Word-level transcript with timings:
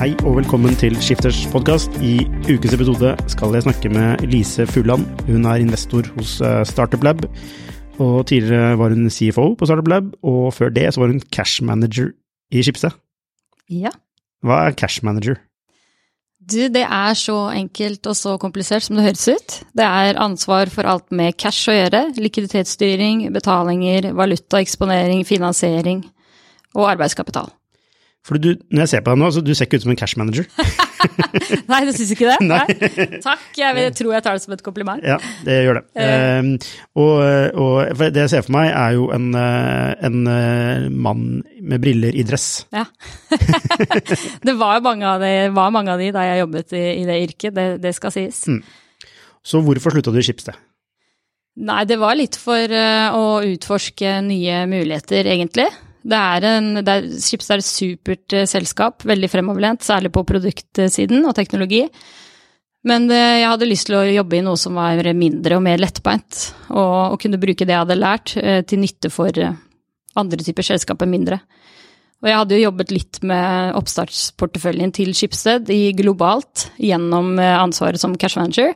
Hei 0.00 0.14
og 0.24 0.38
velkommen 0.38 0.72
til 0.80 0.94
Skifters 0.96 1.42
podkast. 1.52 1.92
I 2.00 2.22
ukes 2.48 2.72
episode 2.72 3.10
skal 3.28 3.52
jeg 3.52 3.66
snakke 3.66 3.90
med 3.92 4.22
Lise 4.32 4.64
Fuland. 4.64 5.02
Hun 5.26 5.44
er 5.44 5.60
investor 5.60 6.08
hos 6.14 6.38
eh, 6.40 6.62
Startup 6.64 7.04
Lab. 7.04 7.20
Og 8.00 8.22
tidligere 8.30 8.78
var 8.80 8.94
hun 8.96 9.10
CFO 9.12 9.44
på 9.60 9.68
Startup 9.68 9.90
Lab, 9.92 10.08
og 10.24 10.54
før 10.56 10.72
det 10.72 10.86
så 10.94 11.02
var 11.02 11.12
hun 11.12 11.20
cash 11.20 11.60
manager 11.60 12.14
i 12.48 12.64
Skipsted. 12.64 12.96
Ja. 13.68 13.92
Hva 14.40 14.62
er 14.70 14.78
cash 14.80 15.04
manager? 15.04 15.36
Du, 16.40 16.72
det 16.72 16.86
er 16.88 17.12
så 17.12 17.36
enkelt 17.52 18.08
og 18.08 18.16
så 18.16 18.38
komplisert 18.40 18.88
som 18.88 18.96
det 18.96 19.04
høres 19.10 19.28
ut. 19.28 19.60
Det 19.76 19.84
er 19.84 20.24
ansvar 20.24 20.72
for 20.72 20.88
alt 20.88 21.12
med 21.12 21.36
cash 21.36 21.68
å 21.68 21.76
gjøre. 21.76 22.06
Likviditetsstyring, 22.16 23.26
betalinger, 23.36 24.14
valutaeksponering, 24.16 25.26
finansiering 25.28 26.06
og 26.72 26.88
arbeidskapital. 26.96 27.52
For 28.26 28.36
du, 28.36 28.52
når 28.68 28.84
jeg 28.84 28.90
ser 28.92 29.04
på 29.04 29.14
deg 29.14 29.20
nå, 29.22 29.28
så 29.32 29.40
du 29.40 29.54
ser 29.56 29.64
ikke 29.64 29.78
ut 29.80 29.84
som 29.86 29.92
en 29.94 29.98
cash 29.98 30.18
manager. 30.20 30.44
Nei, 31.70 31.78
du 31.88 31.92
syns 31.96 32.10
ikke 32.12 32.28
det? 32.28 32.36
Nei. 32.50 33.16
Takk, 33.24 33.46
jeg 33.56 33.94
tror 33.96 34.12
jeg 34.12 34.24
tar 34.26 34.36
det 34.36 34.44
som 34.44 34.54
et 34.54 34.64
kompliment. 34.64 35.00
Ja, 35.06 35.16
det 35.46 35.56
gjør 35.64 35.80
det. 35.80 35.84
Eh, 36.04 36.50
og, 37.00 37.14
og 37.64 38.04
det 38.12 38.26
jeg 38.26 38.32
ser 38.34 38.44
for 38.44 38.58
meg, 38.58 38.68
er 38.76 38.98
jo 38.98 39.08
en, 39.16 39.30
eh, 39.40 39.94
en 40.10 40.20
eh, 40.34 40.86
mann 40.92 41.26
med 41.64 41.80
briller 41.80 42.12
i 42.12 42.26
dress. 42.28 42.48
Ja. 42.76 42.84
det 44.46 44.56
var 44.60 44.84
mange 44.84 45.08
av 45.08 45.24
de, 45.24 45.34
var 45.56 45.72
mange 45.72 45.96
av 45.96 46.04
de 46.04 46.12
da 46.12 46.28
jeg 46.28 46.44
jobbet 46.44 46.76
i, 46.76 46.86
i 47.00 47.06
det 47.08 47.20
yrket, 47.24 47.56
det, 47.56 47.68
det 47.80 47.96
skal 47.96 48.14
sies. 48.14 48.44
Mm. 48.52 48.60
Så 49.40 49.64
hvorfor 49.64 49.96
slutta 49.96 50.12
du 50.12 50.20
i 50.20 50.26
Schibsted? 50.28 50.60
Nei, 51.60 51.82
det 51.88 51.96
var 52.00 52.14
litt 52.16 52.36
for 52.40 52.72
å 52.72 53.40
utforske 53.44 54.20
nye 54.24 54.66
muligheter, 54.70 55.26
egentlig. 55.28 55.66
Det 56.00 56.16
er 56.16 56.46
en, 56.48 56.72
det 56.80 56.92
er, 56.92 57.06
Schibsted 57.20 57.58
er 57.58 57.62
et 57.62 57.68
supert 57.68 58.36
uh, 58.36 58.46
selskap, 58.48 59.04
veldig 59.08 59.28
fremoverlent, 59.32 59.84
særlig 59.84 60.12
på 60.14 60.24
produktsiden 60.28 61.24
og 61.28 61.34
teknologi. 61.36 61.84
Men 62.88 63.10
det, 63.10 63.18
jeg 63.18 63.48
hadde 63.50 63.68
lyst 63.68 63.90
til 63.90 63.98
å 63.98 64.06
jobbe 64.08 64.38
i 64.38 64.44
noe 64.44 64.56
som 64.56 64.78
var 64.80 65.04
mindre 65.12 65.58
og 65.58 65.64
mer 65.66 65.82
lettbeint, 65.82 66.38
og, 66.72 66.94
og 67.12 67.18
kunne 67.20 67.40
bruke 67.42 67.66
det 67.66 67.74
jeg 67.74 67.82
hadde 67.82 67.98
lært, 67.98 68.32
uh, 68.40 68.60
til 68.64 68.80
nytte 68.84 69.12
for 69.12 69.42
andre 70.20 70.46
typer 70.46 70.66
selskap 70.66 71.04
enn 71.04 71.12
mindre. 71.12 71.40
Og 72.20 72.28
jeg 72.28 72.36
hadde 72.36 72.56
jo 72.56 72.64
jobbet 72.66 72.90
litt 72.92 73.20
med 73.24 73.76
oppstartsporteføljen 73.78 74.90
til 74.96 75.12
Schibsted 75.16 75.70
i 75.72 75.92
globalt 75.96 76.66
gjennom 76.76 77.38
ansvaret 77.40 78.00
som 78.02 78.12
cash 78.20 78.36
manager, 78.36 78.74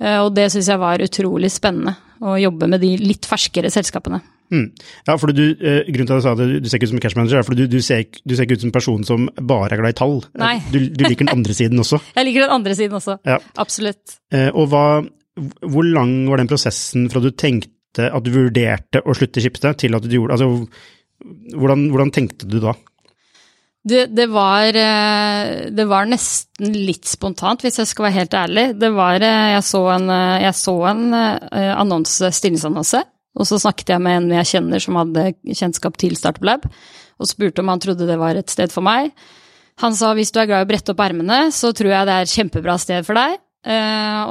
og 0.00 0.30
det 0.32 0.46
syns 0.48 0.70
jeg 0.72 0.80
var 0.80 1.04
utrolig 1.04 1.50
spennende, 1.52 1.92
å 2.24 2.38
jobbe 2.40 2.70
med 2.72 2.80
de 2.80 2.94
litt 3.02 3.28
ferskere 3.28 3.68
selskapene. 3.68 4.22
Mm. 4.50 4.66
Ja, 5.06 5.14
for 5.16 5.30
du, 5.32 5.42
eh, 5.54 5.84
Grunnen 5.86 6.08
til 6.08 6.16
at 6.16 6.20
jeg 6.20 6.26
sa 6.26 6.32
at 6.34 6.62
du 6.64 6.68
ser 6.68 6.78
ikke 6.80 6.88
ut 6.88 6.92
som 6.92 6.98
en 6.98 7.04
cash 7.04 7.16
manager, 7.18 7.38
er 7.38 7.46
fordi 7.46 7.66
du, 7.66 7.76
du, 7.76 7.80
ser, 7.86 8.04
du 8.26 8.34
ser 8.34 8.46
ikke 8.48 8.58
ut 8.58 8.64
som 8.64 8.70
en 8.72 8.76
person 8.78 9.04
som 9.06 9.28
bare 9.38 9.70
er 9.76 9.82
glad 9.82 9.94
i 9.94 9.98
tall. 10.00 10.16
Nei. 10.42 10.56
Du, 10.72 10.78
du 10.90 11.04
liker 11.06 11.24
den 11.26 11.34
andre 11.36 11.54
siden 11.56 11.78
også. 11.84 12.00
Jeg 12.18 12.26
liker 12.28 12.46
den 12.48 12.56
andre 12.58 12.74
siden 12.78 12.98
også, 12.98 13.18
Ja. 13.28 13.38
absolutt. 13.62 14.18
Eh, 14.34 14.48
og 14.50 14.70
hva, 14.72 14.84
hvor 15.62 15.86
lang 15.86 16.14
var 16.30 16.42
den 16.42 16.50
prosessen 16.50 17.06
fra 17.12 17.22
du 17.22 17.30
tenkte 17.30 18.10
at 18.10 18.22
du 18.26 18.30
vurderte 18.34 19.00
å 19.02 19.14
slutte 19.18 19.40
i 19.40 19.44
Schibsted, 19.46 19.78
til 19.82 19.96
at 19.98 20.04
du 20.06 20.12
gjorde 20.14 20.36
Altså, 20.36 20.46
hvordan, 21.58 21.88
hvordan 21.90 22.12
tenkte 22.14 22.46
du 22.48 22.60
da? 22.62 22.74
Det, 23.80 24.10
det, 24.12 24.26
var, 24.28 24.76
eh, 24.76 25.70
det 25.72 25.86
var 25.88 26.04
nesten 26.10 26.74
litt 26.84 27.08
spontant, 27.08 27.62
hvis 27.64 27.78
jeg 27.80 27.88
skal 27.88 28.06
være 28.10 28.16
helt 28.18 28.34
ærlig. 28.36 28.64
Det 28.76 28.90
var, 28.92 29.22
eh, 29.24 29.46
jeg 29.54 29.64
så 29.64 29.80
en, 29.94 30.04
eh, 30.12 30.42
jeg 30.44 30.56
så 30.58 30.74
en 30.90 31.06
annonse, 31.16 32.28
stillingsannonse, 32.36 33.00
og 33.38 33.46
så 33.46 33.58
snakket 33.62 33.92
jeg 33.94 34.02
med 34.02 34.16
en 34.22 34.32
jeg 34.40 34.48
kjenner 34.54 34.82
som 34.82 34.96
hadde 35.00 35.28
kjennskap 35.46 35.96
til 36.00 36.16
Startup 36.18 36.44
Lab, 36.44 36.64
og 37.20 37.28
spurte 37.28 37.60
om 37.62 37.68
han 37.68 37.80
trodde 37.82 38.08
det 38.08 38.18
var 38.18 38.34
et 38.40 38.50
sted 38.50 38.72
for 38.72 38.82
meg. 38.86 39.12
Han 39.80 39.94
sa 39.96 40.10
hvis 40.16 40.32
du 40.32 40.40
er 40.40 40.48
glad 40.50 40.64
i 40.64 40.66
å 40.66 40.70
brette 40.70 40.92
opp 40.92 41.00
ermene, 41.04 41.50
så 41.54 41.70
tror 41.76 41.92
jeg 41.92 42.08
det 42.08 42.16
er 42.16 42.26
et 42.26 42.34
kjempebra 42.34 42.74
sted 42.80 43.06
for 43.06 43.14
deg. 43.20 43.38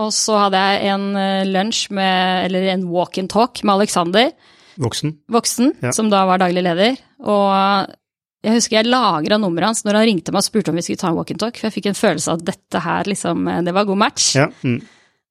og 0.01 0.09
så 0.13 0.35
hadde 0.45 0.57
jeg 0.57 0.89
en 0.93 1.05
lunsj 1.53 1.91
med, 1.93 2.45
eller 2.49 2.67
en 2.73 2.87
walk 2.89 3.17
and 3.21 3.29
talk 3.29 3.63
med 3.63 3.75
Alexander, 3.75 4.31
Voksen? 4.79 5.17
voksen, 5.29 5.73
Ja. 5.83 5.91
som 5.91 6.09
da 6.09 6.25
var 6.25 6.39
daglig 6.39 6.63
leder. 6.63 6.97
Og 7.21 7.89
jeg 8.43 8.53
husker 8.55 8.77
jeg 8.77 8.87
lagra 8.87 9.37
nummeret 9.37 9.65
hans 9.67 9.83
når 9.83 9.93
han 9.99 10.05
ringte 10.07 10.31
meg 10.31 10.39
og 10.39 10.47
spurte 10.47 10.69
om 10.69 10.75
vi 10.75 10.81
skulle 10.81 10.97
ta 11.01 11.09
en 11.09 11.15
walk 11.17 11.31
and 11.31 11.39
talk, 11.39 11.57
for 11.57 11.67
jeg 11.69 11.75
fikk 11.77 11.89
en 11.91 11.99
følelse 11.99 12.31
av 12.31 12.39
at 12.39 12.45
dette 12.45 12.79
her 12.85 13.03
liksom, 13.03 13.45
det 13.65 13.73
var 13.73 13.85
god 13.85 13.97
match. 13.97 14.35
Ja. 14.35 14.47
Mm. 14.63 14.81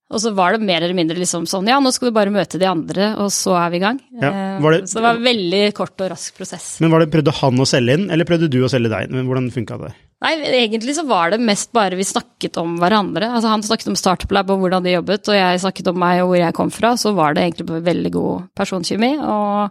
Og 0.08 0.22
så 0.22 0.30
var 0.32 0.54
det 0.56 0.64
mer 0.64 0.80
eller 0.80 0.96
mindre 0.96 1.18
liksom 1.20 1.44
sånn, 1.44 1.66
ja, 1.68 1.76
nå 1.84 1.90
skal 1.92 2.08
du 2.08 2.14
bare 2.16 2.32
møte 2.32 2.56
de 2.58 2.64
andre, 2.64 3.10
og 3.20 3.28
så 3.28 3.52
er 3.60 3.70
vi 3.74 3.76
i 3.76 3.82
gang. 3.82 3.98
Ja, 4.22 4.30
Eh, 4.32 4.60
var 4.64 4.72
det- 4.72 4.88
Så 4.88 4.94
det 4.94 5.02
var 5.02 5.16
en 5.16 5.22
veldig 5.22 5.74
kort 5.74 6.00
og 6.00 6.10
rask 6.10 6.34
prosess. 6.34 6.80
Men 6.80 6.90
var 6.90 7.00
det, 7.00 7.10
Prøvde 7.12 7.34
han 7.34 7.58
å 7.58 7.66
selge 7.68 7.92
inn, 7.92 8.10
eller 8.10 8.24
prøvde 8.24 8.48
du 8.48 8.62
å 8.64 8.70
selge 8.70 8.88
deg? 8.88 9.10
inn? 9.10 9.26
Hvordan 9.28 9.50
funka 9.52 9.78
det? 9.84 9.92
Nei, 10.22 10.32
egentlig 10.66 10.96
så 10.96 11.06
var 11.06 11.30
det 11.30 11.38
mest 11.40 11.70
bare 11.72 11.94
vi 11.94 12.02
snakket 12.02 12.56
om 12.56 12.78
hverandre. 12.80 13.28
Altså 13.30 13.48
han 13.52 13.60
snakket 13.62 13.86
om 13.88 13.94
Startup 13.96 14.32
Lab 14.32 14.50
og 14.50 14.58
hvordan 14.60 14.82
de 14.82 14.96
jobbet, 14.96 15.28
og 15.28 15.34
jeg 15.36 15.60
snakket 15.60 15.88
om 15.92 15.98
meg 15.98 16.22
og 16.22 16.30
hvor 16.30 16.38
jeg 16.38 16.54
kom 16.54 16.70
fra. 16.70 16.94
Så 16.96 17.14
var 17.14 17.34
det 17.34 17.44
egentlig 17.44 17.84
veldig 17.84 18.10
god 18.12 18.48
personkjemi. 18.56 19.12
Og, 19.22 19.70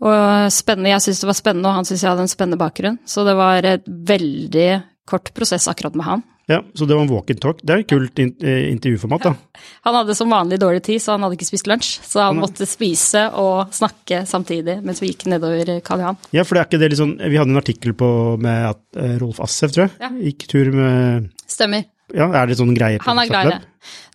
og 0.00 0.50
spennende. 0.52 0.94
Jeg 0.94 1.00
syntes 1.04 1.20
det 1.20 1.26
var 1.26 1.40
spennende, 1.42 1.66
og 1.68 1.74
han 1.74 1.84
syntes 1.84 2.02
jeg 2.06 2.10
hadde 2.14 2.24
en 2.24 2.32
spennende 2.32 2.58
bakgrunn. 2.62 2.98
Så 3.04 3.24
det 3.26 3.36
var 3.36 3.58
et 3.64 3.84
veldig 3.84 4.82
kort 5.06 5.34
prosess 5.34 5.66
akkurat 5.68 5.94
med 5.94 6.04
han. 6.06 6.22
Ja, 6.46 6.60
Så 6.78 6.86
det 6.86 6.94
var 6.94 7.02
en 7.02 7.10
walk 7.10 7.30
and 7.30 7.40
talk. 7.42 7.58
Det 7.62 7.74
er 7.74 7.82
et 7.82 7.88
kult 7.90 8.20
eh, 8.22 8.68
intervjuformat, 8.70 9.24
da. 9.26 9.32
Han 9.88 9.96
hadde 9.98 10.14
som 10.14 10.30
vanlig 10.30 10.60
dårlig 10.62 10.84
tid, 10.86 11.02
så 11.02 11.16
han 11.16 11.24
hadde 11.26 11.34
ikke 11.38 11.48
spist 11.48 11.66
lunsj. 11.66 11.96
Så 12.06 12.22
han 12.22 12.38
måtte 12.38 12.66
spise 12.70 13.24
og 13.34 13.72
snakke 13.74 14.22
samtidig 14.30 14.78
mens 14.86 15.02
vi 15.02 15.10
gikk 15.10 15.26
nedover 15.32 15.80
Karl 15.86 16.04
Johan. 16.04 16.20
Ja, 16.36 16.44
for 16.46 16.54
det 16.54 16.62
er 16.62 16.68
ikke 16.70 16.80
det 16.82 16.98
sånn 17.00 17.16
Vi 17.18 17.38
hadde 17.38 17.50
en 17.54 17.58
artikkel 17.62 17.96
på 17.98 18.08
med 18.42 18.70
at 18.70 19.00
eh, 19.02 19.16
Rolf 19.22 19.40
Assef, 19.42 19.74
tror 19.74 19.88
jeg, 19.88 19.96
Ja. 20.02 20.10
gikk 20.30 20.46
tur 20.50 20.70
med 20.74 21.30
Stemmer. 21.50 21.86
Ja, 22.14 22.28
er 22.38 22.46
det 22.46 22.54
sånn 22.60 22.70
greie 22.76 23.00
Han 23.02 23.18
er 23.18 23.26
glad 23.26 23.48
i 23.48 23.54
det. 23.56 23.62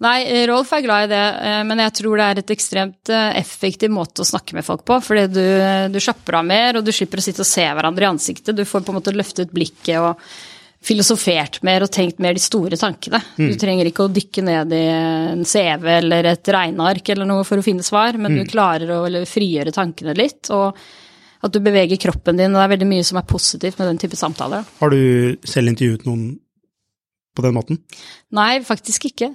Nei, 0.03 0.15
eh, 0.23 0.45
Rolf 0.47 0.71
er 0.75 0.83
glad 0.85 1.09
i 1.09 1.11
det, 1.11 1.23
eh, 1.47 1.59
men 1.67 1.83
jeg 1.83 1.93
tror 1.99 2.19
det 2.19 2.27
er 2.29 2.39
et 2.39 2.53
ekstremt 2.55 3.11
eh, 3.11 3.33
effektiv 3.41 3.91
måte 3.91 4.23
å 4.23 4.27
snakke 4.27 4.55
med 4.55 4.63
folk 4.67 4.85
på. 4.87 4.97
Fordi 5.03 5.25
du, 5.31 5.43
du 5.91 5.99
slapper 5.99 6.39
av 6.39 6.47
mer, 6.47 6.79
og 6.79 6.87
du 6.87 6.91
slipper 6.95 7.19
å 7.19 7.25
sitte 7.27 7.43
og 7.43 7.49
se 7.51 7.67
hverandre 7.67 8.07
i 8.07 8.11
ansiktet. 8.13 8.55
Du 8.55 8.63
får 8.67 8.87
på 8.87 8.95
en 8.95 8.99
måte 9.01 9.15
løftet 9.15 9.51
blikket 9.51 9.99
og 9.99 10.23
filosofert 10.81 11.59
mer 11.67 11.85
og 11.85 11.91
tenkt 11.93 12.17
mer 12.23 12.33
de 12.33 12.41
store 12.41 12.77
tankene. 12.79 13.19
Du 13.37 13.53
trenger 13.59 13.85
ikke 13.89 14.07
å 14.07 14.13
dykke 14.13 14.43
ned 14.47 14.73
i 14.73 14.81
en 14.89 15.45
CV 15.45 15.85
eller 15.99 16.31
et 16.31 16.51
regneark 16.55 17.13
eller 17.13 17.29
noe 17.29 17.45
for 17.45 17.61
å 17.61 17.65
finne 17.65 17.85
svar, 17.85 18.17
men 18.17 18.39
du 18.39 18.41
klarer 18.49 18.89
å 18.95 19.03
eller, 19.05 19.27
frigjøre 19.29 19.73
tankene 19.75 20.17
litt. 20.17 20.49
og 20.49 20.77
at 21.41 21.53
du 21.53 21.57
beveger 21.63 21.97
kroppen 21.97 22.37
din, 22.37 22.53
og 22.53 22.59
det 22.59 22.65
er 22.67 22.73
veldig 22.75 22.87
mye 22.91 23.05
som 23.05 23.17
er 23.17 23.25
positivt 23.25 23.79
med 23.81 23.87
den 23.89 23.99
type 24.01 24.17
samtaler. 24.19 24.67
Har 24.77 24.93
du 24.93 25.37
selv 25.41 25.71
intervjuet 25.71 26.05
noen 26.05 26.35
på 27.33 27.45
den 27.45 27.55
måten? 27.55 27.79
Nei, 28.37 28.59
faktisk 28.65 29.07
ikke. 29.09 29.31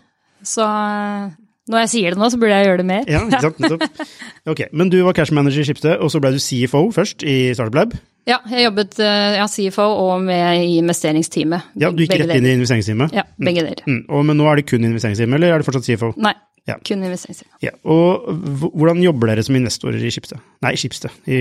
Så 0.46 0.62
eh, 0.62 1.32
når 1.66 1.82
jeg 1.82 1.92
sier 1.96 2.14
det 2.14 2.20
nå, 2.20 2.28
så 2.30 2.38
burde 2.38 2.54
jeg 2.54 2.68
gjøre 2.68 2.82
det 2.82 2.88
mer. 2.92 3.08
Ja, 3.10 3.24
ikke 3.26 3.42
sant? 3.48 3.62
Nettopp. 3.64 4.04
Ok, 4.52 4.68
Men 4.70 4.92
du 4.92 5.00
var 5.02 5.16
cash 5.18 5.34
manager 5.34 5.64
i 5.64 5.66
Schibsted, 5.66 5.96
og 5.98 6.12
så 6.14 6.22
ble 6.22 6.30
du 6.36 6.38
CFO 6.42 6.84
først 6.94 7.26
i 7.26 7.50
Startup 7.58 7.80
Lab. 7.80 7.96
Ja, 8.26 8.40
jeg 8.50 8.64
jobbet 8.66 8.96
eh, 8.98 9.36
ja, 9.38 9.46
CFO 9.46 9.84
og 10.02 10.24
med 10.26 10.64
i 10.64 10.80
investeringsteamet. 10.80 11.70
Ja, 11.78 11.92
Du 11.94 12.02
gikk 12.02 12.16
rett 12.18 12.32
inn 12.34 12.48
i 12.48 12.56
investeringsteamet. 12.56 13.14
Ja, 13.14 13.22
begge 13.38 13.62
deler. 13.62 13.84
Mm. 13.86 14.00
Og, 14.10 14.24
men 14.26 14.40
nå 14.40 14.48
er 14.50 14.58
det 14.58 14.66
kun 14.66 14.82
investeringsteamet, 14.88 15.38
eller 15.38 15.54
er 15.54 15.62
det 15.62 15.68
fortsatt 15.68 15.86
CFO? 15.86 16.10
Nei, 16.18 16.34
Ja. 16.66 16.74
Kun 16.82 17.04
investeringsteamet. 17.06 17.60
Ja. 17.62 17.70
Og 17.86 18.26
hvordan 18.74 18.98
jobber 19.04 19.30
dere 19.30 19.44
som 19.46 19.54
investorer 19.54 20.02
i 20.02 20.10
Schibsted? 20.10 20.42
Nei, 20.66 20.72
Schibsted, 20.74 21.14
i, 21.30 21.38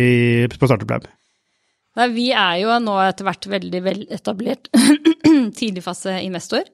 på 0.53 0.69
Startup 0.69 0.91
Lab. 0.93 1.07
Nei, 1.97 2.07
vi 2.13 2.27
er 2.35 2.59
jo 2.61 2.77
nå 2.83 2.99
etter 3.01 3.25
hvert 3.25 3.47
veldig 3.49 3.81
veletablert 3.87 4.69
tidligfaseinvestor. 5.59 6.69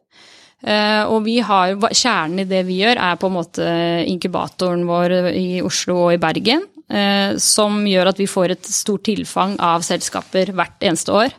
Uh, 0.61 1.07
og 1.09 1.23
vi 1.25 1.39
har, 1.41 1.71
kjernen 1.95 2.43
i 2.43 2.49
det 2.49 2.65
vi 2.67 2.81
gjør, 2.83 2.99
er 3.01 3.15
på 3.17 3.31
en 3.31 3.37
måte 3.39 3.69
inkubatoren 4.11 4.83
vår 4.89 5.15
i 5.31 5.47
Oslo 5.65 5.95
og 6.03 6.17
i 6.17 6.19
Bergen. 6.21 6.67
Eh, 6.91 7.37
som 7.41 7.81
gjør 7.87 8.11
at 8.11 8.19
vi 8.21 8.27
får 8.29 8.55
et 8.55 8.69
stort 8.69 9.05
tilfang 9.07 9.57
av 9.63 9.85
selskaper 9.87 10.53
hvert 10.55 10.85
eneste 10.85 11.15
år. 11.15 11.33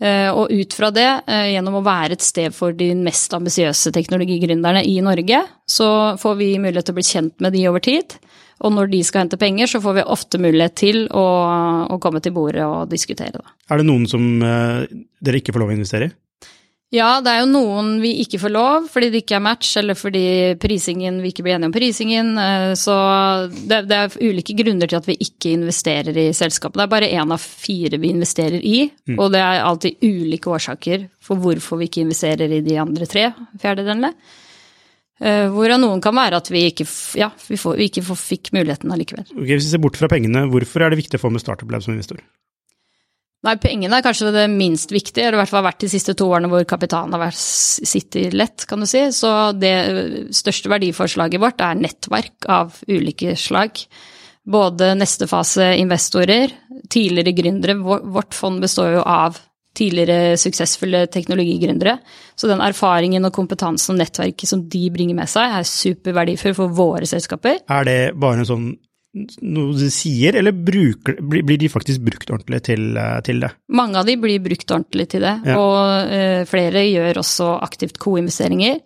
Eh, 0.00 0.28
Og 0.30 0.52
ut 0.52 0.74
fra 0.74 0.90
det, 0.94 1.08
eh, 1.26 1.54
gjennom 1.54 1.80
å 1.80 1.84
være 1.86 2.12
et 2.12 2.22
sted 2.22 2.54
for 2.54 2.72
de 2.72 2.92
mest 2.94 3.32
ambisiøse 3.34 3.92
teknologigründerne 3.94 4.84
i 4.86 5.00
Norge, 5.00 5.42
så 5.66 6.18
får 6.18 6.36
vi 6.38 6.58
mulighet 6.58 6.86
til 6.86 6.94
å 6.94 7.00
bli 7.00 7.08
kjent 7.08 7.40
med 7.40 7.52
de 7.52 7.66
over 7.68 7.80
tid. 7.80 8.14
Og 8.60 8.72
når 8.74 8.90
de 8.90 9.02
skal 9.02 9.22
hente 9.22 9.38
penger, 9.38 9.66
så 9.66 9.80
får 9.80 9.94
vi 9.94 10.02
ofte 10.02 10.38
mulighet 10.38 10.74
til 10.74 11.08
å, 11.14 11.26
å 11.94 11.98
komme 12.02 12.20
til 12.20 12.32
bordet 12.32 12.64
og 12.66 12.90
diskutere. 12.90 13.38
Da. 13.38 13.54
Er 13.70 13.78
det 13.78 13.86
noen 13.86 14.06
som 14.10 14.40
dere 14.40 15.38
ikke 15.38 15.54
får 15.54 15.62
lov 15.62 15.70
å 15.70 15.76
investere 15.78 16.10
i? 16.10 16.14
Ja, 16.94 17.18
det 17.20 17.28
er 17.28 17.42
jo 17.42 17.48
noen 17.50 17.98
vi 18.00 18.14
ikke 18.22 18.38
får 18.40 18.52
lov 18.54 18.86
fordi 18.88 19.10
det 19.12 19.20
ikke 19.20 19.34
er 19.36 19.42
match, 19.44 19.74
eller 19.76 19.92
fordi 19.98 20.22
prisingen, 20.56 21.18
vi 21.20 21.34
ikke 21.34 21.44
blir 21.44 21.58
enige 21.58 21.68
om 21.68 21.74
prisingen. 21.74 22.30
eh, 22.40 22.72
Så 22.80 22.94
det, 23.68 23.82
det 23.90 23.98
er 23.98 24.16
ulike 24.24 24.56
grunner 24.56 24.88
til 24.88 24.96
at 24.96 25.08
vi 25.10 25.18
ikke 25.20 25.52
investerer 25.52 26.16
i 26.16 26.30
selskapet. 26.32 26.80
Det 26.80 26.86
er 26.86 26.94
bare 26.94 27.10
én 27.12 27.34
av 27.36 27.44
fire 27.44 28.00
vi 28.00 28.08
investerer 28.14 28.64
i, 28.64 28.86
og 29.18 29.32
det 29.36 29.42
er 29.44 29.60
alltid 29.68 30.00
ulike 30.00 30.48
årsaker 30.48 31.08
for 31.20 31.36
hvorfor 31.36 31.76
vi 31.82 31.90
ikke 31.90 32.06
investerer 32.06 32.48
i 32.56 32.62
de 32.64 32.78
andre 32.80 33.04
tre 33.06 33.26
fjerdedelene. 33.60 34.14
Eh, 35.20 35.48
Hvorav 35.50 35.80
noen 35.82 36.00
kan 36.00 36.14
være 36.14 36.38
at 36.40 36.48
vi 36.48 36.64
ikke, 36.70 36.86
ja, 37.18 37.28
vi 37.50 37.56
får, 37.58 37.76
vi 37.76 37.90
ikke 37.90 38.04
får, 38.06 38.16
fikk 38.22 38.52
muligheten 38.54 38.92
allikevel. 38.94 39.26
Ok, 39.34 39.48
hvis 39.50 39.66
vi 39.66 39.72
ser 39.74 39.82
bort 39.82 39.98
fra 39.98 40.08
pengene, 40.08 40.46
hvorfor 40.48 40.86
er 40.86 40.94
det 40.94 41.02
viktig 41.04 41.18
å 41.18 41.24
få 41.26 41.32
med 41.34 41.42
Startup 41.42 41.68
Lab 41.68 41.82
som 41.84 41.92
investor? 41.92 42.22
Nei, 43.46 43.54
pengene 43.62 44.00
er 44.00 44.02
kanskje 44.02 44.32
det 44.34 44.48
minst 44.50 44.90
viktige, 44.90 45.28
eller 45.28 45.38
i 45.38 45.40
hvert 45.44 45.52
fall 45.52 45.60
har 45.60 45.68
vært 45.68 45.84
de 45.84 45.90
siste 45.92 46.14
to 46.18 46.26
årene 46.26 46.50
hvor 46.50 46.64
kapitalen 46.66 47.14
har 47.14 47.22
vært 47.22 47.38
sittet 47.38 48.34
lett, 48.34 48.64
kan 48.66 48.82
du 48.82 48.88
si. 48.90 49.04
Så 49.14 49.30
det 49.54 49.74
største 50.34 50.72
verdiforslaget 50.72 51.42
vårt 51.42 51.62
er 51.62 51.78
nettverk 51.78 52.48
av 52.50 52.80
ulike 52.90 53.36
slag. 53.38 53.78
Både 54.48 54.94
neste 54.98 55.28
fase 55.30 55.70
investorer, 55.78 56.50
tidligere 56.90 57.36
gründere. 57.36 57.78
Vårt 58.10 58.34
fond 58.34 58.58
består 58.64 58.96
jo 58.96 59.04
av 59.06 59.38
tidligere 59.78 60.34
suksessfulle 60.40 61.04
teknologigründere. 61.12 61.98
Så 62.34 62.50
den 62.50 62.62
erfaringen 62.64 63.28
og 63.28 63.36
kompetansen 63.36 63.94
og 63.94 64.02
nettverket 64.02 64.50
som 64.50 64.66
de 64.72 64.82
bringer 64.90 65.14
med 65.14 65.30
seg, 65.30 65.60
er 65.60 65.68
superverdifull 65.68 66.56
for 66.58 66.74
våre 66.74 67.06
selskaper. 67.06 67.62
Er 67.70 67.86
det 67.86 67.98
bare 68.18 68.42
en 68.42 68.50
sånn 68.50 68.68
noe 69.16 69.74
de 69.78 69.88
sier, 69.92 70.36
eller 70.36 70.52
bruker, 70.52 71.18
blir 71.24 71.58
de 71.60 71.70
faktisk 71.72 72.02
brukt 72.04 72.30
ordentlig 72.30 72.60
til, 72.68 72.90
eh, 72.96 73.20
til 73.24 73.40
det? 73.40 73.50
Mange 73.72 73.98
av 74.00 74.06
de 74.08 74.16
blir 74.20 74.42
brukt 74.44 74.68
ordentlig 74.68 75.08
til 75.14 75.24
det, 75.24 75.36
Ja. 75.48 75.56
og 75.58 76.12
uh, 76.12 76.44
flere 76.48 76.84
gjør 76.84 77.22
også 77.22 77.62
aktivt 77.64 77.98
co-investeringer. 77.98 78.80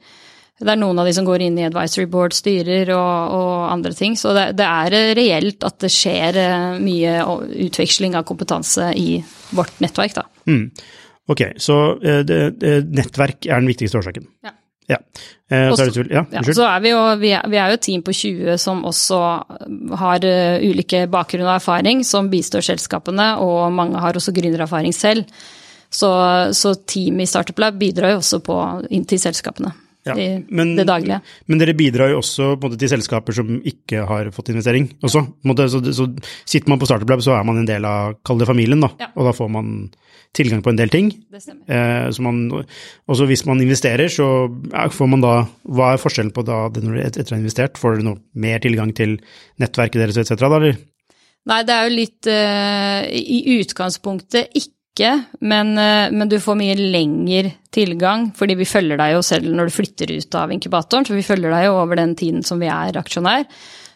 Det 0.63 0.71
er 0.71 0.79
noen 0.79 0.99
av 1.01 1.09
de 1.09 1.13
som 1.17 1.27
går 1.27 1.43
inn 1.43 1.59
i 1.59 1.67
advisory 1.67 2.07
board, 2.07 2.33
styrer 2.37 2.93
og, 2.95 3.35
og 3.35 3.73
andre 3.73 3.91
ting. 3.99 4.15
Så 4.15 4.31
det, 4.37 4.53
det 4.61 4.69
er 4.69 4.95
eh, 4.95 5.15
reelt 5.19 5.65
at 5.67 5.81
det 5.83 5.91
skjer 5.91 6.39
mye 6.79 7.19
utveksling 7.67 8.15
av 8.15 8.27
kompetanse 8.29 8.93
i 8.95 9.17
vårt 9.51 9.81
nettverk, 9.83 10.15
da. 10.21 10.29
Mm. 10.47 10.69
Ok, 11.33 11.43
så 11.59 11.79
uh, 11.99 12.23
det, 12.23 12.41
det, 12.63 12.77
nettverk 12.95 13.47
er 13.51 13.59
den 13.59 13.71
viktigste 13.75 13.99
årsaken. 13.99 14.31
Ja. 14.47 14.55
Ja. 14.93 15.01
Eh, 15.53 15.73
så 15.77 15.87
er 15.89 16.13
Ja, 16.13 16.25
Ja, 16.33 16.43
så 16.47 16.65
er 16.69 16.81
vi, 16.85 16.93
jo, 16.93 17.01
vi, 17.21 17.33
er, 17.37 17.49
vi 17.51 17.59
er 17.61 17.73
jo 17.73 17.79
et 17.81 17.85
team 17.85 18.05
på 18.05 18.15
20 18.17 18.59
som 18.61 18.85
også 18.89 19.19
har 20.01 20.25
uh, 20.25 20.63
ulike 20.65 21.05
bakgrunn 21.13 21.49
og 21.49 21.57
erfaring, 21.59 22.05
som 22.09 22.31
bistår 22.33 22.65
selskapene, 22.65 23.35
og 23.43 23.73
mange 23.75 24.01
har 24.01 24.17
også 24.17 24.33
gründererfaring 24.37 24.95
selv. 24.97 25.27
Så, 25.93 26.09
så 26.57 26.73
teamet 26.89 27.27
i 27.27 27.29
Startup 27.29 27.59
Lab 27.61 27.77
bidrar 27.81 28.15
jo 28.15 28.23
også 28.23 28.41
på, 28.45 28.57
inn 28.97 29.05
til 29.05 29.21
selskapene 29.21 29.75
Ja, 30.07 30.15
men- 30.49 30.75
det 30.77 30.87
daglige. 30.89 31.21
Men 31.47 31.59
dere 31.61 31.75
bidrar 31.79 32.11
jo 32.11 32.19
også 32.19 32.57
måte, 32.59 32.79
til 32.79 32.89
selskaper 32.91 33.33
som 33.37 33.61
ikke 33.63 34.07
har 34.07 34.31
fått 34.35 34.49
investering 34.51 34.89
også. 35.03 35.23
Måte, 35.45 35.69
så, 35.71 35.79
så 35.95 36.09
sitter 36.45 36.69
man 36.73 36.81
på 36.81 36.87
Startup 36.87 37.09
Lab, 37.09 37.23
så 37.23 37.37
er 37.37 37.45
man 37.45 37.59
en 37.61 37.69
del 37.69 37.85
av, 37.85 38.17
kall 38.25 38.41
det 38.41 38.49
familien, 38.49 38.81
da. 38.81 38.89
Og 39.15 39.29
da 39.29 39.33
får 39.37 39.51
man 39.53 39.93
tilgang 40.37 40.63
på 40.65 40.73
en 40.73 40.79
del 40.81 40.93
ting. 40.93 41.11
Det 41.33 41.43
stemmer. 41.43 41.65
Eh, 41.69 42.09
så 42.15 42.25
man, 42.25 42.41
også 43.11 43.27
hvis 43.29 43.45
man 43.49 43.61
investerer, 43.61 44.09
så 44.13 44.27
får 44.93 45.11
man 45.13 45.25
da 45.25 45.35
Hva 45.69 45.93
er 45.93 46.03
forskjellen 46.03 46.33
på 46.35 46.45
da, 46.49 46.65
du 46.73 46.81
etter 47.01 47.27
å 47.27 47.37
ha 47.37 47.41
investert? 47.41 47.81
Får 47.81 47.99
dere 47.99 48.09
noe 48.09 48.23
mer 48.33 48.63
tilgang 48.65 48.95
til 48.97 49.19
nettverket 49.63 50.01
deres 50.01 50.21
etc., 50.23 50.39
da, 50.41 50.53
eller? 50.59 50.79
Nei, 51.51 51.63
det 51.67 51.75
er 51.75 51.89
jo 51.89 51.97
litt 51.97 52.31
uh, 52.31 53.01
I 53.03 53.59
utgangspunktet 53.59 54.55
ikke, 54.61 55.09
men, 55.43 55.73
uh, 55.75 56.07
men 56.15 56.31
du 56.31 56.37
får 56.41 56.59
mye 56.61 56.77
lengre 56.79 57.57
tilgang, 57.75 58.29
fordi 58.39 58.57
vi 58.61 58.69
følger 58.69 59.01
deg 59.01 59.17
jo 59.17 59.25
selv 59.27 59.51
når 59.51 59.69
du 59.69 59.75
flytter 59.75 60.13
ut 60.15 60.39
av 60.39 60.53
inkubatoren, 60.55 61.09
så 61.09 61.17
vi 61.17 61.27
følger 61.27 61.51
deg 61.51 61.67
jo 61.67 61.79
over 61.81 61.99
den 61.99 62.15
tiden 62.19 62.47
som 62.47 62.63
vi 62.63 62.71
er 62.71 63.01
aksjonær. 63.01 63.49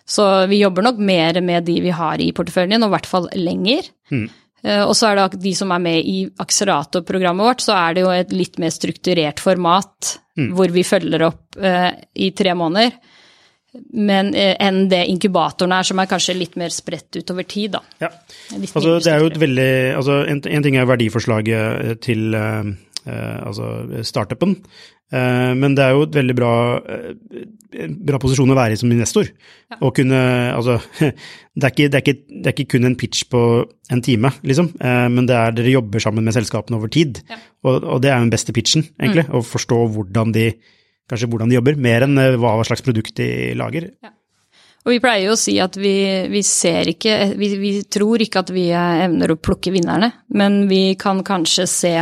Så 0.06 0.24
vi 0.46 0.60
jobber 0.60 0.86
nok 0.86 0.98
mer 1.02 1.38
med 1.42 1.66
de 1.66 1.80
vi 1.82 1.94
har 1.94 2.20
i 2.22 2.30
porteføljen, 2.34 2.84
og 2.84 2.92
i 2.92 2.94
hvert 2.94 3.08
fall 3.10 3.26
lenger. 3.34 3.88
Eh, 4.14 4.26
Og 4.66 4.94
så 4.98 5.12
er 5.12 5.18
det 5.18 5.38
de 5.44 5.52
som 5.54 5.70
er 5.70 5.82
med 5.84 6.08
i 6.10 6.16
akseleratorprogrammet 6.42 7.46
vårt, 7.46 7.60
så 7.62 7.76
er 7.78 7.94
det 7.94 8.02
jo 8.02 8.08
et 8.10 8.32
litt 8.34 8.56
mer 8.58 8.72
strukturert 8.74 9.38
format, 9.38 10.16
hvor 10.56 10.72
vi 10.74 10.82
følger 10.82 11.22
opp 11.28 11.58
eh, 11.60 11.92
i 12.26 12.32
tre 12.34 12.54
måneder 12.58 12.96
men 13.92 14.32
eh, 14.34 14.54
enn 14.62 14.86
det 14.90 15.04
inkubatoren 15.10 15.74
er, 15.76 15.86
som 15.86 16.00
er 16.00 16.10
kanskje 16.10 16.36
litt 16.36 16.56
mer 16.60 16.72
spredt 16.74 17.18
utover 17.20 17.46
tid, 17.48 17.76
da. 17.76 17.82
Ja. 18.02 18.10
Altså, 18.56 18.98
det 19.02 19.12
er 19.12 19.22
jo 19.22 19.30
et 19.30 19.40
veldig 19.40 19.70
altså, 19.98 20.20
en, 20.30 20.42
en 20.58 20.66
ting 20.66 20.78
er 20.80 20.88
verdiforslaget 20.88 22.02
til 22.06 22.36
eh, 22.36 22.72
eh, 23.04 23.38
altså 23.46 24.02
startupen, 24.06 24.56
eh, 24.56 24.95
men 25.12 25.74
det 25.78 25.84
er 25.84 25.92
jo 25.94 26.06
et 26.06 26.16
veldig 26.18 26.34
bra, 26.34 26.52
eh, 26.90 27.90
bra 28.08 28.18
posisjon 28.22 28.50
å 28.50 28.56
være 28.58 28.74
i 28.74 28.80
som 28.80 28.90
investor. 28.90 29.28
Å 29.78 29.90
kunne 29.94 30.20
Altså, 30.56 30.80
det 31.58 31.62
er, 31.68 31.72
ikke, 31.72 31.88
det, 31.92 32.00
er 32.00 32.02
ikke, 32.02 32.16
det 32.30 32.50
er 32.50 32.56
ikke 32.56 32.70
kun 32.74 32.88
en 32.88 32.98
pitch 32.98 33.26
på 33.30 33.42
en 33.94 34.02
time, 34.02 34.32
liksom, 34.42 34.72
eh, 34.80 35.06
men 35.12 35.28
det 35.30 35.36
er 35.38 35.54
dere 35.54 35.76
jobber 35.76 36.02
sammen 36.02 36.26
med 36.26 36.34
selskapene 36.34 36.80
over 36.80 36.90
tid. 36.90 37.22
Ja. 37.30 37.38
Og, 37.66 37.84
og 37.84 38.02
det 38.02 38.10
er 38.10 38.18
den 38.18 38.34
beste 38.34 38.54
pitchen, 38.56 38.88
egentlig, 38.98 39.28
å 39.30 39.44
forstå 39.46 39.84
hvordan 39.96 40.34
de 40.36 40.50
Kanskje 41.06 41.28
hvordan 41.30 41.52
de 41.52 41.54
jobber, 41.54 41.76
mer 41.78 42.02
enn 42.02 42.18
eh, 42.18 42.34
hva 42.34 42.56
slags 42.66 42.82
produkt 42.82 43.14
de 43.20 43.54
lager. 43.54 43.92
Og 44.86 44.92
vi 44.94 45.02
pleier 45.02 45.26
jo 45.26 45.34
å 45.34 45.38
si 45.38 45.56
at 45.62 45.74
vi, 45.78 45.94
vi 46.30 46.42
ser 46.46 46.86
ikke 46.92 47.34
vi, 47.38 47.50
vi 47.58 47.70
tror 47.90 48.22
ikke 48.22 48.42
at 48.44 48.52
vi 48.54 48.68
eh, 48.70 49.04
evner 49.06 49.34
å 49.34 49.38
plukke 49.38 49.70
vinnerne, 49.74 50.12
men 50.38 50.64
vi 50.70 50.96
kan 50.98 51.22
kanskje 51.26 51.66
se 51.70 51.92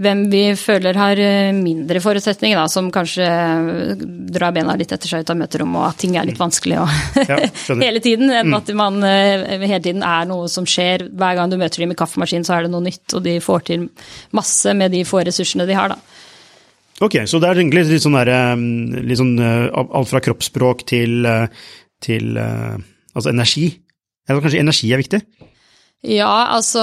hvem 0.00 0.22
vi 0.32 0.40
føler 0.56 0.96
har 0.96 1.20
eh, 1.20 1.50
mindre 1.52 2.00
forutsetninger, 2.00 2.56
da, 2.56 2.64
som 2.70 2.88
kanskje 2.92 3.26
eh, 3.26 4.04
drar 4.32 4.54
bena 4.56 4.74
litt 4.78 4.94
etter 4.94 5.10
seg 5.10 5.24
ut 5.24 5.32
av 5.34 5.36
møterommet, 5.36 5.82
og 5.82 5.88
at 5.90 6.00
ting 6.00 6.16
er 6.16 6.28
litt 6.28 6.40
vanskelig 6.40 6.78
og 6.80 6.94
Ja, 7.32 7.38
hele 7.84 8.00
tiden, 8.04 8.32
enn 8.32 8.56
at 8.56 8.72
man 8.78 9.02
eh, 9.04 9.44
hele 9.60 9.82
tiden 9.84 10.04
er 10.06 10.24
noe 10.30 10.48
som 10.52 10.64
skjer. 10.68 11.10
Hver 11.12 11.36
gang 11.36 11.52
du 11.52 11.58
møter 11.60 11.84
dem 11.84 11.92
i 11.92 11.98
kaffemaskinen, 11.98 12.48
så 12.48 12.56
er 12.56 12.66
det 12.66 12.72
noe 12.72 12.86
nytt, 12.88 13.04
og 13.12 13.24
de 13.26 13.36
får 13.44 13.68
til 13.68 13.86
masse 14.32 14.76
med 14.78 14.96
de 14.96 15.04
få 15.08 15.26
ressursene 15.28 15.68
de 15.68 15.76
har, 15.76 15.92
da. 15.92 16.00
Ok, 17.02 17.18
så 17.26 17.40
det 17.42 17.50
er 17.50 17.58
egentlig 17.58 17.84
litt 17.88 18.04
sånn 18.04 18.16
litt 19.02 19.18
sånn 19.18 19.32
alt 19.42 20.10
fra 20.10 20.20
kroppsspråk 20.22 20.84
til, 20.86 21.26
til 22.04 22.36
altså 22.38 23.32
energi. 23.32 23.72
Eller 24.28 24.44
kanskje 24.44 24.60
energi 24.62 24.92
er 24.94 25.02
viktig? 25.02 25.20
Ja, 26.02 26.48
altså 26.56 26.82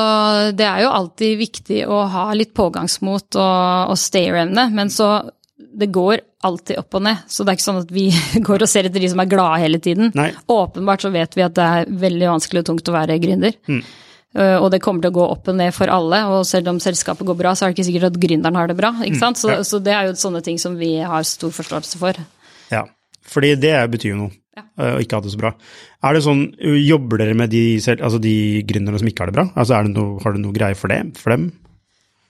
det 0.55 0.63
er 0.63 0.85
jo 0.85 0.93
alltid 0.95 1.39
viktig 1.41 1.81
å 1.91 2.05
ha 2.07 2.29
litt 2.37 2.53
pågangsmot 2.55 3.35
og, 3.35 3.91
og 3.91 3.99
stayerevne, 3.99 4.69
men 4.71 4.91
så 4.93 5.17
det 5.59 5.89
går 5.91 6.21
alltid 6.47 6.79
opp 6.79 6.95
og 6.95 7.03
ned. 7.03 7.25
Så 7.27 7.43
det 7.43 7.51
er 7.51 7.59
ikke 7.59 7.67
sånn 7.67 7.81
at 7.81 7.91
vi 7.91 8.05
går 8.47 8.63
og 8.63 8.71
ser 8.71 8.87
etter 8.87 9.03
de 9.03 9.09
som 9.11 9.19
er 9.19 9.31
glade 9.31 9.63
hele 9.63 9.81
tiden. 9.83 10.13
Nei. 10.15 10.29
Åpenbart 10.51 11.03
så 11.03 11.11
vet 11.13 11.35
vi 11.35 11.43
at 11.43 11.57
det 11.57 11.65
er 11.65 11.91
veldig 12.05 12.29
vanskelig 12.31 12.63
og 12.63 12.69
tungt 12.71 12.91
å 12.91 12.95
være 12.95 13.19
gründer. 13.21 13.59
Mm. 13.67 13.81
og 14.61 14.67
det 14.69 14.77
kommer 14.85 15.01
til 15.01 15.09
å 15.09 15.17
gå 15.17 15.23
opp 15.33 15.47
og 15.49 15.55
ned 15.57 15.73
for 15.73 15.89
alle, 15.89 16.19
og 16.29 16.43
selv 16.45 16.69
om 16.69 16.79
selskapet 16.79 17.25
går 17.25 17.37
bra, 17.39 17.55
så 17.57 17.65
er 17.65 17.71
det 17.71 17.79
ikke 17.79 17.87
sikkert 17.87 18.11
at 18.11 18.19
gründeren 18.21 18.59
har 18.59 18.69
det 18.69 18.77
bra. 18.77 18.93
ikke 19.03 19.19
sant? 19.19 19.41
Så, 19.41 19.49
ja. 19.51 19.63
så 19.65 19.81
det 19.83 19.95
er 19.95 20.07
jo 20.07 20.19
sånne 20.21 20.43
ting 20.45 20.61
som 20.61 20.77
vi 20.79 20.95
har 21.01 21.25
stor 21.27 21.51
forståelse 21.55 21.99
for. 21.99 22.19
Ja, 22.71 22.85
fordi 23.27 23.55
det 23.59 23.75
betyr 23.95 24.13
jo 24.13 24.19
noe. 24.23 24.35
Ja. 24.59 24.65
eh, 24.85 24.99
ikke 25.05 25.17
hatt 25.19 25.25
det 25.27 25.33
så 25.33 25.39
bra. 25.41 25.53
Er 26.03 26.13
det 26.15 26.21
sånn, 26.27 26.43
Jobber 26.59 27.23
dere 27.23 27.33
med 27.39 27.49
de, 27.53 27.63
selv- 27.83 28.03
altså 28.05 28.19
de 28.23 28.35
gründerne 28.67 28.99
som 29.01 29.07
ikke 29.09 29.25
har 29.25 29.31
det 29.31 29.37
bra? 29.39 29.47
Altså 29.55 29.79
det 29.83 29.95
noe, 29.95 30.19
Har 30.23 30.35
du 30.35 30.39
noe 30.43 30.55
greie 30.55 30.75
for 30.77 30.91
det? 30.91 31.01
For 31.17 31.33
dem? 31.35 31.49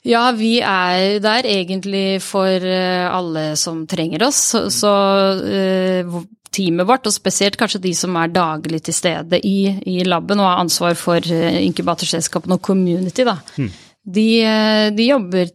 Ja, 0.07 0.29
vi 0.31 0.61
er 0.63 1.17
der 1.19 1.43
egentlig 1.43 2.21
for 2.23 2.47
eh, 2.47 3.05
alle 3.11 3.49
som 3.59 3.81
trenger 3.91 4.23
oss. 4.29 4.39
Så, 4.53 4.61
så 4.71 4.93
eh, 5.43 6.19
teamet 6.55 6.87
vårt, 6.89 7.05
og 7.05 7.13
spesielt 7.13 7.57
kanskje 7.59 7.81
de 7.83 7.91
som 7.93 8.15
er 8.17 8.31
daglig 8.33 8.79
til 8.87 8.95
stede 8.95 9.37
i, 9.45 9.57
i 9.85 9.99
laben 10.07 10.39
og 10.41 10.47
har 10.49 10.63
ansvar 10.63 10.95
for 10.97 11.19
inkubatorselskapene 11.19 12.55
og 12.57 12.63
community, 12.65 13.25
da, 13.27 13.35
de, 14.09 14.27
eh, 14.41 14.89
de 14.95 15.09
jobber 15.11 15.51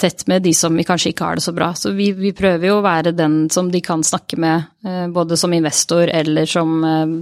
tett 0.00 0.26
med 0.30 0.44
de 0.44 0.52
som 0.54 0.76
kanskje 0.76 1.12
ikke 1.12 1.24
har 1.28 1.38
det 1.38 1.44
så 1.46 1.54
bra. 1.56 1.70
Så 1.78 1.92
vi, 1.96 2.10
vi 2.16 2.34
prøver 2.36 2.70
jo 2.70 2.78
å 2.80 2.84
være 2.84 3.14
den 3.16 3.46
som 3.52 3.70
de 3.72 3.80
kan 3.84 4.04
snakke 4.06 4.38
med, 4.40 4.68
eh, 4.86 5.06
både 5.12 5.38
som 5.40 5.54
investor 5.56 6.10
eller 6.12 6.48
som 6.50 6.76
eh, 6.84 7.16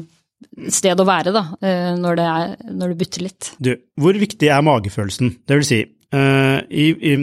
sted 0.74 1.00
å 1.00 1.08
være, 1.08 1.34
da, 1.34 1.44
eh, 1.62 1.92
når 1.98 2.20
det, 2.20 2.28
er, 2.30 2.54
når 2.72 2.92
det 2.92 3.00
butter 3.02 3.26
litt. 3.26 3.52
Du, 3.62 3.74
hvor 4.00 4.18
viktig 4.18 4.50
er 4.50 4.64
magefølelsen? 4.66 5.36
Det 5.46 5.60
vil 5.60 5.68
si, 5.68 5.80
uh, 6.14 6.58
i, 6.68 6.90
i, 7.12 7.14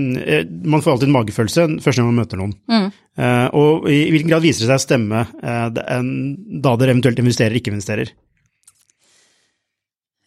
man 0.65 0.83
får 0.83 0.95
alltid 0.95 1.09
en 1.09 1.15
magefølelse 1.15 1.67
første 1.83 2.01
gang 2.01 2.11
man 2.11 2.23
møter 2.23 2.41
noen. 2.41 2.57
Mm. 2.71 2.89
Uh, 3.19 3.47
og 3.59 3.87
i 3.91 4.01
hvilken 4.13 4.31
grad 4.31 4.45
viser 4.45 4.65
det 4.65 4.71
seg 4.71 4.79
å 4.79 4.85
stemme 4.87 5.23
uh, 5.27 5.67
da 5.71 6.75
dere 6.79 6.95
eventuelt 6.95 7.19
investerer, 7.23 7.57
ikke 7.59 7.73
investerer? 7.75 8.13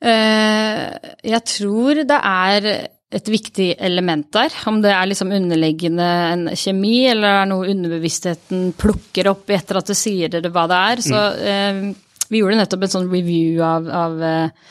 jeg 0.05 1.41
tror 1.49 2.03
det 2.05 2.17
er 2.29 2.67
et 3.15 3.29
viktig 3.31 3.69
element 3.79 4.27
der. 4.35 4.55
Om 4.67 4.81
det 4.85 4.93
er 4.95 5.11
liksom 5.11 5.33
underliggende 5.35 6.07
en 6.33 6.49
kjemi, 6.59 7.05
eller 7.13 7.43
er 7.43 7.51
noe 7.51 7.69
underbevisstheten 7.71 8.73
plukker 8.79 9.31
opp 9.31 9.53
etter 9.55 9.79
at 9.81 9.91
du 9.91 9.95
sier 9.99 10.33
det, 10.33 10.43
hva 10.51 10.67
det 10.71 10.81
er. 10.93 11.05
Så 11.05 11.21
mm. 11.39 11.93
Vi 12.31 12.41
gjorde 12.41 12.57
nettopp 12.59 12.87
en 12.87 12.95
sånn 12.95 13.11
review 13.13 13.61
av, 13.65 13.89
av 13.93 14.23
eh, 14.25 14.71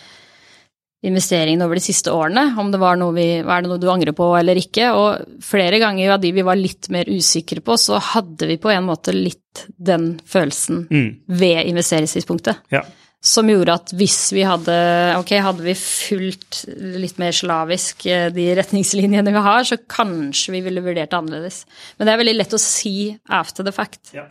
investeringene 1.07 1.65
over 1.67 1.77
de 1.79 1.83
siste 1.85 2.11
årene, 2.13 2.47
om 2.59 2.71
det 2.73 2.79
var 2.81 2.97
noe 2.99 3.13
vi, 3.15 3.27
var 3.45 3.61
det 3.61 3.71
noe 3.71 3.81
du 3.81 3.89
angrer 3.91 4.15
på 4.15 4.29
eller 4.39 4.59
ikke. 4.59 4.89
Og 4.97 5.43
flere 5.43 5.79
ganger 5.81 6.15
av 6.15 6.23
de 6.23 6.33
vi 6.35 6.45
var 6.45 6.59
litt 6.59 6.89
mer 6.93 7.09
usikre 7.11 7.63
på, 7.63 7.77
så 7.79 7.99
hadde 8.13 8.49
vi 8.49 8.59
på 8.61 8.71
en 8.73 8.87
måte 8.87 9.15
litt 9.15 9.65
den 9.77 10.15
følelsen 10.25 10.85
mm. 10.89 11.09
ved 11.39 11.69
investeringstidspunktet. 11.69 12.63
Ja. 12.73 12.83
Som 13.23 13.47
gjorde 13.47 13.77
at 13.77 13.91
hvis 13.95 14.17
vi 14.35 14.43
hadde 14.43 14.73
ok, 15.15 15.29
hadde 15.45 15.63
vi 15.63 15.75
fulgt 15.79 16.65
litt 16.99 17.19
mer 17.21 17.31
slavisk 17.35 18.03
eh, 18.11 18.27
de 18.35 18.49
retningslinjene 18.59 19.31
vi 19.31 19.43
har, 19.45 19.63
så 19.63 19.77
kanskje 19.79 20.57
vi 20.57 20.63
ville 20.65 20.83
vurdert 20.83 21.13
det 21.13 21.19
annerledes. 21.21 21.61
Men 21.95 22.09
det 22.09 22.13
er 22.13 22.19
veldig 22.19 22.35
lett 22.35 22.55
å 22.57 22.59
si 22.59 23.13
after 23.31 23.63
the 23.63 23.71
fact. 23.75 24.11
Ja. 24.17 24.27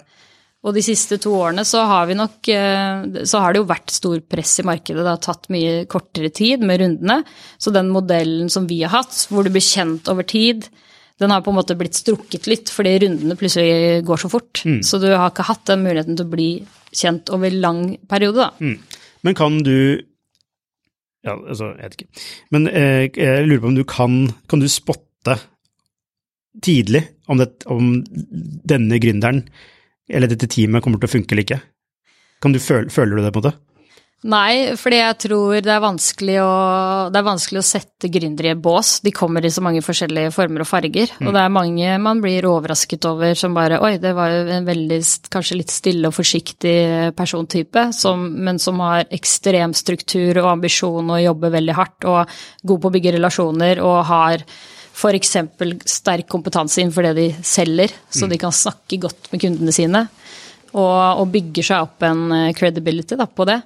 Og 0.62 0.76
de 0.76 0.82
siste 0.84 1.16
to 1.22 1.32
årene 1.34 1.64
så 1.66 1.82
har 1.88 2.04
vi 2.06 2.14
nok 2.14 2.48
eh, 2.52 3.24
Så 3.26 3.40
har 3.42 3.54
det 3.54 3.62
jo 3.62 3.70
vært 3.70 3.90
stor 3.90 4.20
press 4.28 4.54
i 4.60 4.66
markedet. 4.68 5.00
Det 5.00 5.10
har 5.10 5.24
tatt 5.24 5.48
mye 5.54 5.86
kortere 5.90 6.30
tid 6.30 6.62
med 6.62 6.84
rundene. 6.84 7.22
Så 7.58 7.72
den 7.74 7.90
modellen 7.94 8.52
som 8.52 8.68
vi 8.70 8.82
har 8.84 8.92
hatt, 8.92 9.16
hvor 9.32 9.42
du 9.42 9.50
blir 9.54 9.64
kjent 9.64 10.12
over 10.12 10.28
tid, 10.28 10.68
den 11.22 11.32
har 11.32 11.42
på 11.42 11.52
en 11.52 11.58
måte 11.58 11.78
blitt 11.78 11.96
strukket 11.96 12.46
litt 12.50 12.70
fordi 12.72 12.94
rundene 13.06 13.38
plutselig 13.38 14.02
går 14.06 14.22
så 14.22 14.30
fort. 14.32 14.62
Mm. 14.68 14.80
Så 14.86 15.00
du 15.02 15.08
har 15.10 15.30
ikke 15.30 15.48
hatt 15.48 15.64
den 15.70 15.84
muligheten 15.84 16.18
til 16.18 16.28
å 16.28 16.34
bli 16.36 16.50
kjent 16.92 17.30
over 17.32 17.50
lang 17.54 17.84
periode, 18.08 18.38
da. 18.38 18.50
Mm. 18.60 18.78
Men 19.22 19.38
kan 19.38 19.60
du 19.62 19.76
Ja, 21.22 21.36
altså, 21.36 21.68
jeg 21.78 21.86
vet 21.86 22.00
ikke. 22.00 22.22
Men 22.50 22.68
eh, 22.68 23.04
jeg 23.14 23.46
lurer 23.46 23.60
på 23.62 23.68
om 23.70 23.76
du 23.76 23.84
kan 23.86 24.14
Kan 24.50 24.58
du 24.58 24.66
spotte 24.68 25.36
tidlig 26.62 27.04
om, 27.30 27.38
det, 27.38 27.62
om 27.70 28.02
denne 28.68 28.98
gründeren 29.00 29.44
eller 30.10 30.28
dette 30.28 30.48
teamet 30.50 30.82
kommer 30.84 31.00
til 31.00 31.08
å 31.08 31.12
funke 31.14 31.32
eller 31.32 31.46
ikke? 31.46 31.60
Kan 32.42 32.52
du 32.52 32.58
føle, 32.60 32.90
føler 32.92 33.16
du 33.16 33.22
det 33.22 33.30
på 33.32 33.40
en 33.40 33.46
måte? 33.46 33.54
Nei, 34.22 34.76
fordi 34.78 35.00
jeg 35.00 35.14
tror 35.24 35.56
det 35.64 35.70
er 35.74 35.80
vanskelig 35.82 36.36
å, 36.44 36.50
det 37.10 37.18
er 37.18 37.26
vanskelig 37.26 37.58
å 37.58 37.66
sette 37.66 38.10
gründere 38.12 38.52
i 38.52 38.54
en 38.54 38.60
bås. 38.62 39.00
De 39.02 39.10
kommer 39.14 39.42
i 39.42 39.50
så 39.50 39.64
mange 39.64 39.82
forskjellige 39.82 40.30
former 40.36 40.62
og 40.62 40.68
farger. 40.70 41.10
Mm. 41.18 41.26
Og 41.26 41.34
det 41.34 41.42
er 41.42 41.56
mange 41.56 41.96
man 42.04 42.22
blir 42.22 42.46
overrasket 42.46 43.08
over 43.10 43.34
som 43.38 43.56
bare 43.56 43.80
Oi, 43.82 43.96
det 44.02 44.14
var 44.14 44.30
jo 44.30 44.44
en 44.54 44.68
veldig 44.68 45.00
kanskje 45.32 45.58
litt 45.58 45.74
stille 45.74 46.06
og 46.06 46.14
forsiktig 46.14 46.76
persontype, 47.18 47.88
som, 47.98 48.28
men 48.46 48.62
som 48.62 48.78
har 48.84 49.10
ekstrem 49.10 49.74
struktur 49.74 50.38
og 50.44 50.52
ambisjon 50.54 51.10
og 51.16 51.24
jobber 51.24 51.56
veldig 51.58 51.78
hardt 51.80 52.10
og 52.12 52.38
god 52.62 52.82
på 52.84 52.92
å 52.92 52.96
bygge 52.98 53.16
relasjoner 53.18 53.82
og 53.82 54.04
har 54.06 54.46
f.eks. 54.92 55.36
sterk 55.88 56.28
kompetanse 56.30 56.78
innenfor 56.82 57.08
det 57.08 57.14
de 57.18 57.30
selger, 57.42 57.90
så 58.12 58.28
de 58.30 58.38
kan 58.38 58.54
snakke 58.54 59.00
godt 59.02 59.32
med 59.32 59.42
kundene 59.42 59.74
sine. 59.74 60.06
Og, 60.72 61.00
og 61.20 61.26
bygger 61.32 61.66
seg 61.66 61.88
opp 61.88 62.04
en 62.06 62.28
eh, 62.32 62.52
credibility 62.56 63.18
da, 63.18 63.26
på 63.26 63.44
det. 63.48 63.58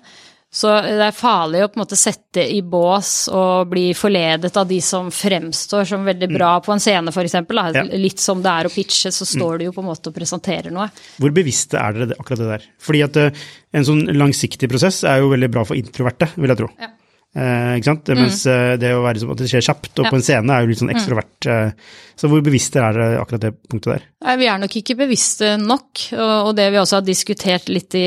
Så 0.57 0.71
det 0.73 1.05
er 1.05 1.13
farlig 1.13 1.61
å 1.61 1.69
på 1.69 1.77
en 1.77 1.83
måte 1.83 1.99
sette 2.01 2.41
i 2.49 2.63
bås 2.65 3.27
og 3.29 3.69
bli 3.69 3.91
forledet 3.97 4.55
av 4.57 4.65
de 4.71 4.79
som 4.85 5.11
fremstår 5.13 5.85
som 5.91 6.07
veldig 6.07 6.31
bra 6.33 6.55
på 6.65 6.73
en 6.73 6.81
scene, 6.81 7.13
f.eks. 7.13 7.37
Ja. 7.77 7.85
Litt 7.93 8.23
som 8.23 8.41
det 8.45 8.55
er 8.55 8.69
å 8.69 8.73
pitche, 8.73 9.13
så 9.13 9.29
står 9.29 9.61
du 9.61 9.67
jo 9.67 9.75
på 9.77 9.85
en 9.85 9.91
måte 9.91 10.09
og 10.09 10.17
presenterer 10.17 10.73
noe. 10.73 10.89
Hvor 11.21 11.35
bevisste 11.37 11.77
er 11.77 11.99
dere 11.99 12.17
akkurat 12.17 12.41
det 12.41 12.53
der? 12.55 12.69
Fordi 12.81 13.03
at 13.05 13.21
eh, 13.21 13.43
en 13.77 13.85
sånn 13.85 14.07
langsiktig 14.17 14.71
prosess 14.73 15.03
er 15.05 15.21
jo 15.21 15.29
veldig 15.35 15.53
bra 15.53 15.67
for 15.69 15.77
introverte, 15.77 16.31
vil 16.39 16.55
jeg 16.55 16.63
tro. 16.63 16.71
Ja. 16.81 16.95
Eh, 17.37 17.75
ikke 17.77 17.91
sant? 17.91 18.09
Mm. 18.09 18.21
Mens 18.23 18.39
eh, 18.49 18.75
det 18.81 18.95
å 18.97 19.03
være 19.05 19.21
som 19.21 19.33
at 19.35 19.41
det 19.43 19.51
skjer 19.51 19.65
kjapt, 19.67 19.93
og 19.99 20.07
ja. 20.07 20.13
på 20.13 20.17
en 20.17 20.25
scene 20.25 20.55
er 20.55 20.65
jo 20.65 20.71
litt 20.71 20.81
sånn 20.81 20.89
mm. 20.89 20.97
ekstrovert. 20.97 21.49
Eh, 21.53 21.97
så 22.17 22.31
hvor 22.33 22.45
bevisste 22.45 22.81
er 22.81 22.97
dere 22.97 23.21
akkurat 23.21 23.43
det 23.43 23.51
punktet 23.69 23.91
der? 23.93 24.07
Nei, 24.25 24.37
vi 24.41 24.49
er 24.49 24.63
nok 24.63 24.77
ikke 24.81 24.97
bevisste 25.03 25.51
nok, 25.61 26.07
og, 26.17 26.53
det 26.57 26.71
vi 26.73 26.81
også 26.81 27.01
har 27.01 27.05
diskutert 27.05 27.69
litt 27.69 27.97
i, 27.99 28.07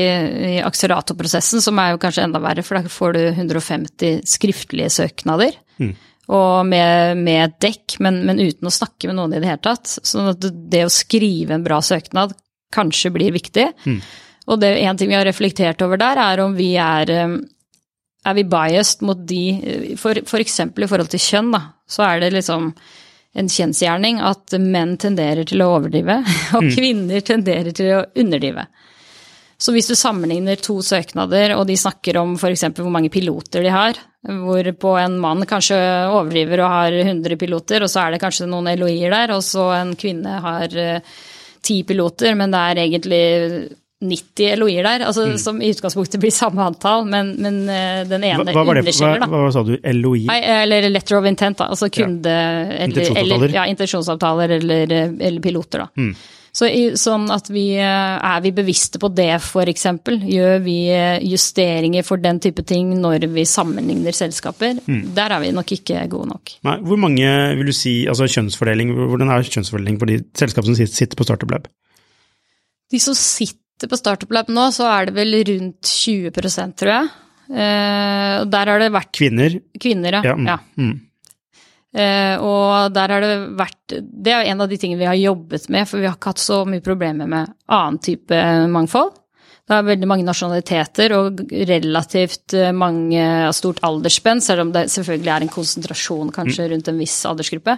i 0.50 0.54
akseleratorprosessen, 0.66 1.62
som 1.62 1.78
er 1.78 1.92
jo 1.92 2.00
kanskje 2.02 2.24
enda 2.26 2.40
verre, 2.42 2.64
for 2.66 2.80
da 2.80 2.90
får 2.90 3.14
du 3.14 3.20
150 3.28 4.24
skriftlige 4.34 4.90
søknader. 4.96 5.54
Mm. 5.78 5.94
Og 6.34 6.66
med, 6.66 7.22
med 7.22 7.44
et 7.44 7.56
dekk, 7.62 8.00
men, 8.02 8.20
men, 8.26 8.42
uten 8.42 8.66
å 8.66 8.74
snakke 8.74 9.10
med 9.10 9.18
noen 9.18 9.36
i 9.36 9.42
det 9.42 9.50
hele 9.50 9.62
tatt. 9.62 9.94
Sånn 9.94 10.32
at 10.32 10.42
det 10.42 10.82
å 10.86 10.90
skrive 10.90 11.54
en 11.54 11.66
bra 11.66 11.78
søknad 11.82 12.34
kanskje 12.74 13.14
blir 13.14 13.34
viktig. 13.34 13.66
Mm. 13.86 14.02
Og 14.50 14.58
det 14.62 14.74
en 14.82 14.98
ting 14.98 15.10
vi 15.10 15.18
har 15.18 15.26
reflektert 15.26 15.82
over 15.86 15.98
der, 16.02 16.18
er 16.18 16.42
om 16.42 16.54
vi 16.58 16.72
er 16.82 17.14
er 18.26 18.36
vi 18.36 18.44
biased 18.44 19.04
mot 19.06 19.20
de 19.28 19.94
For, 20.00 20.20
for 20.28 20.42
eksempel 20.42 20.84
i 20.84 20.90
forhold 20.90 21.12
til 21.12 21.22
kjønn, 21.24 21.54
da, 21.54 21.62
så 21.88 22.04
er 22.08 22.24
det 22.24 22.34
liksom 22.34 22.72
en 23.40 23.48
kjensgjerning 23.48 24.18
at 24.26 24.56
menn 24.58 24.96
tenderer 24.98 25.46
til 25.46 25.62
å 25.62 25.70
overdrive, 25.76 26.18
og 26.56 26.66
mm. 26.66 26.70
kvinner 26.74 27.26
tenderer 27.26 27.74
til 27.76 27.92
å 27.94 28.04
underdrive. 28.18 28.66
Så 29.60 29.74
hvis 29.74 29.90
du 29.90 29.94
sammenligner 29.98 30.56
to 30.56 30.78
søknader, 30.82 31.52
og 31.58 31.66
de 31.68 31.76
snakker 31.76 32.16
om 32.16 32.32
f.eks. 32.38 32.64
hvor 32.78 32.92
mange 32.92 33.12
piloter 33.12 33.62
de 33.66 33.72
har, 33.74 33.98
hvorpå 34.24 34.94
en 35.00 35.18
mann 35.20 35.44
kanskje 35.48 35.76
overdriver 36.10 36.62
og 36.64 36.72
har 36.72 36.96
100 37.02 37.36
piloter, 37.40 37.84
og 37.84 37.92
så 37.92 38.06
er 38.06 38.14
det 38.14 38.22
kanskje 38.22 38.48
noen 38.48 38.72
LOI-er 38.80 39.12
der, 39.14 39.34
og 39.36 39.44
så 39.44 39.68
en 39.76 39.92
kvinne 40.00 40.40
har 40.44 40.76
eh, 40.80 41.20
ti 41.64 41.82
piloter, 41.84 42.34
men 42.40 42.52
det 42.52 42.64
er 42.64 42.82
egentlig 42.86 43.22
90 44.00 44.56
LOI-er 44.56 44.86
der, 44.86 45.04
altså, 45.04 45.26
mm. 45.28 45.38
som 45.42 45.60
i 45.60 45.68
utgangspunktet 45.74 46.20
blir 46.22 46.32
samme 46.32 46.64
antall, 46.64 47.04
men, 47.08 47.34
men 47.42 47.60
eh, 47.68 48.00
den 48.08 48.24
ene 48.24 48.48
hva, 48.48 48.64
hva 48.64 48.78
underskiller, 48.80 49.20
da. 49.20 49.28
Hva, 49.28 49.44
hva, 49.44 49.52
sa 49.52 49.64
du, 49.66 49.74
LOI? 49.76 50.24
Nei, 50.30 50.40
eller 50.62 50.88
letter 50.88 51.18
of 51.18 51.28
intent, 51.28 51.60
da. 51.60 51.68
Altså 51.74 51.90
kunde... 51.92 52.32
Ja. 52.32 52.80
Eller, 52.88 53.12
eller, 53.20 53.48
ja, 53.52 53.66
intensjonsavtaler 53.68 54.56
eller, 54.56 54.94
eller 54.96 55.40
piloter, 55.44 55.84
da. 55.84 55.90
Mm. 56.00 56.14
Så 56.50 56.66
sånn 56.98 57.28
at 57.30 57.46
vi 57.52 57.76
eh, 57.78 57.84
Er 58.26 58.40
vi 58.42 58.50
bevisste 58.54 58.98
på 58.98 59.10
det, 59.14 59.28
f.eks.? 59.36 59.84
Gjør 60.08 60.56
vi 60.64 60.76
eh, 60.90 61.20
justeringer 61.30 62.02
for 62.06 62.22
den 62.22 62.40
type 62.42 62.64
ting 62.66 62.96
når 62.98 63.28
vi 63.30 63.44
sammenligner 63.46 64.16
selskaper? 64.16 64.80
Mm. 64.86 65.12
Der 65.14 65.36
er 65.36 65.44
vi 65.44 65.52
nok 65.54 65.76
ikke 65.76 66.02
gode 66.10 66.32
nok. 66.32 66.56
Nei, 66.66 66.76
hvor 66.82 67.00
mange 67.04 67.30
vil 67.60 67.70
du 67.70 67.76
si, 67.76 68.00
altså 68.10 68.26
kjønnsfordeling, 68.32 68.96
hvordan 68.96 69.30
er 69.30 69.46
kjønnsfordeling 69.46 70.00
for 70.00 70.10
de 70.10 70.22
selskapene 70.40 70.74
som 70.74 70.90
sitter 70.90 71.20
på 71.20 71.28
Startup 71.28 71.54
Lab? 71.54 71.70
De 72.90 72.98
som 72.98 73.14
sitter 73.14 73.59
på 73.88 73.98
Startup 73.98 74.32
Lab 74.34 74.50
nå, 74.52 74.66
så 74.74 74.88
er 74.90 75.08
det 75.08 75.16
vel 75.16 75.38
rundt 75.48 75.88
20% 75.88 76.76
tror 76.80 76.92
jeg. 76.92 77.12
Eh, 77.50 78.34
der 78.50 78.72
har 78.72 78.82
det 78.82 78.90
vært 78.94 79.14
Kvinner? 79.16 79.56
Kvinner, 79.80 80.20
ja. 80.20 80.24
ja. 80.28 80.34
Mm. 80.36 80.50
ja. 80.50 80.58
Mm. 80.76 80.98
Eh, 81.90 82.34
og 82.46 82.92
der 82.94 83.10
har 83.10 83.24
det 83.24 83.30
vært 83.58 83.94
Det 83.98 84.30
er 84.30 84.46
en 84.46 84.60
av 84.62 84.68
de 84.70 84.76
tingene 84.78 85.00
vi 85.00 85.08
har 85.08 85.18
jobbet 85.18 85.66
med, 85.74 85.88
for 85.90 85.98
vi 85.98 86.06
har 86.06 86.14
ikke 86.14 86.34
hatt 86.36 86.42
så 86.42 86.60
mye 86.68 86.84
problemer 86.84 87.30
med 87.30 87.50
annen 87.66 87.98
type 88.04 88.44
mangfold. 88.70 89.16
Det 89.70 89.76
er 89.76 89.86
veldig 89.86 90.06
mange 90.10 90.26
nasjonaliteter 90.26 91.12
og 91.14 91.42
relativt 91.70 92.54
eh, 92.58 92.72
mange 92.74 93.22
av 93.46 93.54
stort 93.54 93.82
aldersspenn, 93.86 94.42
selv 94.42 94.66
om 94.66 94.72
det 94.74 94.88
selvfølgelig 94.90 95.34
er 95.34 95.46
en 95.46 95.52
konsentrasjon 95.52 96.32
kanskje 96.34 96.66
mm. 96.66 96.70
rundt 96.74 96.90
en 96.90 96.98
viss 96.98 97.18
aldersgruppe. 97.30 97.76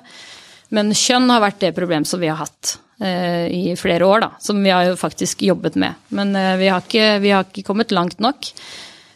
Men 0.73 0.95
kjønn 0.97 1.29
har 1.33 1.43
vært 1.45 1.61
det 1.61 1.75
problemet 1.76 2.09
som 2.09 2.23
vi 2.23 2.31
har 2.31 2.41
hatt 2.41 2.76
eh, 3.02 3.45
i 3.52 3.75
flere 3.76 4.07
år, 4.09 4.25
da. 4.25 4.31
Som 4.41 4.62
vi 4.64 4.73
har 4.73 4.87
jo 4.88 4.97
faktisk 5.00 5.45
jobbet 5.45 5.76
med. 5.81 5.99
Men 6.17 6.33
eh, 6.38 6.55
vi, 6.61 6.71
har 6.73 6.85
ikke, 6.85 7.11
vi, 7.23 7.35
har 7.35 7.45
ikke, 7.49 7.67
kommet 7.67 7.93
langt 7.93 8.23
nok. 8.25 8.49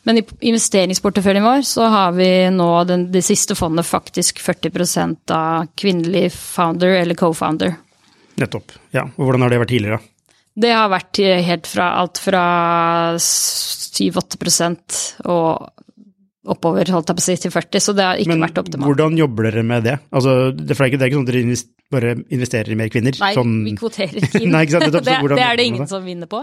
Men 0.07 0.21
i 0.21 0.25
investeringsporteføljen 0.53 1.47
vår 1.47 1.65
så 1.67 1.89
har 1.91 2.13
vi 2.15 2.29
nå 2.55 2.69
den, 2.87 3.09
det 3.11 3.25
siste 3.27 3.57
fondet 3.59 3.89
faktisk 3.89 4.43
40% 4.45 5.33
av 5.35 5.73
kvinnelig 5.75 6.29
founder 6.37 7.01
eller 7.01 7.19
co-founder. 7.19 7.73
Nettopp. 8.37 8.77
Ja. 8.95 9.09
Og 9.17 9.25
hvordan 9.25 9.47
har 9.47 9.55
det 9.55 9.63
vært 9.65 9.73
tidligere? 9.73 10.03
Det 10.57 10.71
har 10.73 10.93
vært 10.93 11.19
helt 11.49 11.67
fra 11.69 11.89
alt 12.01 12.21
fra 12.23 12.45
7-8 13.21 15.25
og 15.29 15.86
oppover, 16.53 16.88
holdt 16.95 17.11
jeg 17.11 17.19
på 17.19 17.23
å 17.23 17.26
si, 17.26 17.37
til 17.43 17.53
40, 17.55 17.83
så 17.83 17.95
det 17.97 18.05
har 18.07 18.21
ikke 18.23 18.33
Men 18.33 18.45
vært 18.47 18.61
optimalt. 18.62 18.83
Men 18.83 18.91
hvordan 18.93 19.19
jobber 19.21 19.49
dere 19.49 19.65
med 19.67 19.87
det? 19.87 19.97
Altså, 20.11 20.37
det, 20.53 20.76
er 20.76 20.88
ikke, 20.91 21.00
det 21.00 21.07
er 21.07 21.11
ikke 21.11 21.19
sånn 21.19 21.26
at 21.26 21.35
dere 21.35 21.59
bare 21.97 22.15
investerer 22.35 22.73
i 22.73 22.79
mer 22.79 22.91
kvinner? 22.93 23.19
Nei, 23.23 23.33
sånn... 23.37 23.53
vi 23.67 23.75
kvoterer 23.79 24.17
ikke 24.26 24.43
inn. 24.43 24.55
Nei, 24.55 24.62
ikke 24.67 24.76
sant? 24.79 24.97
Det, 24.97 25.03
det, 25.35 25.45
er 25.47 25.61
det 25.61 25.69
ingen 25.71 25.91
som 25.91 26.07
vinner 26.07 26.31
på. 26.31 26.43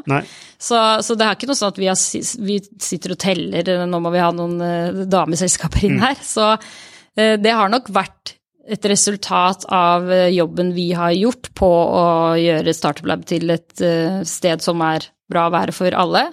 Så, 0.57 0.79
så, 1.03 1.17
det 1.19 1.27
er 1.27 1.39
ikke 1.39 1.51
noe 1.51 1.59
sånn 1.59 1.73
at 1.73 1.81
vi, 1.81 1.89
har, 1.91 2.23
vi, 2.51 2.59
sitter 2.91 3.15
og 3.15 3.21
teller, 3.23 3.73
nå 3.89 4.03
må 4.03 4.13
vi 4.13 4.23
ha 4.23 4.31
noen 4.35 4.55
uh, 4.61 5.03
dameselskaper 5.09 5.89
inn 5.89 5.99
mm. 5.99 6.05
her. 6.05 6.23
Så 6.23 6.53
uh, 6.53 7.35
det 7.39 7.57
har 7.57 7.71
nok 7.73 7.91
vært 7.95 8.37
et 8.63 8.85
resultat 8.87 9.65
av 9.75 10.07
eh, 10.07 10.29
jobben 10.31 10.69
vi 10.71 10.85
har 10.95 11.11
gjort 11.11 11.49
på 11.57 11.67
å 11.67 12.03
gjøre 12.39 12.71
Startup 12.75 13.09
Lab 13.11 13.25
til 13.27 13.51
et 13.51 13.83
uh, 13.83 14.21
sted 14.23 14.63
som 14.63 14.79
er 14.87 15.09
bra 15.27 15.49
å 15.49 15.53
være 15.53 15.75
for 15.75 15.95
alle. 15.99 16.29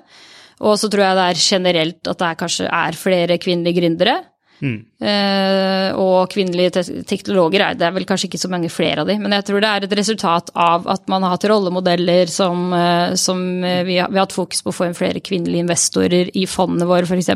Og 0.61 0.76
så 0.81 0.90
tror 0.93 1.07
jeg 1.07 1.17
det 1.17 1.29
er 1.29 1.40
generelt 1.45 2.11
at 2.11 2.21
det 2.21 2.29
er 2.29 2.40
kanskje 2.43 2.69
er 2.69 2.99
flere 2.99 3.38
kvinnelige 3.40 3.81
gründere. 3.81 4.19
Mm. 4.61 4.76
Eh, 5.00 5.97
og 5.97 6.29
kvinnelige 6.35 6.75
te 6.75 6.83
teknologer 7.09 7.62
er 7.64 7.79
det 7.81 7.87
er 7.87 7.95
vel 7.97 8.05
kanskje 8.09 8.29
ikke 8.29 8.40
så 8.43 8.50
mange 8.52 8.69
flere 8.73 9.00
av 9.00 9.09
de, 9.09 9.17
men 9.17 9.33
jeg 9.33 9.47
tror 9.49 9.62
det 9.64 9.71
er 9.71 9.87
et 9.87 9.95
resultat 9.97 10.50
av 10.52 10.85
at 10.93 11.07
man 11.09 11.25
har 11.25 11.33
hatt 11.33 11.47
rollemodeller 11.49 12.29
som, 12.29 12.67
eh, 12.76 13.14
som 13.17 13.40
eh, 13.64 13.81
vi, 13.88 13.97
har, 13.97 14.11
vi, 14.12 14.21
har, 14.21 14.26
hatt 14.26 14.37
fokus 14.37 14.61
på 14.61 14.75
å 14.75 14.76
få 14.76 14.90
inn 14.90 14.99
flere 14.99 15.25
kvinnelige 15.25 15.64
investorer 15.64 16.33
i 16.37 16.45
fondene 16.45 16.88
våre, 16.90 17.09
f.eks. 17.09 17.33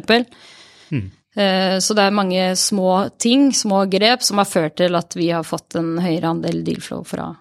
Mm. 0.92 1.06
Så 1.34 1.96
det 1.98 2.02
er 2.04 2.12
mange 2.14 2.42
små 2.54 3.08
ting, 3.18 3.48
små 3.50 3.80
grep, 3.90 4.22
som 4.22 4.38
har 4.38 4.46
ført 4.46 4.76
til 4.78 4.94
at 4.94 5.16
vi 5.18 5.32
har 5.34 5.42
fått 5.42 5.74
en 5.80 5.96
høyere 5.98 6.30
andel 6.30 6.60
deal-flow 6.62 7.02
fra 7.08 7.32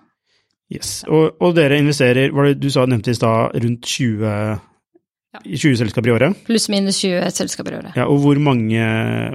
Yes. 0.74 1.04
Og, 1.06 1.36
og, 1.38 1.52
dere 1.54 1.78
investerer, 1.78 2.32
var 2.34 2.48
det 2.48 2.56
du 2.64 2.72
sa, 2.74 2.88
nevnte 2.90 3.14
i 3.14 3.18
stad, 3.18 3.54
rundt 3.62 3.86
20, 3.86 4.56
ja. 5.34 5.44
20 5.44 5.78
selskaper 5.82 6.12
i 6.12 6.16
året? 6.16 6.42
Pluss-minus 6.48 7.02
20 7.04 7.30
selskaper 7.34 7.76
i 7.76 7.80
året. 7.82 8.00
Ja, 8.00 8.08
Og 8.08 8.22
hvor 8.24 8.40
mange, 8.42 8.88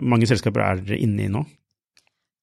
mange 0.03 0.29
selskaper 0.31 0.65
er 0.65 0.83
dere 0.83 1.01
inne 1.03 1.27
i 1.27 1.31
nå? 1.33 1.45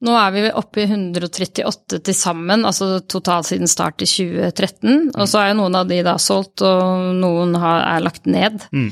Nå 0.05 0.15
er 0.19 0.33
vi 0.35 0.41
oppe 0.51 0.83
i 0.83 0.87
138 0.89 2.01
til 2.03 2.15
sammen, 2.17 2.65
altså 2.67 2.99
totalt 3.09 3.47
siden 3.47 3.69
start 3.71 4.03
i 4.03 4.09
2013. 4.09 5.13
Og 5.15 5.29
så 5.31 5.39
er 5.41 5.53
jo 5.53 5.59
noen 5.61 5.77
av 5.79 5.87
de 5.89 6.01
da 6.05 6.17
solgt, 6.21 6.61
og 6.67 7.15
noen 7.21 7.55
har, 7.61 7.85
er 7.95 8.03
lagt 8.03 8.27
ned. 8.29 8.67
Mm. 8.75 8.89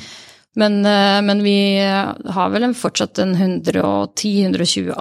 Men, 0.63 0.79
eh, 0.85 1.19
men, 1.25 1.43
vi 1.43 1.57
har 1.81 2.49
vel 2.53 2.69
en, 2.69 2.77
fortsatt 2.77 3.19
en 3.19 3.35
110-120 3.35 4.93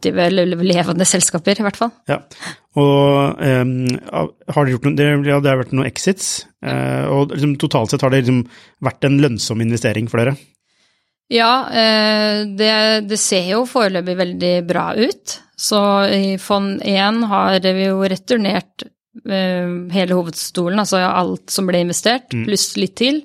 aktive 0.00 0.30
levende 0.32 1.04
selskaper, 1.04 1.60
i 1.60 1.66
hvert 1.66 1.76
fall. 1.76 1.92
Ja, 2.08 2.22
og 2.78 3.40
um, 3.42 3.74
har 4.48 4.64
det, 4.64 4.72
gjort 4.72 4.86
noe, 4.86 4.96
det, 4.96 5.08
ja, 5.28 5.40
det 5.42 5.50
har 5.50 5.60
vært 5.60 5.74
noen 5.74 5.88
exits, 5.88 6.46
uh, 6.64 7.10
og 7.12 7.34
liksom, 7.34 7.56
totalt 7.60 7.92
sett 7.92 8.04
har 8.06 8.14
det 8.14 8.22
liksom 8.22 8.44
vært 8.86 9.04
en 9.08 9.18
lønnsom 9.20 9.60
investering 9.64 10.08
for 10.10 10.22
dere? 10.22 10.36
Ja, 11.30 11.52
uh, 11.66 12.46
det, 12.56 12.72
det, 13.10 13.18
ser 13.20 13.52
jo 13.52 13.66
foreløpig 13.68 14.16
veldig 14.22 14.54
bra 14.68 14.86
ut. 14.96 15.36
Så 15.60 15.82
i 16.14 16.38
fond 16.40 16.80
1 16.80 17.20
har 17.28 17.60
vi 17.66 17.90
jo 17.90 18.00
returnert 18.00 18.86
uh, 18.86 19.68
hele 19.92 20.16
hovedstolen, 20.16 20.80
altså 20.80 21.04
alt 21.04 21.52
som 21.52 21.68
ble 21.68 21.84
investert, 21.84 22.32
mm. 22.32 22.48
pluss 22.48 22.72
litt 22.80 22.96
til. 23.02 23.24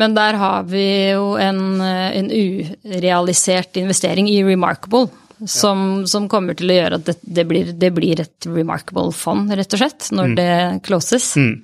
Men 0.00 0.14
der 0.16 0.38
har 0.40 0.64
vi 0.72 0.86
jo 1.12 1.34
en, 1.36 1.76
en 1.84 2.30
urealisert 2.32 3.76
investering 3.76 4.30
i 4.32 4.38
Remarkable. 4.40 5.10
Som, 5.50 6.04
som, 6.06 6.28
kommer 6.30 6.54
til 6.58 6.70
å 6.70 6.76
gjøre 6.76 6.98
at 7.00 7.08
det, 7.08 7.16
det, 7.22 7.44
blir, 7.48 7.72
det, 7.74 7.88
blir, 7.94 8.20
et 8.22 8.46
remarkable-fond, 8.46 9.50
rett 9.58 9.74
og 9.74 9.80
slett, 9.80 10.10
når 10.14 10.30
mm. 10.30 10.36
det 10.38 10.52
closes. 10.86 11.32
Mm. 11.40 11.56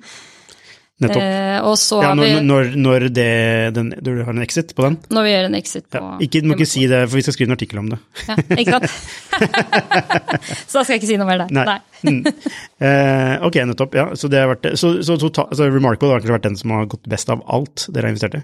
Nettopp. 0.99 1.21
Eh, 1.23 1.57
og 1.63 1.77
så 1.79 2.01
ja, 2.03 2.09
når, 2.17 2.25
vi, 2.25 2.39
når, 2.43 2.69
når, 2.75 3.03
det, 3.15 3.29
den, 3.77 3.93
du 4.03 4.09
har 4.17 4.33
en 4.33 4.43
exit 4.43 4.73
på 4.75 4.83
den? 4.83 4.97
Når 5.15 5.25
vi 5.25 5.31
gjør 5.31 5.47
en 5.47 5.55
exit 5.55 5.85
på 5.87 6.01
ja. 6.01 6.09
Ikke, 6.25 6.41
Du 6.43 6.49
må 6.51 6.57
ikke 6.57 6.67
si 6.67 6.83
det, 6.91 6.99
for 7.05 7.15
vi 7.15 7.23
skal 7.23 7.37
skrive 7.37 7.47
en 7.47 7.55
artikkel 7.55 7.79
om 7.79 7.87
det. 7.93 7.99
Ja, 8.27 8.35
ikke 8.57 8.75
sant? 8.75 8.89
så 10.67 10.81
da 10.81 10.83
skal 10.83 10.97
jeg 10.97 10.99
ikke 10.99 11.11
si 11.13 11.19
noe 11.21 11.29
mer 11.29 11.45
der. 11.45 11.55
Nei. 11.55 11.65
Nei. 11.69 11.79
mm. 12.03 12.51
eh, 12.89 13.33
ok, 13.47 13.61
nettopp. 13.71 13.95
Ja, 13.95 14.09
så, 14.19 14.27
det 14.31 14.43
har 14.43 14.51
vært, 14.51 14.73
så, 14.81 14.97
så, 15.07 15.15
så, 15.23 15.31
så 15.31 15.69
Remarkable 15.71 16.17
har 16.17 16.35
vært 16.35 16.49
den 16.49 16.59
som 16.59 16.75
har 16.75 16.91
gått 16.91 17.07
best 17.07 17.31
av 17.31 17.47
alt 17.47 17.87
dere 17.87 18.09
har 18.09 18.17
investert 18.17 18.41
i? 18.41 18.43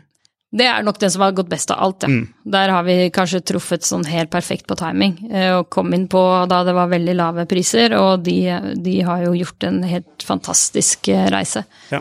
Det 0.56 0.66
er 0.70 0.84
nok 0.86 1.00
den 1.02 1.12
som 1.12 1.24
har 1.26 1.34
gått 1.36 1.50
best 1.52 1.72
av 1.74 1.82
alt, 1.84 2.06
ja. 2.06 2.10
Mm. 2.12 2.28
Der 2.54 2.72
har 2.72 2.84
vi 2.88 3.10
kanskje 3.14 3.42
truffet 3.44 3.84
sånn 3.84 4.06
helt 4.08 4.30
perfekt 4.32 4.68
på 4.70 4.78
timing. 4.80 5.18
Eh, 5.32 5.52
og 5.58 5.70
kom 5.74 5.94
inn 5.98 6.06
på 6.12 6.22
da 6.50 6.62
det 6.68 6.76
var 6.78 6.92
veldig 6.92 7.16
lave 7.18 7.48
priser, 7.50 7.96
og 7.98 8.24
de, 8.24 8.38
de 8.80 9.00
har 9.04 9.26
jo 9.26 9.34
gjort 9.36 9.66
en 9.68 9.82
helt 9.88 10.24
fantastisk 10.24 11.10
eh, 11.12 11.26
reise. 11.34 11.66
Ja. 11.92 12.00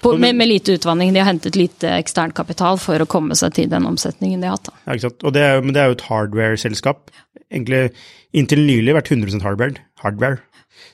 På, 0.00 0.14
med, 0.16 0.38
med, 0.38 0.48
lite 0.48 0.78
utvanning. 0.78 1.12
De 1.12 1.20
har 1.20 1.28
hentet 1.28 1.58
lite 1.60 1.90
ekstern 1.98 2.32
kapital 2.32 2.78
for 2.80 3.02
å 3.02 3.08
komme 3.10 3.36
seg 3.36 3.52
til 3.58 3.68
den 3.68 3.84
omsetningen 3.84 4.40
de 4.40 4.48
har 4.48 4.56
hatt. 4.56 4.70
Ja, 4.86 4.94
ikke 4.94 5.10
sant. 5.10 5.26
Og 5.28 5.34
det 5.36 5.42
er, 5.44 5.60
men 5.60 5.76
det 5.76 5.82
er 5.82 5.90
jo 5.90 5.98
et 5.98 6.06
hardware-selskap. 6.06 7.12
Egentlig 7.50 7.90
inntil 8.32 8.64
nylig 8.64 8.96
vært 8.96 9.12
100 9.12 9.44
hardware. 9.44 9.84
hardware. 10.00 10.40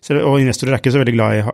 Så, 0.02 0.16
og 0.18 0.40
investorer 0.42 0.74
er 0.74 0.82
ikke 0.82 0.96
så 0.96 1.04
veldig 1.04 1.14
glad 1.14 1.38
i 1.38 1.46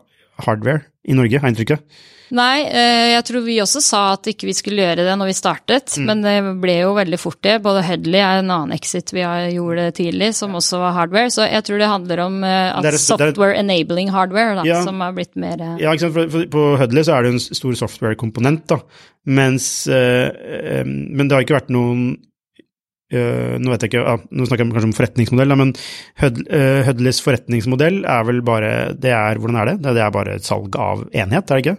hardware 0.46 0.87
i 1.05 1.18
Norge, 1.18 1.42
har 1.42 1.50
jeg 1.50 1.59
inntrykket. 1.59 2.00
Nei, 2.33 2.64
eh, 2.64 3.11
jeg 3.12 3.25
tror 3.29 3.42
vi 3.45 3.59
også 3.61 3.81
sa 3.85 4.01
at 4.14 4.29
ikke 4.31 4.47
vi 4.49 4.55
skulle 4.57 4.81
gjøre 4.81 5.05
det 5.05 5.16
når 5.21 5.29
vi 5.29 5.35
startet, 5.37 5.92
mm. 6.01 6.07
men 6.09 6.23
det 6.25 6.37
ble 6.62 6.79
jo 6.79 6.95
veldig 6.97 7.18
fort 7.21 7.42
det. 7.45 7.59
Både 7.64 7.83
Hudley 7.85 8.23
er 8.25 8.40
en 8.40 8.49
annen 8.55 8.73
exit 8.73 9.12
vi 9.12 9.21
gjorde 9.53 9.90
tidlig, 9.99 10.31
som 10.38 10.57
også 10.57 10.81
var 10.81 10.97
hardware. 10.97 11.29
Så 11.35 11.45
jeg 11.45 11.66
tror 11.66 11.83
det 11.83 11.90
handler 11.92 12.25
om 12.25 12.40
eh, 12.49 12.71
at 12.73 12.88
er, 12.88 12.97
software 13.03 13.61
enabling 13.61 14.09
hardware, 14.14 14.57
da, 14.62 14.66
ja, 14.68 14.81
som 14.87 15.05
har 15.05 15.12
blitt 15.16 15.37
mer 15.37 15.61
eh, 15.61 15.79
Ja, 15.85 15.92
ikke 15.92 16.07
sant. 16.07 16.16
For, 16.16 16.33
for, 16.33 16.49
på 16.57 16.66
Hudley 16.81 17.05
så 17.05 17.18
er 17.18 17.27
det 17.27 17.35
en 17.35 17.42
stor 17.45 17.77
software-komponent, 17.85 18.64
da. 18.73 18.81
Mens 19.29 19.87
øh, 19.92 20.83
Men 20.83 21.29
det 21.29 21.37
har 21.37 21.45
ikke 21.45 21.61
vært 21.61 21.75
noen 21.75 22.14
Uh, 23.12 23.59
nå 23.61 23.75
ikke, 23.77 24.01
ja, 24.01 24.14
nå 24.33 24.47
snakker 24.49 24.64
jeg 24.64 24.73
kanskje 24.73 24.88
om 24.88 24.95
forretningsmodell, 24.97 25.51
da, 25.53 25.57
men 25.61 25.75
Hud, 26.23 26.38
Hudleys 26.87 27.18
forretningsmodell 27.21 27.99
er 28.09 28.23
vel 28.25 28.38
bare 28.40 28.71
det 28.97 29.12
er, 29.12 29.37
Hvordan 29.37 29.59
er 29.61 29.68
det? 29.68 29.75
Det 29.85 30.01
er 30.01 30.14
bare 30.14 30.38
et 30.38 30.47
salg 30.49 30.79
av 30.81 31.03
enhet, 31.11 31.45
er 31.45 31.61
det 31.61 31.66
ikke? 31.66 31.75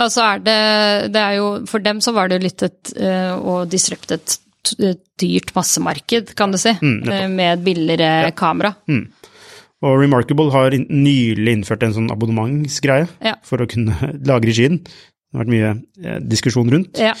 Ja, 0.00 0.08
så 0.08 0.24
er 0.24 0.44
det, 0.44 0.58
det 1.12 1.20
er 1.20 1.36
jo, 1.36 1.48
For 1.68 1.84
dem 1.84 2.00
så 2.00 2.14
var 2.16 2.30
det 2.32 2.40
litt 2.40 2.64
et 2.64 2.94
uh, 2.96 3.36
å 3.36 3.62
disrupte 3.68 4.16
et, 4.16 4.38
et, 4.78 5.02
dyrt 5.20 5.52
massemarked, 5.52 6.32
kan 6.32 6.54
du 6.54 6.56
si, 6.56 6.72
mm, 6.80 7.28
med 7.34 7.46
et 7.50 7.64
billigere 7.64 8.08
ja. 8.24 8.30
kamera. 8.32 8.72
Mm. 8.88 9.10
Og 9.84 9.96
Remarkable 10.00 10.48
har 10.52 10.72
nylig 10.76 11.52
innført 11.58 11.84
en 11.84 11.92
sånn 11.96 12.10
abonnementsgreie 12.12 13.04
ja. 13.24 13.36
for 13.44 13.60
å 13.60 13.68
kunne 13.68 13.96
lagre 14.30 14.54
skien. 14.56 14.80
Det 14.80 15.36
har 15.36 15.44
vært 15.44 15.52
mye 15.52 15.70
eh, 16.02 16.18
diskusjon 16.26 16.72
rundt. 16.72 16.98
Ja. 17.00 17.12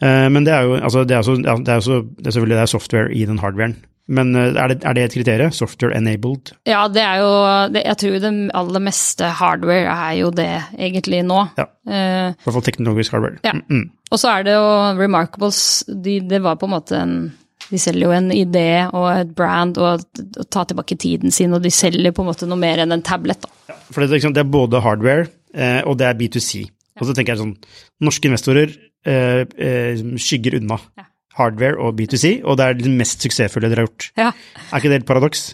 Eh, 0.00 0.26
men 0.32 0.46
det 0.46 0.54
er 0.54 0.66
jo 0.66 0.78
altså, 0.78 1.02
det 1.06 1.18
er 1.18 1.26
så, 1.26 1.34
det 1.36 1.74
er 1.74 1.82
så, 1.84 2.00
det 2.16 2.30
er 2.30 2.36
selvfølgelig 2.38 2.56
det 2.56 2.62
er 2.62 2.72
software 2.72 3.14
i 3.14 3.26
den 3.28 3.42
hardwaren. 3.42 3.76
Men 4.08 4.32
eh, 4.36 4.54
er 4.56 4.72
det, 4.72 4.78
er 4.88 4.96
det 4.96 5.04
et 5.06 5.16
kriterium? 5.18 5.54
Software 5.54 5.96
enabled? 5.98 6.54
Ja, 6.68 6.86
det 6.92 7.04
er 7.04 7.22
jo 7.22 7.32
det, 7.74 7.84
Jeg 7.84 8.00
tror 8.02 8.20
det 8.24 8.32
aller 8.60 8.84
meste 8.84 9.32
hardware 9.40 9.96
er 9.96 10.14
jo 10.22 10.30
det 10.34 10.50
egentlig 10.78 11.24
nå. 11.28 11.42
Ja. 11.58 11.68
I 11.88 12.44
hvert 12.44 12.56
fall 12.58 12.66
teknologisk 12.66 13.16
hardware. 13.16 13.40
Ja. 13.46 13.54
Mm, 13.56 13.64
mm. 13.68 13.84
Og 14.12 14.20
så 14.20 14.32
er 14.32 14.46
det 14.46 14.56
jo 14.56 14.68
Remarkables 14.96 15.60
de, 15.88 16.18
Det 16.24 16.40
var 16.44 16.56
på 16.60 16.68
en 16.68 16.74
måte 16.76 17.02
en 17.02 17.20
de 17.68 17.76
selger 17.80 18.06
jo 18.06 18.14
en 18.16 18.30
idé 18.32 18.68
og 18.86 19.06
et 19.12 19.32
brand 19.36 19.76
og 19.82 20.04
ta 20.48 20.62
tilbake 20.64 20.96
tiden 21.00 21.34
sin, 21.34 21.52
og 21.52 21.60
de 21.64 21.72
selger 21.74 22.14
på 22.16 22.24
en 22.24 22.30
måte 22.30 22.48
noe 22.48 22.60
mer 22.60 22.80
enn 22.80 22.94
en 22.94 23.04
tablet. 23.04 23.44
Da. 23.44 23.50
Ja, 23.68 23.76
for 23.92 24.04
det, 24.04 24.22
det, 24.24 24.40
er 24.40 24.48
både 24.48 24.80
hardware 24.84 25.26
eh, 25.52 25.82
og 25.84 25.98
det 26.00 26.08
er 26.08 26.16
B2C. 26.16 26.64
Og 26.98 27.06
så 27.06 27.14
tenker 27.14 27.34
jeg 27.34 27.42
sånn 27.42 27.54
Norske 28.02 28.30
investorer 28.30 28.72
eh, 29.06 29.44
eh, 29.44 30.00
skygger 30.18 30.56
unna 30.58 30.80
ja. 30.98 31.04
Hardware 31.38 31.78
og 31.78 31.94
B2C, 31.98 32.38
og 32.44 32.58
det 32.58 32.66
er 32.66 32.76
det 32.78 32.92
mest 32.92 33.24
suksessfulle 33.24 33.70
dere 33.70 33.84
har 33.84 33.88
gjort. 33.88 34.08
Ja. 34.18 34.32
Er 34.68 34.82
ikke 34.82 34.92
det 34.92 35.00
et 35.02 35.08
paradoks? 35.08 35.44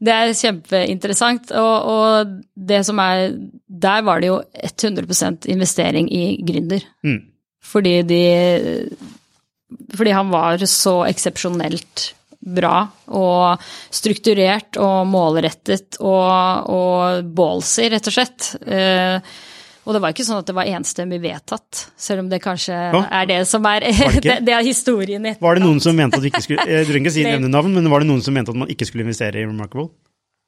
Det 0.00 0.14
er 0.14 0.32
kjempeinteressant, 0.38 1.52
og, 1.60 1.90
og, 1.94 2.34
det 2.54 2.80
som 2.86 2.98
er 3.02 3.36
Der 3.68 4.02
var 4.06 4.20
det 4.20 4.30
jo 4.30 4.40
100% 4.64 5.48
investering 5.52 6.10
i 6.12 6.40
gründer. 6.46 6.84
Mm. 7.04 7.22
Fordi 7.64 8.02
de 8.02 8.24
Fordi 9.96 10.10
han 10.10 10.30
var 10.30 10.64
så 10.70 11.04
eksepsjonelt 11.08 12.12
bra 12.44 12.84
og 13.16 13.62
strukturert 13.94 14.76
og 14.76 15.08
målrettet 15.08 15.96
og, 16.00 16.68
og 16.68 17.30
ballsy, 17.36 17.88
rett 17.92 18.10
og 18.10 18.16
slett. 18.18 18.50
Eh, 18.68 19.16
og 19.84 19.96
det 19.96 20.00
var 20.00 20.14
ikke 20.14 20.24
sånn 20.26 20.40
at 20.40 20.48
det 20.48 20.56
var 20.56 20.68
enstemmig 20.78 21.20
vedtatt, 21.22 21.84
selv 22.00 22.24
om 22.24 22.30
det 22.32 22.40
kanskje 22.44 22.72
ja. 22.74 23.02
er 23.20 23.28
det 23.28 23.40
som 23.50 23.66
er 23.68 23.84
det, 24.24 24.38
det, 24.46 24.54
er 24.54 24.64
historien 24.64 25.20
etterkant. 25.20 25.44
Var 25.44 25.60
det 25.60 25.66
noen 25.66 25.82
som 25.84 25.98
mente 25.98 26.20
at 26.20 26.24
vi 26.24 26.32
ikke 26.32 26.44
skulle 26.46 26.66
Jeg 26.70 26.88
trenger 26.88 27.04
ikke 27.04 27.14
si 27.18 27.26
nevne 27.28 27.52
navn, 27.52 27.76
men 27.76 27.90
var 27.92 28.04
det 28.04 28.10
noen 28.10 28.24
som 28.24 28.36
mente 28.36 28.54
at 28.54 28.60
man 28.64 28.72
ikke 28.72 28.88
skulle 28.88 29.06
investere 29.06 29.42
i 29.42 29.46
Remarkable? 29.46 29.90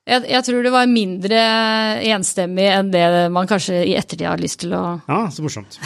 Jeg, 0.06 0.22
jeg, 0.30 0.42
tror 0.46 0.62
det 0.62 0.70
var 0.70 0.86
mindre 0.86 1.38
enstemmig 2.14 2.68
enn 2.70 2.92
det 2.92 3.06
man 3.34 3.48
kanskje 3.50 3.80
i 3.90 3.96
ettertid 3.98 4.28
har 4.28 4.38
lyst 4.38 4.60
til 4.62 4.76
å 4.78 4.82
Ja, 5.08 5.24
så 5.34 5.42
morsomt. 5.42 5.80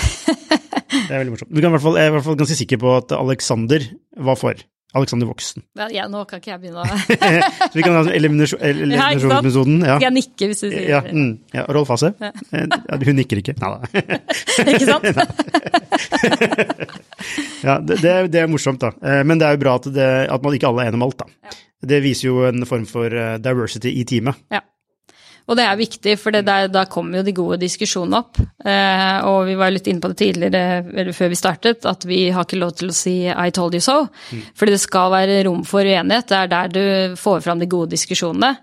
Det 0.91 1.09
er 1.09 1.23
veldig 1.23 1.33
morsomt. 1.33 1.51
Du 1.55 1.61
kan 1.63 1.71
i 1.71 1.75
hvert 1.77 1.85
fall, 1.87 1.97
jeg 1.97 2.09
er 2.09 2.13
i 2.13 2.15
hvert 2.19 2.27
fall 2.27 2.37
ganske 2.43 2.59
sikker 2.59 2.81
på 2.83 2.93
at 2.99 3.15
Alexander 3.17 3.87
var 4.29 4.37
for. 4.39 4.61
Alexander 4.97 5.27
Voksen. 5.29 5.63
Ja, 5.95 6.09
nå 6.11 6.25
kan 6.27 6.41
ikke 6.41 6.51
jeg 6.51 6.61
begynne 6.65 6.83
å 6.83 6.85
Så 7.71 7.77
vi 7.77 7.83
kan 7.85 7.95
ha 7.95 8.01
eliminasjonsmetoden. 8.11 9.85
Ja, 9.87 9.95
Skal 10.01 10.09
jeg 10.09 10.17
nikker 10.17 10.51
hvis 10.51 10.63
du 10.65 10.67
sier 10.67 10.89
ja, 10.91 11.01
mm, 11.07 11.33
ja, 11.55 11.63
Rolf 11.71 11.89
Hasse. 11.95 12.11
Ja. 12.19 12.33
Eh, 12.59 12.67
hun 13.07 13.17
nikker 13.21 13.39
ikke. 13.43 13.55
Nei 13.61 13.69
da. 13.71 13.79
ikke 14.75 14.89
sant? 14.89 15.05
ja, 17.69 17.75
det, 17.79 17.95
det, 18.03 18.11
det, 18.35 18.41
er 18.43 18.51
morsomt, 18.51 18.83
da. 18.83 18.91
Eh, 18.99 19.23
men 19.27 19.39
det 19.39 19.47
er 19.47 19.53
jo 19.55 19.63
bra 19.63 19.73
at, 19.79 19.87
det, 19.95 20.11
at 20.35 20.43
man 20.47 20.55
ikke 20.59 20.69
alle 20.73 20.81
er 20.85 20.89
enige 20.91 21.01
om 21.03 21.07
alt, 21.07 21.19
da. 21.23 21.27
Det 21.81 22.03
viser 22.05 22.29
jo 22.29 22.43
en 22.49 22.67
form 22.69 22.85
for 22.89 23.15
eh, 23.15 23.39
diversity 23.43 23.91
i 24.01 24.05
teamet. 24.09 24.37
Ja. 24.53 24.61
Og 25.51 25.57
det 25.59 25.65
er 25.67 25.79
viktig, 25.81 26.13
for 26.23 26.31
det 26.31 26.45
der, 26.47 26.69
da 26.71 26.85
kommer 26.87 27.19
jo 27.19 27.27
de 27.27 27.35
gode 27.35 27.57
diskusjonene 27.59 28.21
opp. 28.23 28.39
Eh, 28.39 29.17
og 29.27 29.49
vi 29.49 29.57
var 29.59 29.73
litt 29.75 29.89
inne 29.91 30.03
på 30.03 30.13
det 30.13 30.21
tidligere, 30.21 30.85
eller 30.95 31.17
før 31.17 31.33
vi 31.33 31.39
startet, 31.41 31.89
at 31.91 32.07
vi 32.07 32.21
har 32.31 32.47
ikke 32.47 32.61
lov 32.61 32.77
til 32.79 32.93
å 32.93 32.95
si 32.95 33.17
'I 33.27 33.51
told 33.51 33.75
you 33.75 33.83
so'. 33.83 34.07
Mm. 34.31 34.45
Fordi 34.55 34.77
det 34.77 34.81
skal 34.81 35.11
være 35.11 35.43
rom 35.49 35.65
for 35.67 35.83
uenighet. 35.83 36.29
Det 36.31 36.39
er 36.39 36.47
der 36.47 36.69
du 36.69 37.17
får 37.17 37.43
fram 37.43 37.59
de 37.59 37.67
gode 37.67 37.91
diskusjonene. 37.91 38.57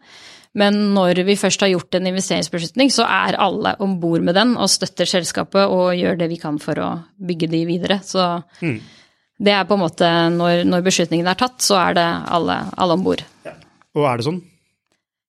Men 0.58 0.94
når 0.96 1.22
vi 1.28 1.36
først 1.36 1.62
har 1.62 1.70
gjort 1.70 1.94
en 1.96 2.08
investeringsbeslutning, 2.08 2.90
så 2.90 3.06
er 3.06 3.38
alle 3.38 3.76
om 3.84 4.00
bord 4.00 4.24
med 4.26 4.36
den 4.36 4.56
og 4.58 4.70
støtter 4.70 5.06
selskapet 5.06 5.68
og 5.68 5.94
gjør 5.94 6.18
det 6.18 6.30
vi 6.32 6.40
kan 6.42 6.58
for 6.58 6.80
å 6.82 6.90
bygge 7.20 7.50
de 7.52 7.66
videre. 7.66 8.00
Så 8.02 8.42
mm. 8.62 8.80
det 9.38 9.54
er 9.54 9.68
på 9.70 9.78
en 9.78 9.84
måte 9.84 10.10
når, 10.34 10.64
når, 10.66 10.82
beslutningen 10.88 11.28
er 11.28 11.38
tatt, 11.38 11.60
så 11.62 11.78
er 11.84 12.00
det 12.00 12.08
alle, 12.40 12.62
alle 12.74 12.98
om 12.98 13.04
bord. 13.06 13.22
Ja. 13.46 13.54
Og 13.94 14.08
er 14.08 14.18
det 14.18 14.30
sånn? 14.32 14.42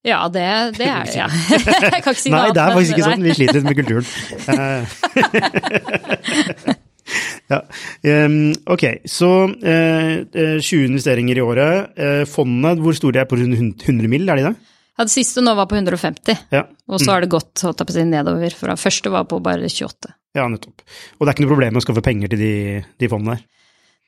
Ja, 0.07 0.29
det, 0.31 0.45
det 0.79 0.87
er 0.87 1.05
det, 1.09 1.17
ja. 1.19 1.27
Jeg 1.95 2.03
kan 2.05 2.15
ikke 2.15 2.21
si 2.21 2.31
noe 2.31 2.45
annet. 2.47 2.55
Nei, 2.55 2.55
det 2.55 2.63
er 2.63 2.75
faktisk 2.77 2.95
ikke 2.95 3.09
sånn. 3.09 3.25
Vi 3.25 3.35
sliter 3.35 3.57
litt 3.59 3.67
med 3.67 3.77
kulturen. 3.81 4.07
ja. 7.53 7.61
Um, 8.27 8.39
ok, 8.71 8.85
så 9.09 9.31
uh, 9.49 9.67
eh, 9.67 10.59
20 10.63 10.63
eh, 10.63 10.87
investeringer 10.87 11.41
i 11.41 11.45
året. 11.45 12.03
Fondene, 12.31 12.77
hvor 12.83 12.95
store 12.97 13.25
er 13.25 13.31
på 13.31 13.41
100 13.41 14.11
mill., 14.11 14.29
er 14.29 14.37
de 14.39 14.47
det? 14.51 14.55
Ja, 14.99 15.07
Det 15.07 15.15
siste 15.15 15.43
nå 15.45 15.55
var 15.55 15.69
på 15.71 15.79
150, 15.79 16.47
ja. 16.51 16.65
og 16.91 16.99
så 16.99 17.07
mm. 17.07 17.13
har 17.13 17.23
det 17.23 17.31
gått 17.31 17.63
nedover. 18.07 18.51
fra 18.51 18.75
første 18.75 19.11
var 19.15 19.29
på 19.31 19.39
bare 19.39 19.69
28. 19.71 20.15
Ja, 20.35 20.49
nettopp. 20.51 20.83
Og 21.19 21.23
det 21.23 21.31
er 21.31 21.37
ikke 21.37 21.45
noe 21.47 21.55
problem 21.55 21.79
å 21.79 21.83
skaffe 21.85 22.03
penger 22.03 22.33
til 22.33 22.43
de, 22.43 22.83
de 22.99 23.11
fondene 23.11 23.37
der? 23.37 23.47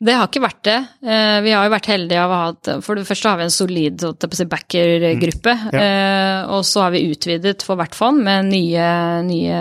Det 0.00 0.14
har 0.16 0.30
ikke 0.30 0.40
vært 0.40 0.62
det. 0.64 0.78
Eh, 1.04 1.38
vi 1.44 1.52
har 1.52 1.66
jo 1.66 1.72
vært 1.74 1.90
heldige 1.90 2.20
av 2.22 2.30
å 2.32 2.38
ha 2.40 2.76
For 2.80 2.96
det 2.96 3.04
første 3.04 3.28
har 3.28 3.36
vi 3.36 3.44
en 3.44 3.52
solid 3.52 4.04
backer-gruppe. 4.48 5.56
Mm. 5.66 5.74
Ja. 5.76 5.82
Eh, 5.82 6.52
og 6.56 6.64
så 6.64 6.86
har 6.86 6.94
vi 6.94 7.04
utvidet 7.10 7.60
for 7.66 7.76
hvert 7.76 7.96
fond 7.96 8.22
med 8.24 8.48
nye, 8.48 8.86
nye 9.26 9.58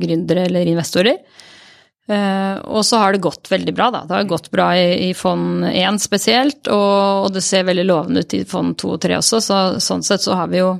gründere 0.00 0.46
eller 0.48 0.72
investorer. 0.72 1.20
Eh, 2.08 2.56
og 2.70 2.84
så 2.86 3.02
har 3.02 3.12
det 3.12 3.24
gått 3.26 3.50
veldig 3.52 3.74
bra, 3.76 3.90
da. 3.90 4.04
Det 4.06 4.16
har 4.16 4.28
gått 4.30 4.50
bra 4.54 4.70
i, 4.78 5.10
i 5.10 5.14
fond 5.14 5.66
1 5.68 6.00
spesielt, 6.00 6.70
og, 6.72 7.26
og, 7.26 7.30
det 7.34 7.44
ser 7.44 7.66
veldig 7.68 7.84
lovende 7.84 8.22
ut 8.24 8.36
i 8.38 8.44
fond 8.48 8.76
2 8.78 8.92
og 8.96 9.00
3 9.02 9.18
også, 9.18 9.42
så 9.42 9.62
sånn 9.82 10.06
sett 10.06 10.24
så 10.24 10.38
har 10.38 10.52
vi 10.52 10.62
jo 10.62 10.76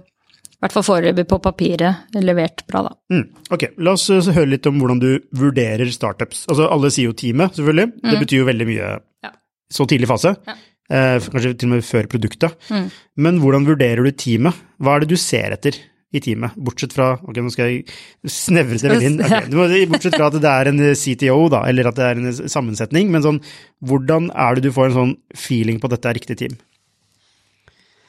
i 0.56 0.64
hvert 0.64 0.72
fall 0.72 0.86
foreløpig 0.86 1.26
på 1.28 1.36
papiret 1.44 2.14
levert 2.16 2.62
bra, 2.70 2.86
da. 2.86 2.94
Mm. 3.12 3.26
Ok, 3.52 3.66
la 3.84 3.92
oss 3.92 4.08
høre 4.08 4.48
litt 4.54 4.66
om 4.68 4.78
hvordan 4.80 5.02
du 5.02 5.10
vurderer 5.36 5.90
startups. 5.92 6.46
Altså 6.48 6.70
alle 6.72 6.88
sier 6.94 7.10
jo 7.10 7.16
teamet, 7.16 7.58
selvfølgelig. 7.58 7.90
Mm. 7.92 8.06
Det 8.08 8.20
betyr 8.22 8.40
jo 8.40 8.46
veldig 8.48 8.68
mye 8.70 8.86
ja. 9.26 9.32
så 9.76 9.84
tidlig 9.90 10.08
fase. 10.08 10.32
Ja. 10.48 10.54
Eh, 10.86 11.18
kanskje 11.34 11.52
til 11.58 11.68
og 11.68 11.74
med 11.74 11.84
før 11.84 12.08
produktet. 12.08 12.56
Mm. 12.72 12.86
Men 13.20 13.42
hvordan 13.42 13.66
vurderer 13.68 14.00
du 14.06 14.16
teamet? 14.16 14.56
Hva 14.80 14.96
er 14.96 15.04
det 15.04 15.10
du 15.12 15.20
ser 15.20 15.52
etter 15.58 15.76
i 16.16 16.22
teamet? 16.24 16.56
Bortsett 16.56 16.94
fra 16.96 17.10
Ok, 17.18 17.40
nå 17.42 17.52
skal 17.52 17.74
jeg 17.74 18.30
snevre 18.32 18.78
det 18.80 19.00
inn. 19.10 19.18
Okay. 19.26 19.84
Bortsett 19.90 20.16
fra 20.16 20.30
at 20.30 20.38
det 20.40 20.52
er 20.54 20.70
en 20.72 20.80
CTO, 20.96 21.40
da, 21.52 21.66
eller 21.68 21.90
at 21.90 22.00
det 22.00 22.06
er 22.06 22.22
en 22.22 22.32
sammensetning. 22.48 23.12
Men 23.12 23.26
sånn, 23.26 23.42
hvordan 23.84 24.30
er 24.32 24.56
det 24.56 24.70
du 24.70 24.72
får 24.72 24.88
en 24.88 24.98
sånn 25.00 25.14
feeling 25.36 25.82
på 25.82 25.90
at 25.90 25.98
dette 25.98 26.14
er 26.14 26.18
riktig 26.22 26.38
team? 26.40 26.56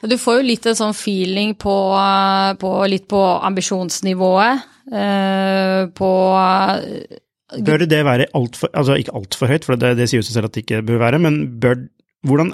Du 0.06 0.14
får 0.20 0.38
jo 0.38 0.46
litt 0.46 0.66
en 0.70 0.78
sånn 0.78 0.94
feeling 0.94 1.56
på, 1.58 1.74
på 2.60 2.74
litt 2.90 3.08
på 3.10 3.22
ambisjonsnivået. 3.48 4.68
Eh, 4.88 5.80
på 5.94 6.10
Bør 7.64 7.82
det 7.84 7.98
være 8.06 8.28
altfor 8.36 8.70
Altså 8.72 8.96
ikke 8.96 9.12
altfor 9.16 9.50
høyt, 9.52 9.66
for 9.66 9.80
det, 9.80 9.94
det 9.98 10.06
sier 10.08 10.22
jo 10.22 10.26
seg 10.26 10.38
selv 10.38 10.48
at 10.48 10.54
det 10.56 10.62
ikke 10.64 10.84
bør 10.88 11.02
være, 11.02 11.20
men 11.20 11.40
bør 11.60 11.82
Hvordan, 12.26 12.50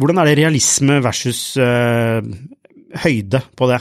hvordan 0.00 0.18
er 0.18 0.26
det 0.26 0.38
realisme 0.40 0.96
versus 1.04 1.40
uh, 1.62 2.18
høyde 3.04 3.38
på 3.54 3.68
det? 3.70 3.78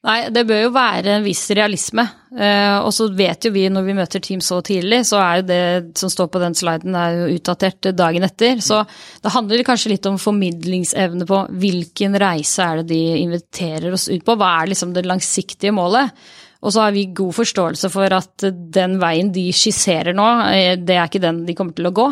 Nei, 0.00 0.30
det 0.32 0.46
bør 0.48 0.62
jo 0.62 0.68
være 0.72 1.18
en 1.18 1.24
viss 1.26 1.42
realisme. 1.52 2.06
Eh, 2.32 2.76
og 2.80 2.88
så 2.96 3.10
vet 3.12 3.44
jo 3.44 3.50
vi 3.52 3.66
når 3.68 3.84
vi 3.84 3.94
møter 3.98 4.22
team 4.24 4.40
så 4.40 4.62
tidlig, 4.64 5.02
så 5.04 5.18
er 5.20 5.40
jo 5.40 5.48
det 5.50 5.64
som 6.00 6.12
står 6.12 6.30
på 6.32 6.40
den 6.40 6.54
sliden 6.56 6.96
er 6.96 7.18
jo 7.18 7.26
utdatert 7.34 7.90
dagen 7.98 8.24
etter. 8.24 8.62
Så 8.64 8.78
det 9.20 9.32
handler 9.34 9.64
kanskje 9.66 9.92
litt 9.92 10.08
om 10.08 10.16
formidlingsevne 10.20 11.26
på 11.28 11.42
hvilken 11.64 12.16
reise 12.22 12.64
er 12.64 12.80
det 12.80 12.94
de 12.94 13.00
inviterer 13.26 13.92
oss 13.92 14.08
ut 14.08 14.24
på. 14.24 14.38
Hva 14.40 14.54
er 14.62 14.70
liksom 14.72 14.94
det 14.96 15.04
langsiktige 15.08 15.74
målet? 15.76 16.16
Og 16.64 16.72
så 16.72 16.86
har 16.86 16.96
vi 16.96 17.10
god 17.16 17.36
forståelse 17.36 17.90
for 17.92 18.16
at 18.16 18.46
den 18.72 18.96
veien 19.00 19.28
de 19.32 19.46
skisserer 19.52 20.16
nå, 20.16 20.30
eh, 20.48 20.78
det 20.80 20.96
er 20.96 21.10
ikke 21.10 21.24
den 21.26 21.44
de 21.44 21.56
kommer 21.58 21.76
til 21.76 21.90
å 21.90 21.96
gå. 22.00 22.08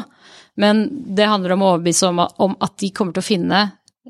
Men 0.61 0.85
det 1.16 1.31
handler 1.31 1.57
om 1.57 1.64
å 1.64 1.72
overbevise 1.72 2.12
om 2.12 2.59
at 2.59 2.77
de 2.83 2.92
kommer 2.92 3.16
til 3.16 3.24
å 3.24 3.31
finne 3.31 3.64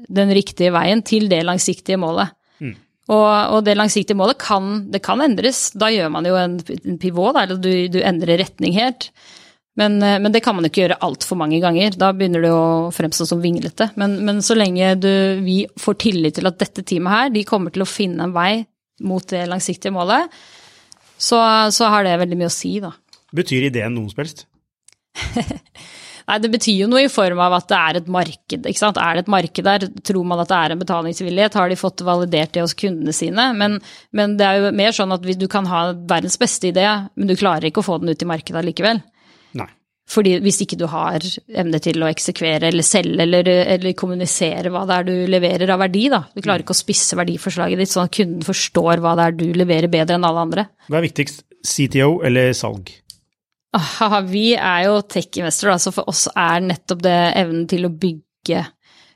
den 0.09 0.35
riktige 0.35 0.75
veien 0.75 1.05
til 1.07 1.31
det 1.31 1.45
langsiktige 1.47 1.99
målet. 2.01 2.35
Og, 3.09 3.25
og, 3.25 3.63
det 3.65 3.77
langsiktige 3.79 4.19
målet 4.19 4.37
kan, 4.43 4.85
det 4.93 5.01
kan 5.05 5.23
endres. 5.25 5.71
Da 5.73 5.89
gjør 5.93 6.11
man 6.13 6.29
jo 6.29 6.37
en, 6.37 6.59
en 6.61 6.99
pivot, 7.01 7.33
da, 7.37 7.47
eller 7.47 7.61
du, 7.61 7.71
du, 7.93 8.03
endrer 8.05 8.41
retning 8.43 8.77
helt. 8.77 9.09
Men, 9.81 9.97
eh, 10.03 10.19
men, 10.21 10.33
det 10.35 10.43
kan 10.45 10.57
man 10.57 10.67
jo 10.67 10.73
ikke 10.73 10.83
gjøre 10.85 11.01
altfor 11.07 11.39
mange 11.41 11.61
ganger. 11.65 11.97
Da 11.97 12.11
begynner 12.17 12.45
det 12.45 12.53
å 12.53 12.91
fremstå 12.93 13.29
som 13.31 13.41
vinglete. 13.41 13.91
Men, 14.01 14.19
men 14.29 14.43
så 14.45 14.59
lenge 14.59 14.93
du, 15.01 15.11
vi 15.45 15.63
får 15.81 16.01
tillit 16.05 16.37
til 16.37 16.51
at 16.51 16.61
dette 16.61 16.85
teamet 16.85 17.15
her, 17.15 17.33
de 17.33 17.47
kommer 17.49 17.73
til 17.73 17.87
å 17.87 17.89
finne 17.89 18.29
en 18.29 18.37
vei 18.37 18.53
mot 19.09 19.25
det 19.31 19.45
langsiktige 19.47 19.95
målet, 19.95 20.27
så, 21.19 21.39
så 21.75 21.91
har 21.93 22.05
det 22.05 22.17
veldig 22.19 22.39
mye 22.39 22.51
å 22.51 22.55
si, 22.55 22.73
da. 22.83 22.93
Betyr 23.35 23.69
ideen 23.69 23.95
noe 23.95 24.11
som 24.11 24.25
helst? 24.25 24.45
Nei, 26.29 26.37
det 26.45 26.51
betyr 26.53 26.83
jo 26.83 26.89
noe 26.93 27.07
i 27.07 27.09
form 27.09 27.39
av 27.41 27.55
at 27.57 27.71
det 27.71 27.77
er 27.79 27.99
et 28.03 28.09
marked. 28.13 28.67
ikke 28.69 28.81
sant? 28.81 28.99
Er 29.01 29.17
det 29.17 29.25
et 29.25 29.31
marked 29.33 29.65
der, 29.65 29.87
tror 30.05 30.27
man 30.29 30.43
at 30.43 30.51
det 30.51 30.59
er 30.59 30.75
en 30.75 30.83
betalingsvillighet, 30.83 31.57
har 31.57 31.73
de 31.73 31.79
fått 31.81 32.05
validert 32.05 32.53
det 32.53 32.65
hos 32.67 32.77
kundene 32.77 33.15
sine? 33.17 33.47
Men, 33.57 33.79
men 34.13 34.37
det 34.37 34.45
er 34.45 34.61
jo 34.61 34.75
mer 34.77 34.93
sånn 34.93 35.15
at 35.17 35.25
du 35.25 35.47
kan 35.49 35.69
ha 35.71 35.87
verdens 35.97 36.37
beste 36.41 36.69
idé, 36.69 36.85
men 37.17 37.31
du 37.31 37.37
klarer 37.39 37.71
ikke 37.71 37.81
å 37.81 37.89
få 37.89 37.97
den 38.03 38.13
ut 38.13 38.25
i 38.25 38.29
markedet 38.29 38.65
likevel. 38.67 39.01
Nei. 39.57 39.71
Fordi 40.09 40.37
hvis 40.45 40.61
ikke 40.65 40.77
du 40.81 40.87
har 40.89 41.25
evne 41.49 41.81
til 41.85 42.05
å 42.05 42.13
eksekvere 42.13 42.69
eller 42.71 42.85
selge 42.85 43.25
eller, 43.25 43.49
eller, 43.65 43.97
kommunisere 43.97 44.73
hva 44.73 44.85
det 44.89 45.01
er 45.01 45.09
du 45.09 45.15
leverer 45.33 45.73
av 45.73 45.81
verdi, 45.85 46.07
da. 46.13 46.23
Du 46.33 46.45
klarer 46.45 46.65
ikke 46.65 46.77
å 46.77 46.81
spisse 46.81 47.17
verdiforslaget 47.17 47.81
ditt 47.81 47.93
sånn 47.93 48.09
at 48.09 48.17
kunden 48.21 48.45
forstår 48.45 49.05
hva 49.05 49.17
det 49.17 49.29
er 49.29 49.37
du 49.41 49.47
leverer 49.57 49.93
bedre 49.93 50.21
enn 50.21 50.29
alle 50.29 50.45
andre. 50.45 50.69
Hva 50.93 51.01
er 51.01 51.09
viktigst, 51.09 51.45
CTO 51.65 52.19
eller 52.29 52.53
salg? 52.57 52.93
Aha, 53.77 54.23
vi 54.25 54.53
er 54.57 54.87
jo 54.87 55.01
tech-investorer, 55.05 55.77
så 55.83 55.93
for 55.93 56.09
oss 56.09 56.25
er 56.33 56.63
nettopp 56.65 57.03
det 57.05 57.19
evnen 57.37 57.67
til 57.69 57.85
å 57.85 57.93
bygge 57.93 58.65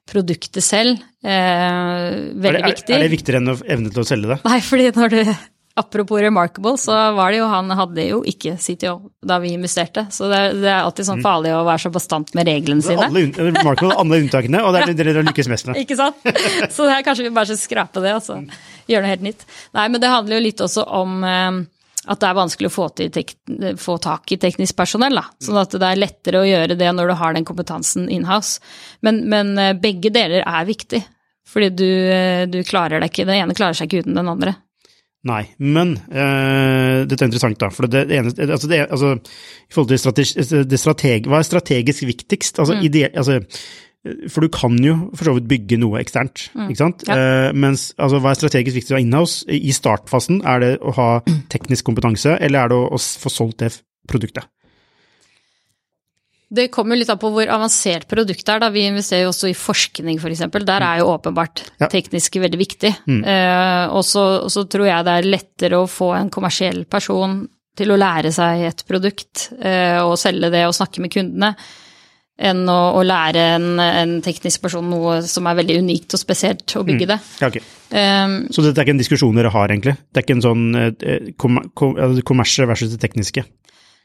produktet 0.08 0.64
selv 0.66 0.98
eh, 1.24 2.28
veldig 2.36 2.50
er 2.50 2.58
det, 2.58 2.74
viktig. 2.74 2.94
Er 2.96 3.04
det 3.06 3.12
viktigere 3.14 3.40
enn 3.40 3.54
evne 3.54 3.92
til 3.94 4.02
å 4.02 4.04
selge 4.04 4.34
det? 4.34 4.38
Nei, 4.44 4.58
fordi 4.66 4.90
når 4.98 5.14
du 5.14 5.20
Apropos 5.74 6.20
Remarkable, 6.20 6.76
så 6.76 6.92
var 7.16 7.30
det 7.32 7.38
jo 7.38 7.46
han 7.48 7.70
hadde 7.72 8.04
jo 8.04 8.18
ikke 8.28 8.58
CTO 8.60 8.90
da 9.24 9.38
vi 9.40 9.54
investerte. 9.56 10.04
Så 10.12 10.28
det 10.28 10.36
er, 10.36 10.56
det 10.60 10.68
er 10.68 10.82
alltid 10.82 11.08
sånn 11.08 11.22
mm. 11.22 11.24
farlig 11.24 11.54
å 11.56 11.62
være 11.64 11.80
så 11.86 11.92
bastant 11.94 12.34
med 12.36 12.50
reglene 12.50 12.84
sine. 12.84 13.06
Alle, 13.06 13.22
Remarkable 13.32 13.96
alle 13.96 14.18
unntakene, 14.20 14.60
og 14.60 14.76
det 14.76 14.82
er 14.82 14.92
det 14.92 15.06
dere 15.08 15.24
lykkes 15.30 15.48
mest 15.48 15.70
med. 15.70 15.80
ikke 15.86 15.96
sant? 15.96 16.20
Så 16.68 16.84
det 16.84 16.98
er 16.98 17.06
kanskje 17.06 17.24
vi 17.24 17.32
bare 17.32 17.48
skal 17.48 17.62
skrape 17.62 18.04
det 18.04 18.12
og 18.18 18.20
så 18.26 18.36
gjøre 18.90 19.06
noe 19.06 19.14
helt 19.14 19.24
nytt. 19.24 19.46
Nei, 19.72 19.86
men 19.88 20.04
det 20.04 20.12
handler 20.12 20.36
jo 20.36 20.44
litt 20.50 20.60
også 20.66 20.84
om 21.00 21.24
eh, 21.24 21.62
at 22.10 22.18
det 22.18 22.28
er 22.28 22.34
vanskelig 22.34 22.70
å 22.70 22.74
få, 22.74 22.88
få, 23.78 23.96
tak 24.02 24.32
i 24.34 24.38
teknisk 24.42 24.76
personell. 24.78 25.20
Da. 25.20 25.26
Sånn 25.44 25.60
at 25.60 25.74
det 25.78 25.86
er 25.86 26.00
lettere 26.00 26.40
å 26.42 26.48
gjøre 26.48 26.76
det 26.78 26.90
når 26.96 27.12
du 27.12 27.14
har 27.20 27.36
den 27.36 27.46
kompetansen 27.46 28.08
inhouse. 28.10 28.58
Men, 29.06 29.22
men 29.30 29.54
eh, 29.60 29.76
begge 29.78 30.10
deler 30.14 30.42
er 30.42 30.66
viktig, 30.66 31.02
fordi 31.48 31.70
du, 31.78 31.88
eh, 32.10 32.42
du, 32.50 32.62
klarer 32.66 33.02
deg 33.02 33.12
ikke 33.12 33.28
Den 33.28 33.44
ene 33.44 33.56
klarer 33.58 33.78
seg 33.78 33.90
ikke 33.90 34.06
uten 34.06 34.18
den 34.18 34.32
andre. 34.34 34.56
Nei, 35.30 35.44
men 35.62 35.94
øh, 36.10 37.04
dette 37.06 37.22
er 37.22 37.28
interessant, 37.28 37.60
da. 37.60 37.70
For 37.70 37.86
det, 37.86 38.08
det 38.10 38.18
ene 38.18 38.34
altså, 38.48 38.66
det, 38.66 38.80
altså, 38.88 39.14
I 39.22 39.74
forhold 39.76 39.92
til 39.92 40.02
strategi, 40.02 40.62
det 40.66 40.80
strateg, 40.82 41.30
Hva 41.30 41.38
er 41.38 41.46
strategisk 41.46 42.08
viktigst? 42.08 42.58
Altså, 42.58 42.80
mm. 42.80 42.86
ide, 42.88 43.12
altså 43.14 43.38
for 44.02 44.42
du 44.42 44.50
kan 44.50 44.74
jo 44.82 44.96
for 45.14 45.28
så 45.28 45.34
vidt 45.36 45.46
bygge 45.50 45.78
noe 45.78 46.00
eksternt, 46.00 46.48
mm. 46.56 46.70
ikke 46.72 46.80
sant. 46.80 47.04
Ja. 47.06 47.18
Uh, 47.18 47.50
mens 47.54 47.90
altså, 48.02 48.18
hva 48.22 48.32
er 48.32 48.40
strategisk 48.40 48.80
viktig 48.80 48.94
å 48.94 48.98
ha 48.98 49.04
inhouse? 49.04 49.44
I 49.46 49.74
startfasen, 49.74 50.40
er 50.48 50.64
det 50.64 50.72
å 50.82 50.94
ha 50.96 51.10
teknisk 51.52 51.86
kompetanse, 51.86 52.34
eller 52.42 52.64
er 52.64 52.72
det 52.72 52.80
å, 52.80 52.88
å 52.90 52.98
få 52.98 53.30
solgt 53.32 53.62
det 53.62 53.70
produktet? 54.10 54.48
Det 56.52 56.66
kommer 56.68 56.98
litt 56.98 57.08
an 57.08 57.20
på 57.20 57.30
hvor 57.32 57.48
avansert 57.48 58.04
produktet 58.10 58.50
er. 58.52 58.60
Da. 58.60 58.68
Vi 58.74 58.82
investerer 58.84 59.24
jo 59.24 59.30
også 59.30 59.48
i 59.48 59.56
forskning, 59.56 60.18
f.eks. 60.20 60.42
Der 60.52 60.84
er 60.84 61.00
jo 61.00 61.08
åpenbart 61.14 61.62
ja. 61.80 61.88
teknisk 61.88 62.36
veldig 62.42 62.60
viktig. 62.60 62.90
Mm. 63.08 63.22
Uh, 63.24 63.94
og 63.96 64.04
så 64.04 64.66
tror 64.68 64.90
jeg 64.90 65.06
det 65.06 65.14
er 65.16 65.30
lettere 65.30 65.80
å 65.80 65.88
få 65.88 66.10
en 66.18 66.28
kommersiell 66.34 66.84
person 66.90 67.40
til 67.78 67.94
å 67.94 67.96
lære 67.96 68.34
seg 68.36 68.66
et 68.68 68.84
produkt 68.84 69.46
uh, 69.62 70.02
og 70.04 70.18
selge 70.20 70.52
det 70.52 70.66
og 70.66 70.76
snakke 70.76 71.00
med 71.00 71.14
kundene 71.14 71.54
enn 72.40 72.62
å, 72.70 72.80
å 72.96 73.02
lære 73.06 73.46
en, 73.56 73.68
en, 73.82 74.14
teknisk 74.24 74.64
person 74.64 74.86
noe 74.88 75.20
som 75.28 75.46
er 75.46 75.58
veldig 75.60 75.80
unikt 75.84 76.16
og 76.16 76.22
spesielt, 76.22 76.64
å 76.78 76.84
bygge 76.86 77.06
mm. 77.06 77.10
det. 77.12 77.18
Okay. 77.48 77.64
um, 77.92 78.36
så 78.52 78.64
dette 78.64 78.80
er 78.80 78.86
ikke 78.86 78.96
en 78.96 79.02
diskusjon 79.02 79.38
dere 79.38 79.52
har, 79.52 79.72
egentlig? 79.72 79.96
Det 80.10 80.20
er 80.22 80.26
ikke 80.26 80.38
en 80.38 80.46
sånn 80.46 80.68
eh, 80.80 81.32
kom, 81.40 81.60
kom, 81.78 81.98
altså, 82.00 82.68
versus 82.68 82.94
det 82.94 83.02
tekniske? 83.02 83.44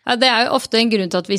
Ja, 0.08 0.16
det 0.16 0.28
er 0.32 0.46
jo 0.46 0.56
ofte 0.56 0.80
en 0.80 0.92
grunn 0.92 1.10
til 1.12 1.20
at 1.20 1.28
vi 1.28 1.38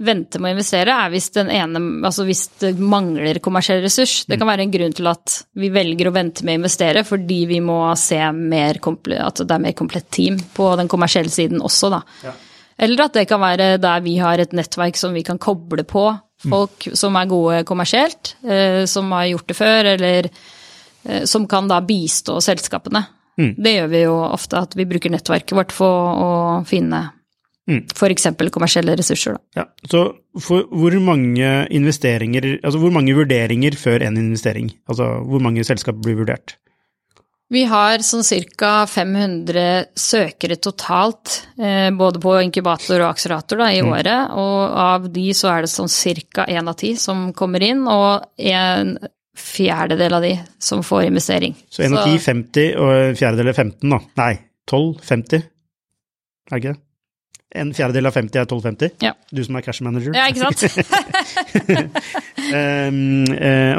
venter 0.00 0.40
med 0.40 0.54
å 0.54 0.56
investere, 0.56 0.94
er 0.96 1.10
hvis, 1.12 1.26
den 1.34 1.50
ene, 1.52 1.82
altså 2.08 2.24
hvis 2.24 2.46
det 2.62 2.70
mangler 2.80 3.40
kommersiell 3.44 3.82
ressurs. 3.84 4.22
Det 4.24 4.38
kan 4.40 4.48
være 4.48 4.64
en 4.64 4.72
grunn 4.72 4.96
til 4.96 5.10
at 5.10 5.42
vi 5.60 5.68
velger 5.74 6.08
å 6.08 6.14
vente 6.16 6.46
med 6.46 6.56
å 6.56 6.62
investere 6.62 7.04
fordi 7.04 7.42
vi 7.50 7.60
må 7.60 7.82
se 8.00 8.20
mer 8.32 8.80
at 8.80 9.42
det 9.44 9.52
er 9.52 9.64
mer 9.66 9.76
komplett 9.76 10.08
team 10.14 10.38
på 10.56 10.70
den 10.80 10.88
kommersielle 10.88 11.32
siden 11.32 11.60
også, 11.60 11.92
da. 11.92 12.00
Ja. 12.24 12.32
Eller 12.78 13.04
at 13.04 13.18
det 13.18 13.26
kan 13.30 13.42
være 13.42 13.76
der 13.82 14.02
vi 14.04 14.16
har 14.22 14.38
et 14.38 14.54
nettverk 14.54 14.98
som 14.98 15.16
vi 15.16 15.24
kan 15.26 15.40
koble 15.42 15.84
på 15.88 16.06
folk 16.46 16.86
mm. 16.86 16.96
som 16.96 17.18
er 17.18 17.30
gode 17.30 17.62
kommersielt, 17.66 18.36
eh, 18.46 18.84
som 18.86 19.10
har 19.16 19.26
gjort 19.32 19.48
det 19.50 19.58
før, 19.58 19.92
eller 19.96 20.28
eh, 20.28 21.24
som 21.26 21.48
kan 21.50 21.70
da 21.70 21.80
bistå 21.82 22.38
selskapene. 22.44 23.02
Mm. 23.38 23.52
Det 23.58 23.74
gjør 23.74 23.90
vi 23.90 24.02
jo 24.04 24.16
ofte, 24.26 24.62
at 24.62 24.74
vi 24.78 24.86
bruker 24.86 25.14
nettverket 25.14 25.56
vårt 25.58 25.74
for 25.74 26.18
å 26.18 26.32
finne 26.68 27.08
Mm. 27.68 27.82
F.eks. 27.92 28.26
kommersielle 28.48 28.94
ressurser. 28.96 29.36
Da. 29.36 29.60
Ja, 29.60 29.64
så 29.90 29.98
for 30.40 30.64
hvor 30.72 30.94
mange 31.04 31.66
investeringer, 31.68 32.54
altså 32.64 32.80
hvor 32.80 32.94
mange 32.94 33.12
vurderinger 33.12 33.76
før 33.76 34.06
en 34.06 34.16
investering? 34.16 34.70
Altså 34.88 35.10
hvor 35.28 35.42
mange 35.44 35.64
selskap 35.68 36.00
blir 36.00 36.16
vurdert? 36.16 36.56
Vi 37.48 37.62
har 37.64 38.02
sånn 38.04 38.26
ca. 38.60 38.72
500 38.86 39.62
søkere 39.96 40.58
totalt, 40.60 41.46
eh, 41.56 41.88
både 41.96 42.20
på 42.20 42.34
inkubator 42.44 43.00
og 43.00 43.08
akselerator 43.08 43.62
da, 43.62 43.70
i 43.72 43.80
mm. 43.80 43.92
året. 43.92 44.34
Og 44.36 44.80
av 44.84 45.06
de 45.12 45.30
så 45.36 45.54
er 45.54 45.64
det 45.64 45.70
sånn 45.72 45.88
ca. 45.88 46.44
én 46.44 46.68
av 46.68 46.76
ti 46.76 46.94
som 47.00 47.30
kommer 47.32 47.64
inn, 47.64 47.86
og 47.88 48.26
en 48.36 48.98
fjerdedel 49.38 50.18
av 50.18 50.26
de 50.26 50.34
som 50.60 50.82
får 50.84 51.06
investering. 51.08 51.56
Så 51.70 51.86
én 51.86 51.96
av 51.96 52.04
ti 52.04 52.18
50, 52.20 52.74
og 52.76 52.92
en 53.06 53.16
fjerdedel 53.16 53.54
er 53.54 53.56
15, 53.56 53.96
da? 53.96 54.02
Nei, 54.20 54.34
12? 54.68 55.00
50? 55.08 55.48
Er 56.48 56.52
det 56.52 56.60
ikke 56.60 56.74
det? 56.74 56.82
En 57.58 57.70
fjerdedel 57.72 58.04
av 58.10 58.12
50 58.12 58.36
er 58.36 58.44
1250? 58.44 58.90
Ja. 59.00 59.14
Du 59.32 59.40
som 59.40 59.56
er 59.56 59.64
cash 59.64 59.80
manager? 59.80 60.12
Ja, 60.12 60.26
ikke 60.28 60.50
sant? 60.50 60.66
um, 62.92 63.24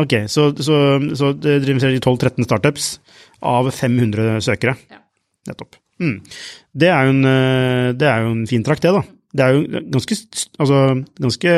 ok, 0.01 0.15
så, 0.25 0.49
så, 0.58 0.79
så 1.13 1.36
dere 1.38 1.69
investerer 1.75 1.99
i 1.99 2.01
12-13 2.01 2.47
startups 2.49 2.88
av 3.45 3.69
500 3.71 4.39
søkere. 4.45 4.75
Ja. 4.91 5.04
Nettopp. 5.49 5.80
Mm. 5.99 6.17
Det, 6.71 6.89
er 6.89 7.12
en, 7.12 7.23
eh, 7.28 7.91
det, 7.97 8.08
er 8.08 8.25
jo 8.25 8.34
en, 8.36 8.45
fin 8.49 8.65
trakt, 8.65 8.86
det, 8.86 8.93
da. 8.95 9.04
Det 9.30 9.45
er 9.45 9.56
jo 9.56 9.84
ganske, 9.93 10.17
altså, 10.58 10.84
ganske 11.21 11.56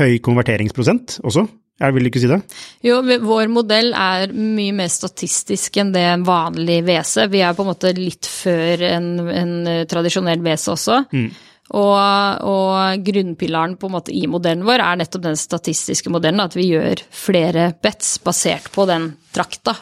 høy 0.00 0.18
konverteringsprosent 0.24 1.20
også. 1.22 1.46
Jeg 1.78 1.94
vil 1.94 2.08
ikke 2.08 2.18
si 2.18 2.26
det? 2.26 2.40
Jo, 2.82 2.96
vår 3.22 3.50
modell 3.54 3.92
er 3.94 4.32
mye 4.34 4.72
mer 4.74 4.88
statistisk 4.90 5.76
enn 5.78 5.92
det 5.94 6.02
en 6.08 6.24
vanlig 6.26 6.80
WC. 6.82 7.28
Vi 7.30 7.42
er 7.46 7.54
på 7.54 7.62
en 7.62 7.70
måte 7.70 7.92
litt 7.94 8.26
før 8.26 8.82
en, 8.88 9.12
en 9.30 9.52
tradisjonell 9.86 10.42
WC 10.42 10.72
også. 10.74 10.98
Mm. 11.14 11.28
Og, 11.68 12.46
og, 12.48 13.04
grunnpilaren 13.04 13.76
måte 13.92 14.14
i 14.16 14.24
modellen 14.30 14.64
vår 14.66 14.80
er 14.80 14.98
nettopp 15.02 15.26
den 15.26 15.38
statistiske 15.38 16.10
modellen, 16.10 16.40
at 16.40 16.56
vi 16.56 16.70
gjør 16.72 17.02
flere 17.12 17.70
bets 17.84 18.16
basert 18.24 18.70
på 18.74 18.88
den 18.88 19.12
trakta. 19.36 19.76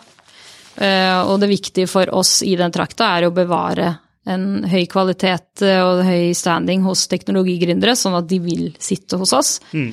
Eh, 0.76 1.20
og 1.24 1.38
det 1.40 1.50
viktige 1.50 1.88
for 1.88 2.10
oss 2.14 2.40
i 2.44 2.54
den 2.58 2.74
trakta 2.74 3.14
er 3.16 3.28
å 3.28 3.34
bevare 3.34 3.94
en 4.26 4.64
høy 4.66 4.84
kvalitet 4.90 5.62
og 5.62 6.02
høy 6.02 6.32
standing 6.34 6.82
hos 6.82 7.04
teknologigründere, 7.12 7.94
sånn 7.94 8.16
at 8.18 8.26
de 8.26 8.40
vil 8.42 8.64
sitte 8.82 9.20
hos 9.20 9.32
oss. 9.36 9.52
Mm. 9.70 9.92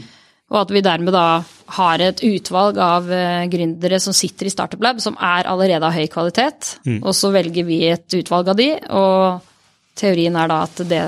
Og 0.54 0.60
at 0.64 0.74
vi 0.74 0.82
dermed 0.86 1.14
da 1.14 1.44
har 1.78 2.02
et 2.04 2.22
utvalg 2.26 2.78
av 2.82 3.08
uh, 3.10 3.46
gründere 3.50 4.00
som 4.02 4.14
sitter 4.14 4.50
i 4.50 4.54
Startup 4.54 4.82
Lab, 4.84 5.00
som 5.02 5.16
er 5.22 5.48
allerede 5.50 5.86
av 5.88 5.96
høy 5.96 6.08
kvalitet. 6.12 6.76
Mm. 6.86 7.00
Og 7.02 7.14
så 7.18 7.32
velger 7.34 7.66
vi 7.66 7.80
et 7.90 8.18
utvalg 8.20 8.52
av 8.52 8.60
de, 8.60 8.68
og 8.90 9.98
teorien 9.98 10.36
er 10.38 10.50
da 10.50 10.60
at 10.66 10.84
det, 10.90 11.04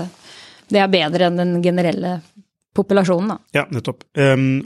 det 0.69 0.81
er 0.81 0.93
bedre 0.93 1.29
enn 1.29 1.41
den 1.41 1.57
generelle 1.65 2.19
populasjonen, 2.75 3.31
da. 3.33 3.37
Ja, 3.55 3.63
nettopp. 3.71 4.03
Um, 4.19 4.65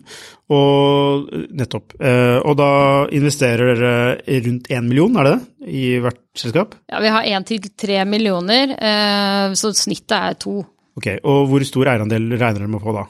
og 0.56 1.30
nettopp. 1.56 1.93
Uh, 2.02 2.39
og 2.41 2.58
da 2.60 2.72
investerer 3.15 3.74
dere 3.76 4.41
rundt 4.48 4.72
én 4.74 4.89
million, 4.89 5.19
er 5.19 5.30
det 5.30 5.36
det, 5.36 5.69
i 5.69 5.86
hvert 6.04 6.22
selskap? 6.38 6.76
Ja, 6.89 7.04
vi 7.04 7.13
har 7.13 7.30
én 7.30 7.48
til 7.48 7.69
tre 7.78 8.02
millioner, 8.10 8.76
uh, 8.76 9.56
så 9.60 9.74
snittet 9.78 10.17
er 10.17 10.39
to. 10.41 10.60
Ok, 11.00 11.13
Og 11.24 11.48
hvor 11.52 11.63
stor 11.67 11.93
eierandel 11.93 12.28
regner 12.36 12.63
dere 12.63 12.72
med 12.72 12.82
å 12.82 12.86
få 12.88 12.98
da? 12.98 13.06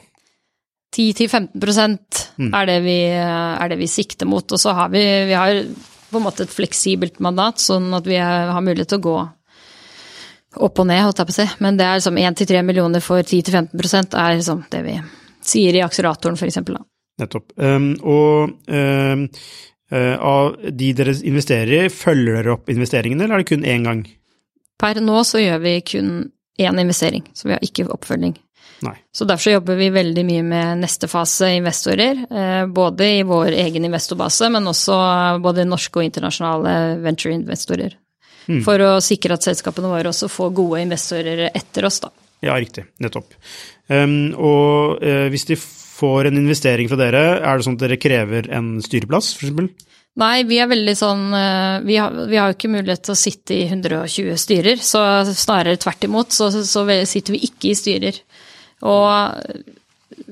10-15 0.90 1.54
mm. 1.54 2.50
er, 2.50 2.64
det 2.66 2.78
vi, 2.82 2.98
er 3.14 3.70
det 3.70 3.78
vi 3.78 3.86
sikter 3.90 4.26
mot. 4.26 4.42
Og 4.42 4.58
så 4.58 4.74
har 4.74 4.90
vi, 4.90 5.02
vi 5.28 5.36
har 5.38 5.60
på 6.10 6.18
en 6.18 6.24
måte 6.26 6.44
et 6.46 6.54
fleksibelt 6.54 7.20
mandat, 7.22 7.62
sånn 7.62 7.92
at 7.94 8.06
vi 8.10 8.18
har 8.18 8.58
mulighet 8.64 8.90
til 8.90 9.00
å 9.00 9.06
gå 9.06 9.18
opp 10.56 10.82
og 10.82 10.86
ned, 10.88 11.02
holdt 11.04 11.22
jeg 11.22 11.28
på 11.28 11.34
å 11.34 11.38
si. 11.38 11.48
Men 11.62 11.78
det 11.78 11.86
er 11.86 12.00
liksom 12.00 12.20
1-3 12.20 12.62
millioner 12.66 13.04
for 13.04 13.22
10-15% 13.22 14.16
er 14.18 14.38
liksom 14.38 14.64
det 14.72 14.82
vi 14.86 14.96
sier 15.46 15.78
i 15.78 15.84
akseleratoren, 15.84 16.38
f.eks. 16.38 16.60
Nettopp. 17.20 17.52
Um, 17.60 17.92
og 18.08 18.56
um, 18.66 19.24
uh, 19.92 20.16
av 20.16 20.56
de 20.72 20.92
dere 20.96 21.14
investerer 21.28 21.86
i, 21.86 21.92
følger 21.92 22.40
dere 22.40 22.54
opp 22.56 22.72
investeringene, 22.72 23.26
eller 23.26 23.38
er 23.38 23.44
det 23.44 23.50
kun 23.52 23.66
én 23.68 23.86
gang? 23.86 24.04
Per 24.80 25.00
nå 25.04 25.24
så 25.28 25.42
gjør 25.42 25.58
vi 25.64 25.74
kun 25.84 26.14
én 26.60 26.80
investering, 26.80 27.26
så 27.36 27.48
vi 27.48 27.56
har 27.56 27.64
ikke 27.64 27.88
oppfølging. 27.92 28.36
Nei. 28.80 28.94
Så 29.12 29.26
derfor 29.28 29.52
jobber 29.52 29.76
vi 29.76 29.90
veldig 29.92 30.22
mye 30.24 30.44
med 30.44 30.80
neste 30.80 31.08
fase 31.08 31.50
investorer, 31.58 32.22
eh, 32.32 32.66
både 32.66 33.08
i 33.18 33.24
vår 33.28 33.52
egen 33.66 33.84
investorbase, 33.84 34.48
men 34.52 34.68
også 34.68 34.96
både 35.44 35.66
norske 35.68 36.00
og 36.00 36.06
internasjonale 36.06 37.02
venture-investorer. 37.04 37.96
Mm. 38.50 38.62
For 38.66 38.82
å 38.82 38.94
sikre 39.04 39.36
at 39.36 39.46
selskapene 39.46 39.90
våre 39.92 40.10
også 40.10 40.30
får 40.30 40.54
gode 40.58 40.80
investorer 40.82 41.46
etter 41.50 41.86
oss, 41.86 42.00
da. 42.02 42.10
Ja, 42.42 42.56
riktig. 42.56 42.86
Nettopp. 43.02 43.36
Um, 43.92 44.32
og 44.34 45.04
uh, 45.04 45.28
hvis 45.30 45.46
de 45.50 45.58
får 45.60 46.30
en 46.30 46.40
investering 46.40 46.88
fra 46.90 46.98
dere, 46.98 47.22
er 47.38 47.58
det 47.58 47.66
sånn 47.66 47.76
at 47.76 47.84
dere 47.84 48.00
krever 48.00 48.48
en 48.56 48.78
styreplass, 48.84 49.34
f.eks.? 49.36 49.86
Nei, 50.20 50.42
vi 50.48 50.58
er 50.58 50.66
veldig 50.68 50.92
sånn 50.98 51.20
eh, 51.38 51.76
vi 51.86 51.94
har, 52.00 52.14
vi 52.28 52.36
har 52.36 52.50
jo 52.50 52.56
ikke 52.56 52.72
mulighet 52.72 53.04
til 53.06 53.14
å 53.14 53.18
sitte 53.18 53.54
i 53.54 53.68
120 53.68 54.40
styrer, 54.42 54.80
så 54.82 55.00
snarere 55.28 55.78
tvert 55.80 56.02
imot 56.08 56.34
så, 56.34 56.48
så 56.50 56.82
sitter 57.08 57.36
vi 57.36 57.44
ikke 57.46 57.70
i 57.70 57.76
styrer. 57.78 58.18
Og 58.90 59.46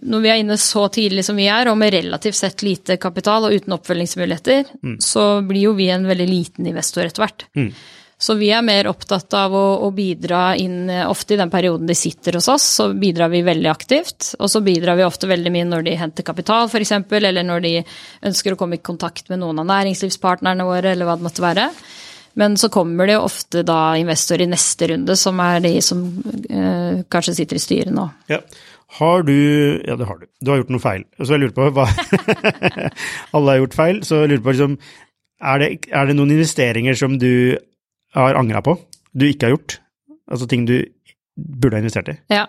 når 0.08 0.24
vi 0.24 0.30
er 0.32 0.40
inne 0.42 0.58
så 0.60 0.86
tidlig 0.92 1.24
som 1.26 1.38
vi 1.38 1.46
er, 1.50 1.70
og 1.70 1.78
med 1.80 1.94
relativt 1.94 2.38
sett 2.38 2.64
lite 2.66 2.98
kapital 3.00 3.46
og 3.46 3.54
uten 3.54 3.76
oppfølgingsmuligheter, 3.78 4.74
mm. 4.82 4.98
så 5.04 5.28
blir 5.46 5.68
jo 5.68 5.76
vi 5.78 5.88
en 5.94 6.08
veldig 6.08 6.28
liten 6.28 6.68
investor 6.68 7.06
etter 7.06 7.24
hvert. 7.24 7.46
Mm. 7.58 7.70
Så 8.18 8.34
vi 8.34 8.48
er 8.50 8.64
mer 8.66 8.88
opptatt 8.90 9.34
av 9.38 9.52
å, 9.54 9.66
å, 9.86 9.88
bidra 9.94 10.56
inn 10.58 10.90
Ofte 11.06 11.36
i 11.36 11.38
den 11.38 11.52
perioden 11.52 11.86
de 11.86 11.94
sitter 11.94 12.34
hos 12.34 12.48
oss, 12.50 12.64
så 12.80 12.88
bidrar 12.98 13.30
vi 13.30 13.44
veldig 13.46 13.70
aktivt. 13.70 14.32
Og 14.42 14.50
så 14.50 14.62
bidrar 14.66 14.98
vi 14.98 15.06
ofte 15.06 15.30
veldig 15.30 15.52
mye 15.54 15.68
når 15.68 15.86
de 15.86 15.94
henter 16.00 16.26
kapital, 16.26 16.66
f.eks., 16.66 16.96
eller 17.14 17.46
når 17.46 17.62
de 17.62 17.72
ønsker 18.26 18.54
å 18.54 18.58
komme 18.58 18.80
i 18.80 18.82
kontakt 18.82 19.30
med 19.30 19.38
noen 19.44 19.62
av 19.62 19.68
næringslivspartnerne 19.70 20.66
våre, 20.66 20.96
eller 20.96 21.06
hva 21.06 21.14
det 21.18 21.28
måtte 21.28 21.46
være. 21.46 21.68
Men 22.38 22.58
så 22.58 22.70
kommer 22.74 23.06
det 23.06 23.16
jo 23.16 23.26
ofte 23.26 23.62
da 23.66 23.94
investorer 23.98 24.44
i 24.44 24.50
neste 24.50 24.90
runde, 24.90 25.14
som 25.18 25.38
er 25.42 25.62
de 25.64 25.72
som 25.82 26.02
eh, 26.50 27.00
kanskje 27.10 27.38
sitter 27.40 27.58
i 27.58 27.62
styret 27.62 27.94
nå. 27.94 28.08
Ja. 28.30 28.42
Har 28.98 29.22
du 29.22 29.34
Ja, 29.84 29.96
det 30.00 30.06
har 30.08 30.18
du. 30.18 30.26
Du 30.40 30.50
har 30.50 30.62
gjort 30.62 30.70
noe 30.72 30.82
feil. 30.82 31.02
Så 31.20 31.34
jeg 31.34 31.42
lurer 31.42 31.56
på 31.56 31.66
hva 31.76 31.84
Alle 33.36 33.50
har 33.52 33.58
gjort 33.60 33.76
feil, 33.76 33.98
så 34.06 34.22
jeg 34.22 34.32
lurer 34.32 34.44
på 34.46 34.54
liksom 34.54 34.78
er 35.38 35.60
det, 35.62 35.68
er 35.94 36.08
det 36.08 36.16
noen 36.18 36.32
investeringer 36.34 36.96
som 36.98 37.18
du 37.20 37.58
har 38.20 38.38
angra 38.38 38.62
på? 38.64 38.76
Du 39.14 39.26
ikke 39.28 39.48
har 39.48 39.56
gjort? 39.56 39.78
Altså 40.28 40.48
ting 40.50 40.66
du 40.68 40.80
burde 41.38 41.78
ha 41.78 41.84
investert 41.84 42.10
i? 42.12 42.18
Ja. 42.32 42.46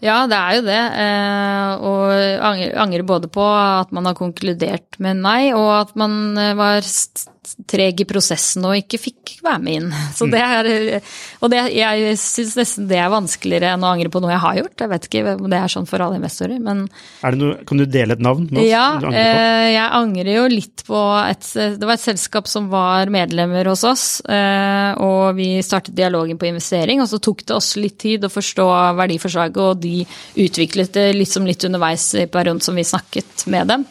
Ja, 0.00 0.22
det 0.30 0.36
er 0.36 0.54
jo 0.56 0.62
det. 0.64 0.82
Eh, 1.02 1.86
og 1.88 2.78
angrer 2.84 3.04
både 3.08 3.28
på 3.32 3.44
at 3.44 3.92
man 3.92 4.08
har 4.08 4.16
konkludert 4.16 4.96
med 5.02 5.20
nei, 5.20 5.50
og 5.52 5.68
at 5.82 5.92
man 5.98 6.38
eh, 6.40 6.54
treg 7.68 8.02
i 8.02 8.06
prosessen 8.08 8.64
og 8.68 8.76
ikke 8.78 9.00
fikk 9.00 9.32
være 9.44 9.60
med 9.62 9.78
inn. 9.78 9.88
Så 10.16 10.28
det 10.30 10.40
er, 10.42 10.68
og 11.42 11.52
det, 11.52 11.62
jeg 11.76 12.16
syns 12.20 12.56
nesten 12.58 12.88
det 12.90 12.98
er 13.00 13.12
vanskeligere 13.12 13.74
enn 13.74 13.86
å 13.86 13.92
angre 13.92 14.12
på 14.12 14.22
noe 14.22 14.32
jeg 14.32 14.42
har 14.44 14.58
gjort. 14.60 14.84
Jeg 14.84 14.92
vet 14.92 15.08
ikke 15.08 15.34
om 15.34 15.48
det 15.52 15.60
er 15.60 15.72
sånn 15.72 15.88
for 15.88 16.04
alle 16.04 16.18
investorer, 16.20 16.60
men 16.62 16.84
noe, 17.38 17.56
Kan 17.68 17.80
du 17.80 17.86
dele 17.88 18.16
et 18.16 18.24
navn? 18.24 18.48
Nå, 18.52 18.64
ja, 18.66 18.86
eh, 19.10 19.68
jeg 19.74 19.86
angrer 20.00 20.32
jo 20.34 20.44
litt 20.52 20.84
på 20.88 21.00
et 21.20 21.46
Det 21.54 21.86
var 21.86 21.96
et 21.96 22.04
selskap 22.04 22.48
som 22.50 22.68
var 22.72 23.10
medlemmer 23.12 23.68
hos 23.70 23.84
oss, 23.88 24.06
eh, 24.24 24.92
og 25.04 25.38
vi 25.38 25.50
startet 25.64 25.96
dialogen 25.98 26.38
på 26.40 26.48
investering, 26.50 27.02
og 27.02 27.10
så 27.10 27.20
tok 27.22 27.44
det 27.48 27.56
oss 27.56 27.74
litt 27.80 27.98
tid 28.02 28.26
å 28.26 28.32
forstå 28.32 28.68
verdiforslaget, 28.98 29.58
og 29.58 29.82
de 29.82 30.04
utviklet 30.44 30.94
det 30.94 31.10
litt 31.16 31.32
som 31.32 31.46
litt 31.48 31.64
underveis 31.68 32.10
i 32.18 32.28
perioden 32.30 32.62
som 32.64 32.78
vi 32.78 32.86
snakket 32.86 33.46
med 33.50 33.70
dem. 33.72 33.86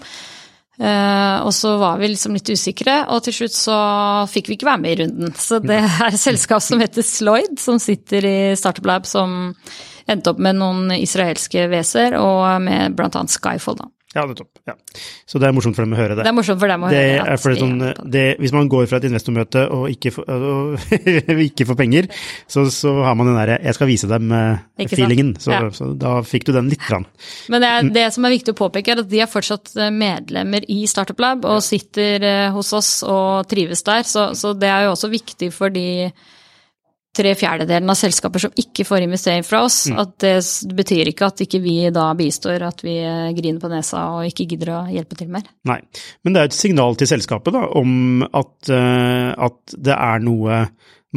Uh, 0.77 1.41
og 1.41 1.49
så 1.57 1.71
var 1.81 1.97
vi 1.97 2.11
liksom 2.11 2.35
litt 2.37 2.51
usikre, 2.53 2.99
og 3.09 3.23
til 3.25 3.33
slutt 3.33 3.55
så 3.57 3.77
fikk 4.29 4.51
vi 4.51 4.57
ikke 4.59 4.69
være 4.69 4.81
med 4.83 4.93
i 4.93 4.99
runden. 5.01 5.33
Så 5.33 5.57
det 5.63 5.79
er 5.81 6.11
et 6.11 6.21
selskap 6.21 6.61
som 6.61 6.81
heter 6.83 7.05
Sloyd, 7.05 7.57
som 7.61 7.81
sitter 7.81 8.27
i 8.29 8.37
Startup 8.59 8.85
Lab, 8.85 9.09
som 9.09 9.55
endte 10.07 10.31
opp 10.31 10.41
med 10.41 10.59
noen 10.59 10.93
israelske 10.99 11.65
WC-er, 11.71 12.19
og 12.21 12.61
med 12.63 12.97
bl.a. 12.97 13.25
Skyfall, 13.25 13.81
da. 13.81 13.89
Ja, 14.15 14.23
nettopp. 14.23 14.61
Ja. 14.65 14.73
Så 15.27 15.35
det 15.37 15.49
er 15.49 15.53
morsomt 15.53 15.75
for 15.75 15.83
dem 15.83 15.91
å 15.91 15.97
høre 15.99 16.15
det. 16.15 16.23
Det 16.23 16.31
er 16.31 16.35
morsomt 16.37 16.61
for 16.61 16.71
dem 16.71 16.85
å 16.87 16.89
Det 16.89 17.01
høre 17.01 17.33
er 17.33 17.39
for 17.43 17.51
det, 17.51 17.59
sånn, 17.59 18.11
det, 18.13 18.21
hvis 18.39 18.53
man 18.55 18.69
går 18.71 18.85
fra 18.87 19.01
et 19.01 19.07
investormøte 19.09 19.65
og 19.75 19.89
ikke 19.91 20.13
får, 20.15 20.29
og 20.31 20.93
ikke 21.49 21.67
får 21.67 21.77
penger, 21.81 22.07
så, 22.47 22.63
så 22.71 22.93
har 23.03 23.17
man 23.19 23.27
den 23.27 23.35
derre 23.35 23.57
'jeg 23.59 23.75
skal 23.75 23.91
vise 23.91 24.07
dem'-feelingen. 24.07 25.33
Så, 25.43 25.51
Ja. 25.51 25.59
så 25.75 25.89
da 25.99 26.21
fikk 26.23 26.47
du 26.47 26.53
den 26.55 26.69
lite 26.71 26.87
grann. 26.87 27.05
Men 27.51 27.61
det, 27.61 27.67
er, 27.73 27.91
det 27.99 28.07
som 28.15 28.25
er 28.25 28.35
viktig 28.37 28.55
å 28.55 28.61
påpeke, 28.63 28.95
er 28.95 29.03
at 29.03 29.11
de 29.11 29.19
er 29.21 29.27
fortsatt 29.27 29.75
eh, 29.75 29.91
medlemmer 29.91 30.63
i 30.71 30.85
Startup 30.87 31.19
Lab 31.19 31.43
og 31.45 31.59
sitter 31.61 32.23
eh, 32.23 32.47
hos 32.55 32.71
oss 32.73 33.03
og 33.03 33.47
trives 33.51 33.83
der. 33.83 34.07
Så, 34.07 34.31
så 34.39 34.55
det 34.55 34.71
er 34.71 34.87
jo 34.87 34.95
også 34.95 35.11
viktig 35.11 35.51
for 35.51 35.69
de 35.69 36.11
tre 37.17 37.33
fjerdedelen 37.37 37.89
av 37.91 37.97
selskaper 37.97 38.43
som 38.43 38.53
ikke 38.61 38.85
får 38.87 39.05
investering 39.05 39.45
fra 39.45 39.63
oss. 39.65 39.79
At 39.89 40.13
det 40.23 40.35
betyr 40.77 41.11
ikke 41.11 41.31
at 41.31 41.43
ikke 41.47 41.61
vi 41.63 41.75
da 41.93 42.07
bistår, 42.17 42.65
at 42.67 42.83
vi 42.85 42.97
eh, 43.01 43.31
griner 43.37 43.61
på 43.63 43.71
nesa 43.71 44.03
og 44.15 44.29
ikke 44.29 44.47
gidder 44.53 44.73
å 44.75 44.81
hjelpe 44.93 45.17
til 45.19 45.31
mer. 45.33 45.47
Nei. 45.69 45.79
Men 46.25 46.35
det 46.35 46.43
er 46.43 46.51
et 46.51 46.57
signal 46.57 46.97
til 46.99 47.09
selskapet 47.09 47.55
da, 47.55 47.65
om 47.79 48.23
at, 48.27 48.53
eh, 48.73 49.31
at 49.47 49.77
det 49.89 49.97
er 49.97 50.23
noe 50.25 50.61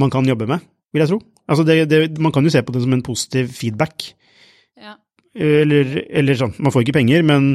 man 0.01 0.13
kan 0.13 0.27
jobbe 0.29 0.49
med, 0.51 0.65
vil 0.95 1.05
jeg 1.05 1.13
tro. 1.13 1.21
Altså 1.51 1.67
det, 1.67 1.83
det, 1.91 2.03
man 2.23 2.33
kan 2.35 2.47
jo 2.47 2.53
se 2.53 2.63
på 2.63 2.75
det 2.75 2.85
som 2.85 2.93
en 2.95 3.05
positiv 3.05 3.51
feedback. 3.57 4.13
Ja. 4.79 4.95
Eller, 5.35 5.97
eller 6.09 6.39
sånn, 6.39 6.55
man 6.63 6.75
får 6.75 6.87
ikke 6.87 6.99
penger, 7.01 7.25
men 7.27 7.53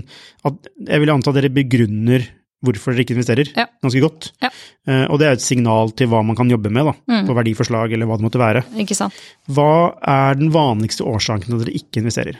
at, 0.47 0.73
jeg 0.87 1.03
vil 1.03 1.13
anta 1.15 1.33
dere 1.35 1.53
begrunner 1.53 2.27
hvorfor 2.63 2.93
dere 2.95 3.03
ikke 3.05 3.13
investerer, 3.17 3.49
Ja. 3.57 3.65
ganske 3.83 3.99
godt. 4.01 4.31
Ja. 4.41 4.49
Uh, 4.87 5.05
og 5.11 5.19
det 5.19 5.27
er 5.27 5.31
et 5.33 5.41
signal 5.41 5.91
til 5.91 6.07
hva 6.07 6.23
man 6.25 6.35
kan 6.35 6.49
jobbe 6.49 6.71
med, 6.71 6.85
da, 6.85 6.93
Mm. 7.11 7.27
på 7.27 7.35
verdiforslag 7.35 7.91
eller 7.93 8.05
hva 8.05 8.17
det 8.17 8.25
måtte 8.25 8.39
være. 8.41 8.63
Ikke 8.79 8.95
sant. 8.95 9.13
Hva 9.49 9.95
er 10.01 10.35
den 10.35 10.51
vanligste 10.51 11.03
årsaken 11.05 11.45
til 11.45 11.59
at 11.59 11.65
dere 11.65 11.75
ikke 11.75 12.01
investerer? 12.01 12.37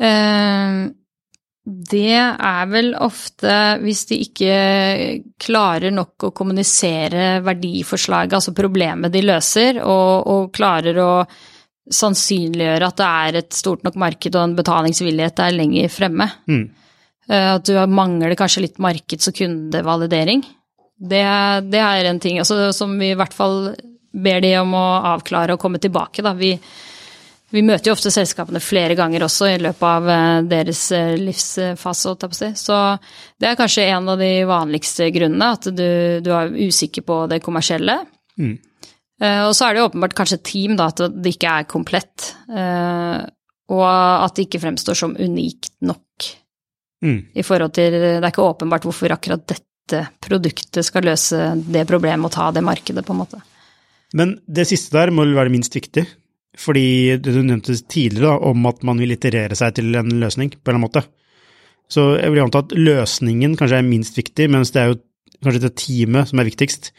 Uh, 0.00 0.90
Det 1.70 2.16
er 2.16 2.66
vel 2.72 2.94
ofte 2.98 3.52
hvis 3.82 4.06
de 4.08 4.16
ikke 4.24 4.54
klarer 5.38 5.92
nok 5.92 6.24
å 6.26 6.30
kommunisere 6.34 7.42
verdiforslaget, 7.44 8.32
altså 8.32 8.54
problemet 8.56 9.12
de 9.12 9.20
løser, 9.22 9.78
og, 9.84 10.26
og 10.26 10.52
klarer 10.56 10.96
å 11.04 11.10
sannsynliggjøre 11.92 12.88
at 12.88 12.96
det 12.96 13.06
er 13.10 13.38
et 13.42 13.52
stort 13.54 13.84
nok 13.84 13.94
marked 14.00 14.34
og 14.34 14.42
en 14.48 14.56
betalingsvillighet 14.56 15.36
der 15.36 15.52
lenger 15.52 15.92
fremme. 15.92 16.30
Mm. 16.48 16.64
Eh, 17.30 17.54
At 17.54 17.66
du 17.68 17.78
mangler 17.86 18.34
kanskje 18.38 18.66
litt 18.66 18.80
markeds- 18.82 19.30
og 19.30 19.38
kundevalidering. 19.38 20.44
Det, 21.00 21.24
det 21.72 21.80
er 21.80 22.10
en 22.10 22.20
ting 22.20 22.38
altså, 22.42 22.72
som 22.76 22.92
vi 23.00 23.12
i 23.12 23.16
hvert 23.16 23.32
fall 23.32 23.72
ber 24.10 24.42
de 24.42 24.52
om 24.58 24.74
å 24.76 24.86
avklare 25.14 25.54
og 25.54 25.62
komme 25.62 25.78
tilbake. 25.80 26.24
Da. 26.26 26.34
Vi, 26.36 26.50
vi 27.54 27.62
møter 27.64 27.88
jo 27.88 27.94
ofte 27.94 28.12
selskapene 28.12 28.60
flere 28.60 28.96
ganger 28.98 29.24
også 29.24 29.52
i 29.52 29.60
løpet 29.62 29.86
av 29.86 30.10
eh, 30.10 30.40
deres 30.50 30.82
eh, 30.96 31.14
livsfase. 31.20 32.16
Så 32.58 32.80
det 33.40 33.52
er 33.52 33.60
kanskje 33.60 33.86
en 33.92 34.10
av 34.10 34.18
de 34.20 34.32
vanligste 34.50 35.08
grunnene, 35.14 35.52
at 35.54 35.70
du, 35.70 35.86
du 36.24 36.34
er 36.34 36.50
usikker 36.58 37.06
på 37.06 37.22
det 37.30 37.40
kommersielle. 37.46 38.00
Mm. 38.40 38.58
Og 39.20 39.50
så 39.52 39.66
er 39.66 39.74
det 39.74 39.82
jo 39.82 39.86
åpenbart 39.90 40.14
kanskje 40.16 40.38
et 40.38 40.44
team, 40.48 40.76
da, 40.80 40.86
at 40.88 41.00
det 41.12 41.34
ikke 41.34 41.50
er 41.52 41.66
komplett. 41.68 42.30
Og 42.48 43.82
at 43.84 44.32
det 44.32 44.46
ikke 44.46 44.62
fremstår 44.62 44.96
som 44.96 45.12
unikt 45.20 45.74
nok 45.84 46.30
Mm. 47.02 47.20
i 47.34 47.42
forhold 47.42 47.72
til 47.72 47.94
Det 47.94 48.18
er 48.18 48.26
ikke 48.28 48.44
åpenbart 48.44 48.84
hvorfor 48.84 49.14
akkurat 49.14 49.46
dette 49.48 50.02
produktet 50.20 50.84
skal 50.84 51.06
løse 51.08 51.38
det 51.64 51.86
problemet 51.88 52.28
og 52.28 52.34
ta 52.34 52.50
det 52.52 52.62
markedet, 52.62 53.04
på 53.06 53.14
en 53.14 53.22
måte. 53.22 53.40
Men 54.12 54.38
det 54.46 54.66
siste 54.68 54.92
der 54.98 55.10
må 55.14 55.24
vel 55.24 55.36
være 55.38 55.52
minst 55.54 55.74
viktig, 55.74 56.04
fordi 56.58 57.16
det 57.22 57.32
du 57.32 57.40
nevnte 57.42 57.76
tidligere 57.88 58.34
da, 58.34 58.50
om 58.50 58.66
at 58.66 58.82
man 58.86 59.00
vil 59.00 59.14
iterere 59.14 59.56
seg 59.58 59.74
til 59.78 59.94
en 59.96 60.12
løsning, 60.20 60.50
på 60.50 60.70
en 60.70 60.76
eller 60.76 60.78
annen 60.80 60.88
måte. 60.88 61.04
Så 61.90 62.04
jeg 62.20 62.30
vil 62.34 62.42
anta 62.44 62.62
at 62.62 62.74
løsningen 62.76 63.56
kanskje 63.58 63.80
er 63.80 63.86
minst 63.86 64.18
viktig, 64.18 64.46
mens 64.52 64.70
det 64.74 64.82
er 64.82 64.92
jo 64.92 65.00
kanskje 65.42 65.62
det 65.64 65.72
teamet 65.80 66.28
som 66.30 66.42
er 66.42 66.50
viktigst, 66.50 66.90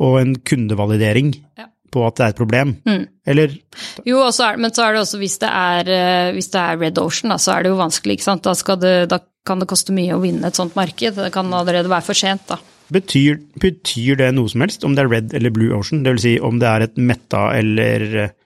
og 0.00 0.20
en 0.22 0.34
kundevalidering 0.46 1.34
Ja. 1.58 1.66
på 1.92 2.06
at 2.06 2.16
det 2.16 2.24
er 2.24 2.28
et 2.34 2.38
problem. 2.40 2.76
Mm. 2.86 3.06
Eller 3.26 3.58
Jo, 4.06 4.22
er, 4.22 4.56
men 4.56 4.70
så 4.70 4.86
er 4.86 4.92
det 4.94 5.02
også 5.02 5.18
hvis 5.18 5.38
det 5.42 5.50
er, 5.50 5.88
eh, 5.90 6.32
hvis 6.32 6.50
det 6.50 6.60
er 6.60 6.78
Red 6.78 6.98
Ocean, 6.98 7.30
da, 7.30 7.36
så 7.36 7.52
er 7.58 7.62
det 7.62 7.70
jo 7.70 7.76
vanskelig, 7.76 8.16
ikke 8.18 8.28
sant. 8.30 8.42
Da, 8.42 8.54
skal 8.54 8.78
det, 8.78 9.08
da 9.10 9.18
kan 9.46 9.62
det 9.62 9.68
koste 9.70 9.94
mye 9.96 10.16
å 10.16 10.20
vinne 10.22 10.50
et 10.50 10.58
sånt 10.58 10.76
marked. 10.78 11.16
Det 11.16 11.30
kan 11.34 11.48
allerede 11.56 11.90
være 11.90 12.06
for 12.06 12.18
sent, 12.18 12.46
da. 12.50 12.60
betyr, 12.90 13.40
betyr 13.62 14.18
det 14.20 14.32
noe 14.34 14.50
som 14.50 14.64
helst, 14.64 14.84
om 14.84 14.96
det 14.96 15.04
er 15.04 15.10
Red 15.12 15.34
eller 15.38 15.54
Blue 15.54 15.74
Ocean? 15.76 16.04
Vil 16.06 16.20
si 16.22 16.36
om 16.42 16.58
det 16.62 16.68
er 16.68 16.86
et 16.86 17.00
metta 17.00 17.48
eller 17.56 18.06
eh, 18.26 18.36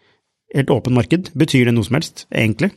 et 0.54 0.70
åpent 0.70 0.96
marked? 0.96 1.32
Betyr 1.38 1.70
det 1.70 1.76
noe 1.76 1.86
som 1.86 1.98
helst, 1.98 2.26
egentlig? 2.30 2.74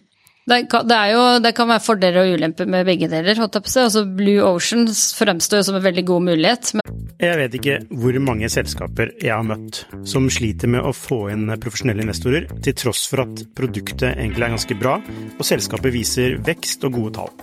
Det 0.47 0.61
kan, 0.71 0.87
det, 0.87 0.97
jo, 1.11 1.23
det 1.43 1.51
kan 1.57 1.67
være 1.67 1.83
fordeler 1.83 2.21
og 2.21 2.37
ulemper 2.37 2.69
med 2.71 2.87
begge 2.87 3.09
deler. 3.11 3.35
Altså 3.43 4.05
Blue 4.07 4.39
Ocean 4.47 4.85
fremstår 4.87 5.65
som 5.67 5.75
en 5.75 5.83
veldig 5.83 6.05
god 6.07 6.23
mulighet, 6.29 6.71
Jeg 7.19 7.37
vet 7.39 7.55
ikke 7.57 7.75
hvor 7.97 8.19
mange 8.23 8.47
selskaper 8.49 9.11
jeg 9.19 9.33
har 9.33 9.43
møtt 9.43 9.81
som 10.07 10.29
sliter 10.31 10.71
med 10.71 10.85
å 10.85 10.93
få 10.95 11.31
inn 11.33 11.49
profesjonelle 11.59 12.05
investorer, 12.05 12.47
til 12.63 12.77
tross 12.77 13.07
for 13.11 13.25
at 13.25 13.43
produktet 13.57 14.13
egentlig 14.13 14.47
er 14.47 14.55
ganske 14.55 14.79
bra, 14.79 14.95
og 15.35 15.43
selskapet 15.49 15.95
viser 15.97 16.37
vekst 16.45 16.87
og 16.87 16.95
gode 16.95 17.17
tall. 17.17 17.33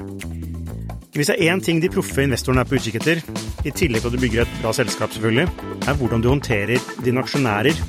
Hvis 1.15 1.29
det 1.31 1.37
er 1.37 1.53
én 1.53 1.61
ting 1.63 1.83
de 1.83 1.93
proffe 1.93 2.25
investorene 2.25 2.65
er 2.65 2.71
på 2.71 2.79
utkikk 2.79 3.03
etter, 3.03 3.21
i 3.67 3.71
tillegg 3.75 4.01
til 4.01 4.11
at 4.11 4.17
du 4.17 4.25
bygger 4.25 4.47
et 4.47 4.59
bra 4.63 4.73
selskap 4.75 5.13
selvfølgelig, 5.13 5.47
er 5.85 6.01
hvordan 6.01 6.25
du 6.25 6.33
håndterer 6.33 6.91
dine 7.05 7.23
aksjonærer, 7.23 7.87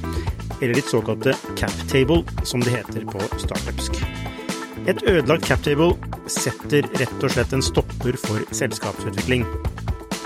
eller 0.60 0.76
ditt 0.76 0.92
såkalte 0.92 1.38
cap 1.56 1.84
table, 1.88 2.24
som 2.44 2.66
det 2.66 2.76
heter 2.76 3.08
på 3.08 3.22
startupsk. 3.46 4.25
Et 4.86 5.00
ødelagt 5.10 5.48
captable 5.50 5.96
setter 6.30 6.86
rett 7.00 7.24
og 7.24 7.32
slett 7.34 7.54
en 7.58 7.64
stopper 7.66 8.18
for 8.22 8.44
selskapsutvikling. 8.54 9.46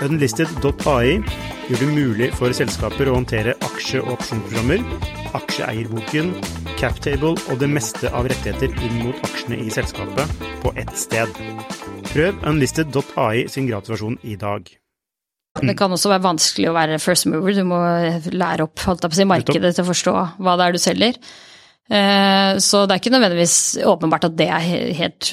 Unlisted.ai 0.04 1.20
gjør 1.68 1.80
det 1.80 1.88
mulig 1.88 2.28
for 2.36 2.52
selskaper 2.56 3.08
å 3.08 3.16
håndtere 3.16 3.54
aksje- 3.64 4.02
og 4.02 4.18
opsjonsprogrammer, 4.18 4.84
aksjeeierboken, 5.36 6.34
captable 6.80 7.34
og 7.36 7.60
det 7.60 7.70
meste 7.72 8.12
av 8.12 8.28
rettigheter 8.28 8.72
inn 8.84 9.00
mot 9.06 9.24
aksjene 9.30 9.62
i 9.64 9.72
selskapet 9.72 10.46
på 10.60 10.72
ett 10.80 10.92
sted. 10.96 11.40
Prøv 12.12 12.40
unlisted.ai 12.52 13.46
sin 13.48 13.68
gratisversjon 13.68 14.20
i 14.22 14.36
dag. 14.40 14.68
det 15.60 15.76
kan 15.76 15.92
også 15.92 16.12
være 16.12 16.28
vanskelig 16.28 16.68
å 16.68 16.76
være 16.76 17.00
first 17.00 17.26
mover. 17.32 17.56
Du 17.56 17.64
må 17.64 17.80
lære 18.32 18.68
opp 18.68 18.84
holdt 18.84 19.08
på 19.08 19.12
å 19.12 19.20
si, 19.20 19.28
markedet 19.28 19.72
til 19.76 19.84
å 19.84 19.90
forstå 19.94 20.16
hva 20.36 20.56
det 20.60 20.66
er 20.66 20.76
du 20.76 20.84
selger. 20.84 21.24
Eh, 21.90 22.58
Så 22.58 22.84
det 22.86 22.94
er 22.94 23.02
ikke 23.02 23.14
nødvendigvis 23.16 23.56
åpenbart 23.84 24.28
at 24.28 24.36
det 24.38 24.46
er 24.46 24.94
helt 25.00 25.32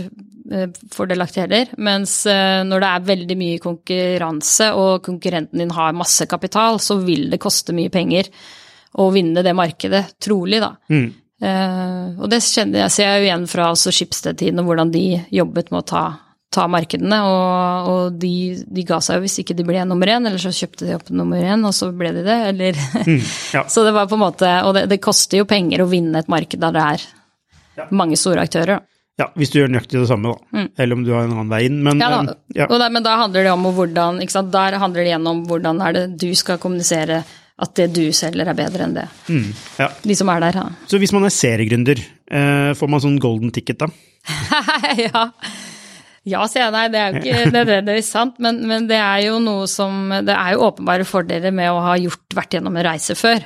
eh, 0.52 0.72
fordelaktig 0.94 1.44
heller. 1.46 1.74
Mens 1.78 2.20
eh, 2.26 2.64
når 2.66 2.84
det 2.84 2.90
er 2.90 3.10
veldig 3.12 3.38
mye 3.38 3.62
konkurranse, 3.62 4.72
og 4.74 5.04
konkurrenten 5.06 5.62
din 5.62 5.76
har 5.78 5.98
masse 5.98 6.26
kapital, 6.30 6.82
så 6.82 6.98
vil 7.04 7.30
det 7.34 7.42
koste 7.44 7.76
mye 7.78 7.94
penger 7.94 8.32
å 8.98 9.12
vinne 9.14 9.44
det 9.46 9.54
markedet, 9.54 10.16
trolig, 10.24 10.62
da. 10.64 10.74
Mm. 10.90 11.08
Og 12.18 12.24
det 12.32 12.40
kjenner 12.42 12.80
jeg, 12.80 12.94
ser 12.96 13.12
jeg 13.12 13.20
jo 13.20 13.26
igjen 13.28 13.44
fra 13.52 13.68
også 13.70 13.92
Schibsted-tiden, 13.94 14.58
og 14.58 14.72
hvordan 14.72 14.90
de 14.90 15.04
jobbet 15.30 15.68
med 15.70 15.84
å 15.84 15.86
ta, 15.86 16.06
ta 16.58 16.66
markedene. 16.72 17.20
Og, 17.30 17.88
og 17.94 18.18
de, 18.20 18.34
de 18.66 18.84
ga 18.90 18.98
seg 19.06 19.20
jo 19.20 19.26
hvis 19.28 19.38
ikke 19.46 19.56
de 19.58 19.66
ble 19.68 19.86
nummer 19.88 20.10
én, 20.18 20.26
eller 20.28 20.42
så 20.42 20.52
kjøpte 20.58 20.90
de 20.90 20.98
opp 20.98 21.14
nummer 21.14 21.38
én, 21.46 21.64
og 21.70 21.76
så 21.78 21.92
ble 21.96 22.12
de 22.18 22.26
det, 22.26 22.38
eller 22.52 22.82
ja. 23.54 23.64
Så 23.74 23.86
det 23.88 23.94
var 23.96 24.10
på 24.10 24.18
en 24.18 24.24
måte 24.26 24.50
Og 24.66 24.74
det, 24.76 24.88
det 24.92 24.98
koster 25.06 25.40
jo 25.44 25.48
penger 25.50 25.86
å 25.86 25.90
vinne 25.92 26.20
et 26.26 26.30
marked 26.34 26.60
der 26.66 26.76
det 26.76 26.86
er 26.98 27.08
Ja. 27.78 27.86
mange 27.94 28.18
store 28.18 28.42
aktører. 28.48 28.80
da. 28.80 28.94
Ja, 29.22 29.26
hvis 29.38 29.50
du 29.54 29.60
gjør 29.60 29.70
nøyaktig 29.74 29.98
det 30.02 30.08
samme, 30.10 30.32
da. 30.34 30.64
Eller 30.82 30.94
om 30.98 31.04
du 31.06 31.12
har 31.14 31.24
en 31.26 31.32
annen 31.36 31.50
vei 31.50 31.64
inn. 31.70 31.76
Men 31.86 31.98
Mm. 31.98 32.02
Ja, 32.02 32.22
da. 32.26 32.34
ja. 32.58 32.66
Og 32.70 32.80
da, 32.82 32.88
men 32.94 33.06
da 33.06 33.16
handler 33.22 33.46
det 33.46 33.52
om 33.54 33.64
hvordan 33.70 34.20
ikke 34.22 34.34
sant? 34.34 34.52
Der 34.54 34.78
handler 34.82 35.02
det 35.06 35.12
igjen 35.12 35.30
om 35.30 35.44
hvordan 35.50 35.82
er 35.86 35.94
det 35.96 36.04
du 36.22 36.28
skal 36.38 36.58
kommunisere 36.62 37.24
at 37.58 37.72
det 37.78 37.88
du 37.96 38.04
selger 38.14 38.50
er 38.52 38.58
bedre 38.58 38.86
enn 38.86 38.94
det. 38.98 39.06
Mm, 39.34 39.48
ja. 39.80 39.88
De 40.06 40.16
som 40.18 40.30
er 40.30 40.44
der, 40.46 40.58
ja. 40.62 40.66
Så 40.90 41.00
hvis 41.02 41.14
man 41.14 41.26
er 41.26 41.34
seriegründer, 41.34 42.02
eh, 42.30 42.74
får 42.78 42.90
man 42.94 43.02
sånn 43.02 43.18
golden 43.22 43.50
ticket 43.54 43.80
da? 43.82 43.88
ja. 45.08 45.24
Ja, 46.28 46.42
sier 46.52 46.66
jeg. 46.66 46.74
Nei, 46.76 46.86
det 46.92 47.00
er 47.00 47.14
jo 47.14 47.22
ikke 47.22 47.52
nødvendigvis 47.56 48.10
sant, 48.12 48.40
men, 48.44 48.58
men 48.68 48.88
det 48.90 48.98
er 49.00 49.22
jo 49.30 49.38
noe 49.40 49.68
som 49.72 50.10
Det 50.28 50.34
er 50.36 50.56
jo 50.58 50.66
åpenbare 50.68 51.06
fordeler 51.08 51.54
med 51.56 51.72
å 51.72 51.78
ha 51.86 51.94
gjort, 52.02 52.26
vært 52.36 52.58
gjennom 52.58 52.76
en 52.76 52.86
reise 52.90 53.16
før. 53.16 53.46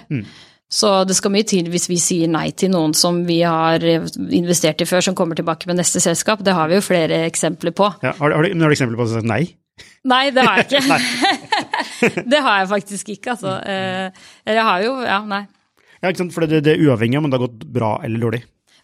Så 0.71 0.89
det 1.03 1.17
skal 1.17 1.33
mye 1.35 1.43
til 1.43 1.67
hvis 1.67 1.89
vi 1.91 1.97
sier 1.99 2.29
nei 2.31 2.45
til 2.55 2.71
noen 2.71 2.93
som 2.95 3.17
vi 3.27 3.41
har 3.43 3.83
investert 3.83 4.81
i 4.81 4.87
før, 4.87 5.03
som 5.03 5.17
kommer 5.19 5.35
tilbake 5.35 5.67
med 5.67 5.77
neste 5.81 5.99
selskap. 6.01 6.41
Det 6.47 6.53
har 6.55 6.69
vi 6.71 6.77
jo 6.79 6.85
flere 6.85 7.25
eksempler 7.27 7.73
på. 7.75 7.89
Ja, 8.05 8.13
har, 8.17 8.31
du- 8.31 8.35
har, 8.39 8.47
du, 8.47 8.55
har 8.63 8.71
du 8.71 8.75
eksempler 8.77 9.01
på 9.01 9.07
sagt 9.11 9.27
nei? 9.27 9.41
Nei, 10.07 10.23
det 10.33 10.45
har 10.47 10.61
jeg 10.63 10.69
ikke. 10.71 11.01
det 12.31 12.39
har 12.41 12.61
jeg 12.63 12.69
faktisk 12.71 13.09
ikke, 13.17 13.35
altså. 13.35 13.57
Eh, 13.67 14.23
Eller 14.47 14.61
jeg 14.61 14.69
har 14.71 14.85
jo 14.87 14.93
Ja, 15.05 15.19
nei. 15.27 15.43
Ja, 16.01 16.09
ikke 16.09 16.23
sant? 16.23 16.33
For 16.33 16.47
det, 16.49 16.63
det 16.65 16.73
er 16.77 16.87
uavhengig 16.87 17.19
av 17.19 17.27
om 17.27 17.29
det 17.29 17.37
har 17.37 17.43
gått 17.45 17.65
bra 17.75 17.91
eller 18.07 18.23
dårlig. 18.23 18.39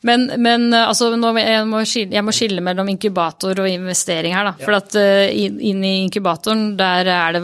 Men, 0.06 0.28
men 0.44 0.68
altså, 0.78 1.10
nå, 1.18 1.32
jeg, 1.42 1.64
må 1.70 1.82
skille, 1.88 2.14
jeg, 2.14 2.26
må 2.26 2.34
skille, 2.36 2.62
mellom 2.64 2.90
inkubator 2.92 3.58
og 3.64 3.70
investering 3.70 4.36
her, 4.36 4.46
da. 4.50 4.54
Ja. 4.60 4.66
For 4.68 4.78
at 4.78 4.98
uh, 5.00 5.26
inn 5.34 5.82
i 5.82 5.94
inkubatoren, 6.04 6.70
der 6.80 7.10
er 7.10 7.38
det 7.38 7.44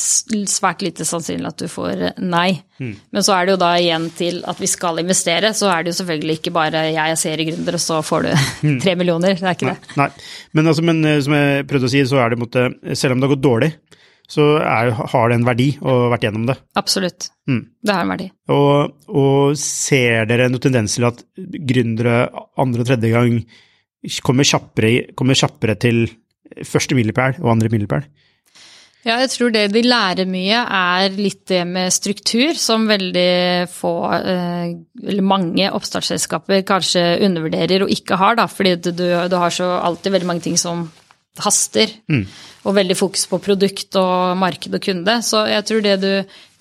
svært 0.00 0.84
lite 0.84 1.06
sannsynlig 1.08 1.50
at 1.50 1.64
du 1.64 1.68
får 1.70 2.06
nei. 2.22 2.54
Mm. 2.80 2.94
Men 3.14 3.26
så 3.26 3.36
er 3.36 3.46
det 3.46 3.56
jo 3.56 3.62
da 3.62 3.72
igjen 3.78 4.08
til 4.16 4.40
at 4.48 4.62
vi 4.62 4.70
skal 4.70 5.02
investere, 5.02 5.52
så 5.56 5.68
er 5.74 5.84
det 5.84 5.92
jo 5.92 6.00
selvfølgelig 6.00 6.38
ikke 6.40 6.54
bare 6.54 6.86
jeg 6.90 7.02
er 7.02 7.20
seriegründer, 7.20 7.78
og 7.78 7.84
så 7.84 8.00
får 8.06 8.28
du 8.28 8.32
mm. 8.70 8.78
tre 8.82 8.96
millioner. 8.98 9.36
Det 9.38 9.48
er 9.48 9.58
ikke 9.58 9.70
nei, 9.70 9.78
det. 9.78 9.96
Nei. 10.00 10.10
Men, 10.56 10.72
altså, 10.72 10.86
men 10.88 11.04
som 11.24 11.36
jeg 11.36 11.66
prøvde 11.70 11.90
å 11.90 11.94
si, 11.94 12.04
så 12.08 12.22
er 12.24 12.32
det 12.32 12.40
måtte, 12.40 12.68
selv 12.94 13.16
om 13.16 13.20
det 13.20 13.28
har 13.28 13.36
gått 13.36 13.48
dårlig, 13.50 13.74
så 14.30 14.46
er, 14.62 14.92
har 14.94 15.28
det 15.28 15.36
en 15.38 15.46
verdi 15.46 15.68
å 15.82 15.96
ha 16.04 16.08
vært 16.14 16.26
gjennom 16.28 16.46
det. 16.48 16.56
Absolutt. 16.78 17.28
Mm. 17.50 17.62
Det 17.82 17.96
har 17.96 18.06
en 18.06 18.14
verdi. 18.14 18.30
Og, 18.54 18.94
og, 19.10 19.58
ser 19.60 20.26
dere 20.30 20.48
noen 20.50 20.62
tendens 20.62 20.96
til 20.96 21.08
at 21.08 21.20
gründere 21.36 22.24
andre 22.60 22.84
og 22.84 22.88
tredje 22.88 23.12
gang 23.12 23.38
kommer 24.24 24.48
kjappere, 24.48 25.14
kommer 25.18 25.38
kjappere 25.38 25.76
til 25.80 26.04
første 26.66 26.96
milepæl 26.98 27.38
og 27.42 27.52
andre 27.54 27.70
milepæl? 27.72 28.08
Ja, 29.02 29.16
jeg 29.18 29.32
tror 29.32 29.50
det 29.50 29.64
de 29.74 29.80
lærer 29.82 30.28
mye, 30.30 30.60
er 30.62 31.14
litt 31.16 31.42
det 31.50 31.64
med 31.66 31.90
struktur, 31.90 32.54
som 32.54 32.84
veldig 32.86 33.66
få, 33.72 33.94
eh, 34.14 34.76
eller 35.02 35.26
mange 35.26 35.70
oppstartsselskaper 35.74 36.62
kanskje 36.68 37.02
undervurderer 37.26 37.82
og 37.82 37.90
ikke 37.90 38.18
har, 38.20 38.38
da, 38.38 38.46
fordi 38.46 38.76
du, 38.78 38.92
du 39.02 39.36
har 39.36 39.50
så 39.50 39.72
alltid 39.82 40.14
veldig 40.14 40.30
mange 40.30 40.46
ting 40.46 40.60
som 40.60 40.86
haster. 41.40 41.92
Mm. 42.12 42.24
Og 42.62 42.76
veldig 42.76 42.96
fokus 42.98 43.24
på 43.30 43.40
produkt 43.42 43.96
og 43.98 44.36
marked 44.38 44.74
og 44.76 44.82
kunde. 44.84 45.16
Så 45.24 45.44
jeg 45.50 45.66
tror 45.68 45.84
det 45.84 45.96
du 46.02 46.10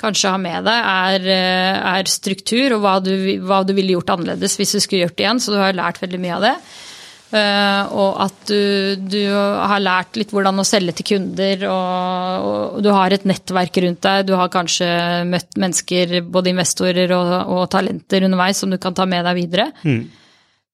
kanskje 0.02 0.32
har 0.34 0.42
med 0.42 0.66
deg, 0.66 0.88
er, 0.92 1.28
eh, 1.30 1.98
er 2.00 2.10
struktur 2.10 2.78
og 2.78 2.86
hva 2.86 2.96
du, 3.04 3.12
hva 3.46 3.62
du, 3.68 3.76
ville 3.78 3.98
gjort 3.98 4.16
annerledes 4.16 4.58
hvis 4.58 4.74
du 4.74 4.80
skulle 4.80 5.06
gjort 5.06 5.18
det 5.18 5.28
igjen. 5.28 5.44
Så 5.44 5.54
du 5.54 5.60
har 5.62 5.78
lært 5.78 6.02
veldig 6.02 6.22
mye 6.24 6.40
av 6.40 6.48
det. 6.48 6.56
Uh, 7.32 7.84
og 7.96 8.18
at 8.26 8.50
du, 8.50 8.96
du, 9.08 9.22
har 9.32 9.80
lært 9.80 10.18
litt 10.20 10.34
hvordan 10.36 10.60
å 10.60 10.66
selge 10.68 10.98
til 10.98 11.14
kunder, 11.14 11.62
og, 11.72 12.48
og, 12.76 12.82
du 12.84 12.90
har 12.92 13.14
et 13.16 13.24
nettverk 13.24 13.80
rundt 13.86 14.02
deg. 14.04 14.26
Du 14.28 14.34
har 14.36 14.52
kanskje 14.52 14.90
møtt 15.30 15.56
mennesker, 15.56 16.18
både 16.28 16.52
investorer 16.52 17.14
og, 17.16 17.32
og 17.56 17.70
talenter 17.72 18.28
underveis, 18.28 18.60
som 18.60 18.74
du 18.74 18.76
kan 18.84 18.98
ta 18.98 19.08
med 19.08 19.24
deg 19.30 19.40
videre. 19.40 19.70
Mm. 19.88 20.04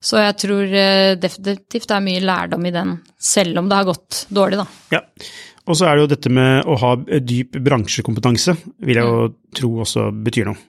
Så 0.04 0.22
jeg 0.22 0.38
tror 0.44 0.78
eh, 0.78 1.16
definitivt 1.18 1.90
det 1.90 1.98
er 1.98 2.06
mye 2.06 2.24
lærdom 2.24 2.66
i 2.70 2.74
den, 2.74 2.96
selv 3.18 3.62
om 3.62 3.70
det 3.70 3.80
har 3.80 3.88
gått 3.90 4.26
dårlig, 4.34 4.62
da. 4.62 4.68
Ja. 4.98 5.04
Og 5.68 5.76
så 5.76 5.88
er 5.88 5.98
det 5.98 6.06
jo 6.06 6.12
dette 6.14 6.32
med 6.32 6.70
å 6.70 6.78
ha 6.80 6.94
dyp 7.20 7.58
bransjekompetanse, 7.60 8.56
vil 8.88 9.00
jeg 9.02 9.08
jo 9.08 9.24
mm. 9.28 9.38
tro 9.60 9.72
også 9.84 10.10
betyr 10.24 10.52
noe. 10.52 10.60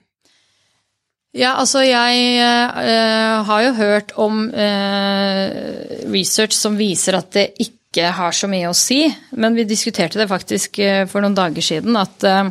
Ja, 1.37 1.53
altså 1.61 1.85
jeg 1.85 2.39
uh, 2.41 3.45
har 3.47 3.63
jo 3.63 3.75
hørt 3.77 4.15
om 4.19 4.47
uh, 4.49 5.49
research 6.09 6.57
som 6.57 6.79
viser 6.81 7.21
at 7.21 7.29
det 7.37 7.45
ikke 7.63 8.11
har 8.17 8.35
så 8.35 8.49
mye 8.51 8.73
å 8.73 8.75
si, 8.75 9.05
men 9.39 9.55
vi 9.55 9.69
diskuterte 9.69 10.19
det 10.19 10.27
faktisk 10.33 10.81
uh, 10.83 11.05
for 11.07 11.23
noen 11.23 11.37
dager 11.37 11.63
siden, 11.63 12.01
at 12.01 12.27
Eh, 12.27 12.51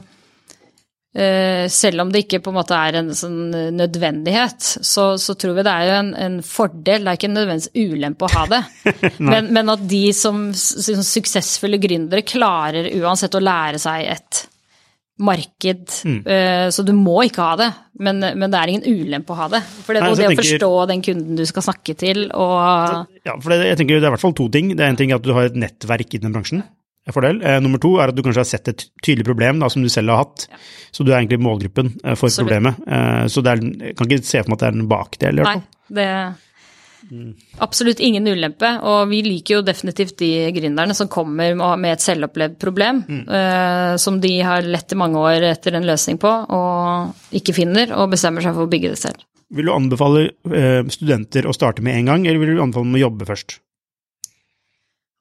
selv 1.73 2.03
om 2.03 2.11
det 2.13 2.23
ikke 2.25 2.39
på 2.45 2.51
en 2.51 2.57
måte 2.59 2.77
er 2.77 2.99
en 2.99 3.07
sånn 3.17 3.49
nødvendighet, 3.73 4.59
så, 4.85 5.07
så 5.17 5.33
tror 5.39 5.55
vi 5.57 5.63
det 5.65 5.73
er 5.73 5.87
jo 5.87 5.95
en, 5.97 6.11
en, 6.27 6.35
fordel, 6.45 7.05
det 7.05 7.09
er 7.09 7.17
ikke 7.17 7.31
nødvendigvis 7.31 7.93
ulempe 7.95 8.27
å 8.27 8.33
ha 8.35 8.43
det. 8.51 8.59
men, 9.31 9.49
men, 9.55 9.71
at 9.73 9.87
de 9.89 10.03
som, 10.13 10.43
som, 10.53 11.01
suksessfulle 11.07 11.79
gründere 11.81 12.25
klarer 12.27 12.91
uansett 12.99 13.33
å 13.33 13.41
lære 13.43 13.81
seg 13.81 14.05
et 14.13 14.43
marked. 15.17 15.89
Mm. 16.05 16.19
Uh, 16.21 16.67
så 16.73 16.85
du 16.85 16.93
må 16.93 17.19
ikke 17.25 17.43
ha 17.43 17.57
det, 17.59 17.69
men, 18.05 18.21
men, 18.21 18.47
det 18.53 18.59
er 18.59 18.73
ingen 18.73 19.01
ulempe 19.01 19.33
å 19.33 19.39
ha 19.39 19.49
det. 19.57 19.63
For 19.85 19.97
det, 19.97 20.03
Nei, 20.03 20.13
det 20.13 20.27
tenker, 20.27 20.37
å 20.37 20.43
forstå 20.43 20.71
den 20.93 21.05
kunden 21.09 21.39
du 21.39 21.45
skal 21.49 21.65
snakke 21.71 21.97
til 21.97 22.27
og 22.29 23.25
Ja, 23.25 23.33
for 23.33 23.53
det, 23.53 23.63
jeg 23.71 23.81
tenker 23.81 23.97
det 23.97 24.05
er 24.05 24.11
i 24.11 24.15
hvert 24.17 24.25
fall 24.27 24.37
to 24.37 24.49
ting. 24.53 24.75
Det 24.77 24.85
er 24.85 24.93
en 24.93 24.99
ting 24.99 25.15
at 25.15 25.25
du 25.25 25.33
har 25.35 25.49
et 25.49 25.57
nettverk 25.57 26.13
i 26.13 26.21
den 26.21 26.35
bransjen 26.35 26.65
fordel. 27.15 27.41
Eh, 27.43 27.59
nummer 27.63 27.81
to 27.83 27.93
er 28.01 28.11
at 28.11 28.17
du 28.17 28.23
kanskje 28.25 28.43
har 28.43 28.49
sett 28.49 28.71
et 28.71 28.87
tydelig 29.03 29.27
problem 29.27 29.61
da, 29.61 29.69
som 29.73 29.85
du 29.85 29.91
selv 29.93 30.13
har 30.13 30.25
hatt. 30.25 30.47
Ja. 30.51 30.59
Så 30.91 31.05
du 31.05 31.11
er 31.11 31.19
egentlig 31.19 31.41
målgruppen 31.43 31.93
eh, 32.03 32.15
for 32.15 32.31
Absolutt. 32.31 32.43
problemet. 32.43 32.83
Eh, 32.87 33.23
så 33.31 33.45
er, 33.45 33.63
jeg 33.63 33.95
kan 33.97 34.09
ikke 34.09 34.27
se 34.27 34.43
for 34.43 34.51
meg 34.51 34.59
at 34.59 34.65
det 34.65 34.69
er 34.69 34.77
en 34.77 34.91
bakdel. 34.91 35.41
Nei, 35.47 35.57
det 35.99 36.09
er 36.11 36.35
absolutt 37.63 37.99
ingen 37.99 38.27
ulempe. 38.27 38.69
Og 38.83 39.07
vi 39.11 39.21
liker 39.25 39.57
jo 39.57 39.65
definitivt 39.65 40.17
de 40.21 40.31
gründerne 40.55 40.95
som 40.97 41.09
kommer 41.11 41.55
med 41.55 41.93
et 41.93 42.03
selvopplevd 42.03 42.57
problem, 42.61 43.03
mm. 43.07 43.23
eh, 43.39 43.93
som 44.01 44.19
de 44.23 44.33
har 44.45 44.67
lett 44.67 44.93
i 44.93 44.99
mange 44.99 45.21
år 45.21 45.49
etter 45.53 45.77
en 45.77 45.87
løsning 45.87 46.19
på, 46.21 46.31
og 46.31 47.37
ikke 47.37 47.55
finner, 47.57 47.93
og 47.97 48.11
bestemmer 48.13 48.45
seg 48.45 48.57
for 48.57 48.67
å 48.67 48.71
bygge 48.71 48.93
det 48.93 49.01
selv. 49.01 49.23
Vil 49.55 49.69
du 49.69 49.71
anbefale 49.71 50.25
eh, 50.51 50.81
studenter 50.91 51.47
å 51.47 51.55
starte 51.55 51.85
med 51.85 51.95
en 52.01 52.11
gang, 52.11 52.27
eller 52.27 52.43
vil 52.43 52.57
du 52.57 52.63
anbefale 52.63 52.89
dem 52.89 52.99
å 52.99 53.05
jobbe 53.05 53.29
først? 53.29 53.61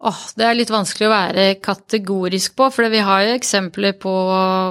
Åh, 0.04 0.18
det 0.36 0.44
er 0.44 0.56
litt 0.58 0.70
vanskelig 0.72 1.06
å 1.08 1.14
være 1.14 1.44
kategorisk 1.64 2.52
på, 2.58 2.68
for 2.74 2.92
vi 2.92 3.00
har 3.00 3.22
jo 3.24 3.36
eksempler 3.38 3.94
på, 3.96 4.12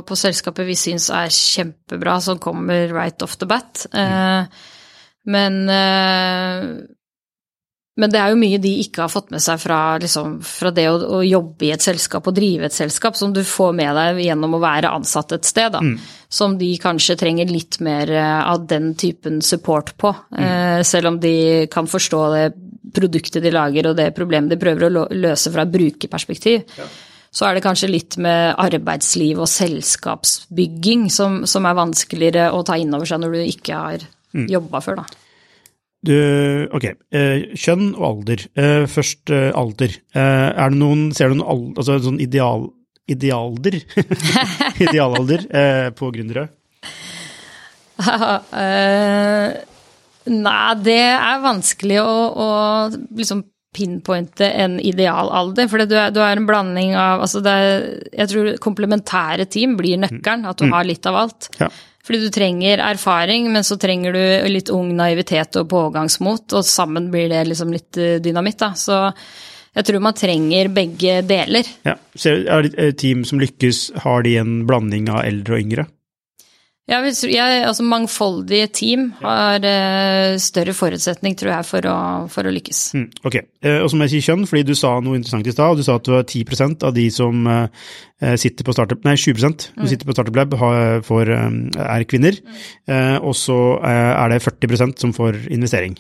på 0.06 0.18
selskaper 0.22 0.68
vi 0.68 0.78
syns 0.78 1.10
er 1.10 1.34
kjempebra, 1.34 2.20
som 2.22 2.42
kommer 2.42 2.94
right 2.94 3.26
off 3.26 3.34
the 3.42 3.50
bat. 3.50 3.88
Mm. 3.90 4.04
Eh, 4.04 4.76
men, 5.34 5.58
eh, 5.74 6.68
men 7.96 8.12
det 8.14 8.20
er 8.22 8.30
jo 8.30 8.38
mye 8.38 8.60
de 8.62 8.76
ikke 8.84 9.02
har 9.02 9.10
fått 9.10 9.34
med 9.34 9.42
seg 9.42 9.58
fra, 9.64 9.80
liksom, 10.04 10.38
fra 10.46 10.70
det 10.76 10.86
å, 10.92 11.00
å, 11.18 11.24
jobbe 11.26 11.72
i 11.72 11.74
et 11.74 11.82
selskap 11.82 12.30
og 12.30 12.38
drive 12.38 12.70
et 12.70 12.78
selskap, 12.78 13.18
som 13.18 13.34
du 13.34 13.42
får 13.42 13.74
med 13.82 13.98
deg 13.98 14.22
gjennom 14.28 14.58
å 14.60 14.62
være 14.62 14.94
ansatt 14.94 15.34
et 15.40 15.50
sted, 15.50 15.74
da. 15.74 15.82
Mm. 15.82 15.98
Som 16.36 16.60
de 16.60 16.70
kanskje 16.82 17.18
trenger 17.18 17.50
litt 17.50 17.80
mer 17.82 18.14
eh, 18.14 18.42
av 18.46 18.70
den 18.70 18.94
typen 19.00 19.42
support 19.42 19.96
på. 19.98 20.14
Mm. 20.36 20.46
Eh, 20.46 20.84
selv 20.86 21.16
om 21.16 21.20
de 21.24 21.36
kan 21.74 21.90
forstå 21.90 22.22
det 22.36 22.46
produktet 22.96 23.44
de 23.44 23.52
lager 23.54 23.92
og 23.92 24.00
det 24.00 24.14
problemet 24.16 24.54
de 24.54 24.62
prøver 24.62 24.88
å 24.88 25.08
løse 25.14 25.52
fra 25.54 25.68
brukerperspektiv. 25.70 26.64
Ja. 26.80 26.88
Så 27.36 27.44
er 27.50 27.58
det 27.58 27.66
kanskje 27.66 27.92
litt 27.92 28.16
med 28.22 28.56
arbeidsliv 28.64 29.42
og 29.44 29.50
selskapsbygging 29.52 31.10
som, 31.12 31.42
som 31.50 31.68
er 31.68 31.76
vanskeligere 31.76 32.48
å 32.56 32.64
ta 32.64 32.78
inn 32.80 32.96
over 32.96 33.10
seg 33.10 33.20
når 33.22 33.36
du 33.36 33.42
ikke 33.44 33.76
har 33.76 34.06
mm. 34.32 34.48
jobba 34.54 34.82
før, 34.86 35.02
da. 35.02 35.22
Du, 36.06 36.16
ok, 36.78 36.86
eh, 37.18 37.44
kjønn 37.58 37.90
og 37.98 38.06
alder. 38.12 38.46
Eh, 38.56 38.86
først 38.92 39.32
eh, 39.34 39.50
alder. 39.58 39.98
Eh, 40.14 40.48
er 40.54 40.72
det 40.72 40.80
noen, 40.80 41.08
ser 41.18 41.34
du 41.34 41.40
noen 41.40 41.74
altså, 41.74 41.98
sånn 42.06 42.22
ideal, 42.24 42.70
idealder? 43.10 43.80
Idealalder 44.86 45.48
eh, 45.50 45.90
på 45.98 46.12
gründere? 46.16 46.48
Nei, 50.32 50.76
det 50.82 51.02
er 51.14 51.44
vanskelig 51.44 52.00
å, 52.02 52.14
å 52.34 52.48
liksom 53.18 53.44
pinpointe 53.76 54.48
en 54.48 54.78
idealalder. 54.80 55.68
For 55.72 55.84
du, 55.84 55.96
du 56.16 56.22
er 56.24 56.40
en 56.40 56.48
blanding 56.48 56.96
av 56.98 57.26
altså 57.26 57.42
er, 57.52 57.82
Jeg 58.14 58.32
tror 58.32 58.54
komplementære 58.64 59.50
team 59.52 59.76
blir 59.80 60.00
nøkkelen. 60.02 60.48
At 60.50 60.62
du 60.62 60.70
mm. 60.70 60.76
har 60.78 60.88
litt 60.88 61.10
av 61.12 61.20
alt. 61.26 61.50
Ja. 61.60 61.70
Fordi 62.06 62.22
du 62.22 62.30
trenger 62.30 62.84
erfaring, 62.86 63.50
men 63.54 63.66
så 63.66 63.80
trenger 63.82 64.14
du 64.14 64.24
litt 64.54 64.70
ung 64.74 64.92
naivitet 64.98 65.58
og 65.58 65.70
pågangsmot. 65.74 66.54
Og 66.54 66.66
sammen 66.68 67.10
blir 67.14 67.32
det 67.34 67.48
liksom 67.50 67.74
litt 67.74 67.98
eh, 67.98 68.20
dynamitt, 68.24 68.60
da. 68.62 68.72
Så 68.78 69.00
jeg 69.76 69.90
tror 69.90 70.04
man 70.06 70.16
trenger 70.16 70.70
begge 70.74 71.20
deler. 71.28 71.68
Ja, 71.88 71.98
så 72.16 72.38
er 72.46 72.70
det 72.70 72.94
Team 73.02 73.26
som 73.28 73.42
lykkes, 73.42 73.90
har 74.06 74.24
de 74.24 74.38
en 74.40 74.60
blanding 74.70 75.10
av 75.12 75.26
eldre 75.26 75.58
og 75.58 75.66
yngre? 75.66 75.88
Ja, 76.86 77.00
altså 77.66 77.82
Mangfoldige 77.82 78.68
team 78.70 79.08
har 79.18 79.64
uh, 79.66 80.36
større 80.38 80.76
forutsetning, 80.78 81.34
tror 81.38 81.56
jeg, 81.56 81.66
for 81.66 81.88
å, 81.90 81.98
for 82.30 82.46
å 82.46 82.54
lykkes. 82.54 82.82
Mm, 82.94 83.08
ok, 83.26 83.40
uh, 83.66 83.80
og 83.80 83.90
så 83.90 83.98
må 83.98 84.06
jeg 84.06 84.14
si 84.14 84.22
kjønn, 84.28 84.46
fordi 84.50 84.68
du 84.68 84.76
sa 84.78 84.94
noe 85.02 85.18
interessant 85.18 85.50
i 85.50 85.56
stad. 85.56 85.82
Du 85.82 85.86
sa 85.88 85.98
at 85.98 86.06
du 86.06 86.14
har 86.14 86.28
10% 86.30 86.86
av 86.86 86.94
de 86.94 87.08
som 87.14 87.50
uh, 87.50 87.90
sitter 88.38 88.68
på 88.68 88.76
startup, 88.78 89.02
nei 89.08 89.18
20% 89.18 89.70
som 89.72 89.82
mm. 89.82 89.92
sitter 89.96 90.06
på 90.06 90.18
Startup 90.18 90.38
Lab, 90.38 90.54
har, 90.62 91.02
for, 91.08 91.26
er 91.30 92.06
kvinner. 92.10 92.38
Mm. 92.86 93.26
og 93.26 93.34
så 93.38 93.58
er 93.82 94.30
det 94.32 94.44
40% 94.46 95.02
som 95.02 95.14
får 95.16 95.48
investering. 95.54 95.98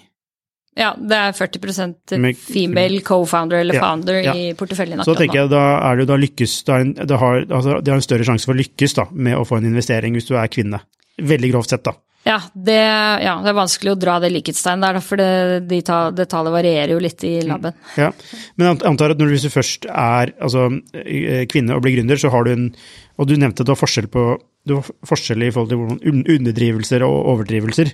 Ja, 0.75 0.89
det 0.99 1.15
er 1.15 1.35
40% 1.37 2.15
female 2.35 2.99
co-founder 3.07 3.61
eller 3.63 3.79
founder 3.79 4.17
ja, 4.19 4.33
ja. 4.33 4.33
i 4.35 4.55
porteføljen. 4.59 5.03
Så 5.07 5.15
tenker 5.15 5.45
jeg 5.45 5.51
da 5.53 5.63
er 5.87 6.01
det 6.01 6.09
da 6.09 6.17
lykkes, 6.19 6.55
da 6.67 6.81
en, 6.83 6.91
det, 6.99 7.19
har, 7.21 7.45
altså, 7.45 7.77
det 7.79 7.93
har 7.93 8.01
en 8.01 8.03
større 8.03 8.27
sjanse 8.27 8.49
for 8.49 8.57
å 8.57 8.59
lykkes 8.59 8.97
da, 8.97 9.05
med 9.15 9.39
å 9.39 9.45
få 9.47 9.61
en 9.61 9.69
investering 9.71 10.17
hvis 10.17 10.27
du 10.27 10.35
er 10.35 10.51
kvinne. 10.51 10.81
Veldig 11.15 11.53
grovt 11.53 11.71
sett, 11.71 11.85
da. 11.87 11.95
Ja 12.25 12.39
det, 12.53 12.79
ja, 13.21 13.35
det 13.45 13.51
er 13.51 13.55
vanskelig 13.55 13.91
å 13.93 13.97
dra 14.01 14.15
det 14.19 14.31
likhetstegnet 14.33 14.83
der, 14.87 15.03
for 15.05 15.21
det, 15.21 15.59
de 15.69 15.77
ta, 15.85 15.99
det 16.09 16.25
tallet 16.31 16.55
varierer 16.55 16.95
jo 16.95 17.01
litt 17.03 17.21
i 17.23 17.35
mm. 17.37 17.47
laben. 17.51 17.75
Ja, 18.01 18.09
Men 18.57 18.71
jeg 18.71 18.79
antar 18.89 19.13
at 19.13 19.21
når 19.21 19.35
du 19.35 19.49
først 19.53 19.85
er 19.85 20.33
altså, 20.33 20.67
eh, 21.05 21.45
kvinne 21.51 21.77
og 21.77 21.85
blir 21.85 21.99
gründer, 21.99 22.19
så 22.19 22.33
har 22.33 22.47
du 22.47 22.55
en 22.55 22.69
Og 23.15 23.29
du 23.29 23.37
nevnte 23.39 23.63
at 23.63 23.69
du 23.69 23.71
har 23.71 23.79
forskjell, 23.79 24.09
på, 24.11 24.23
du 24.67 24.73
har 24.75 24.87
forskjell 25.07 25.45
i 25.45 25.51
forhold 25.55 25.69
til 25.71 25.79
hvordan 25.79 26.25
underdrivelser 26.33 27.05
og 27.07 27.29
overdrivelser. 27.31 27.93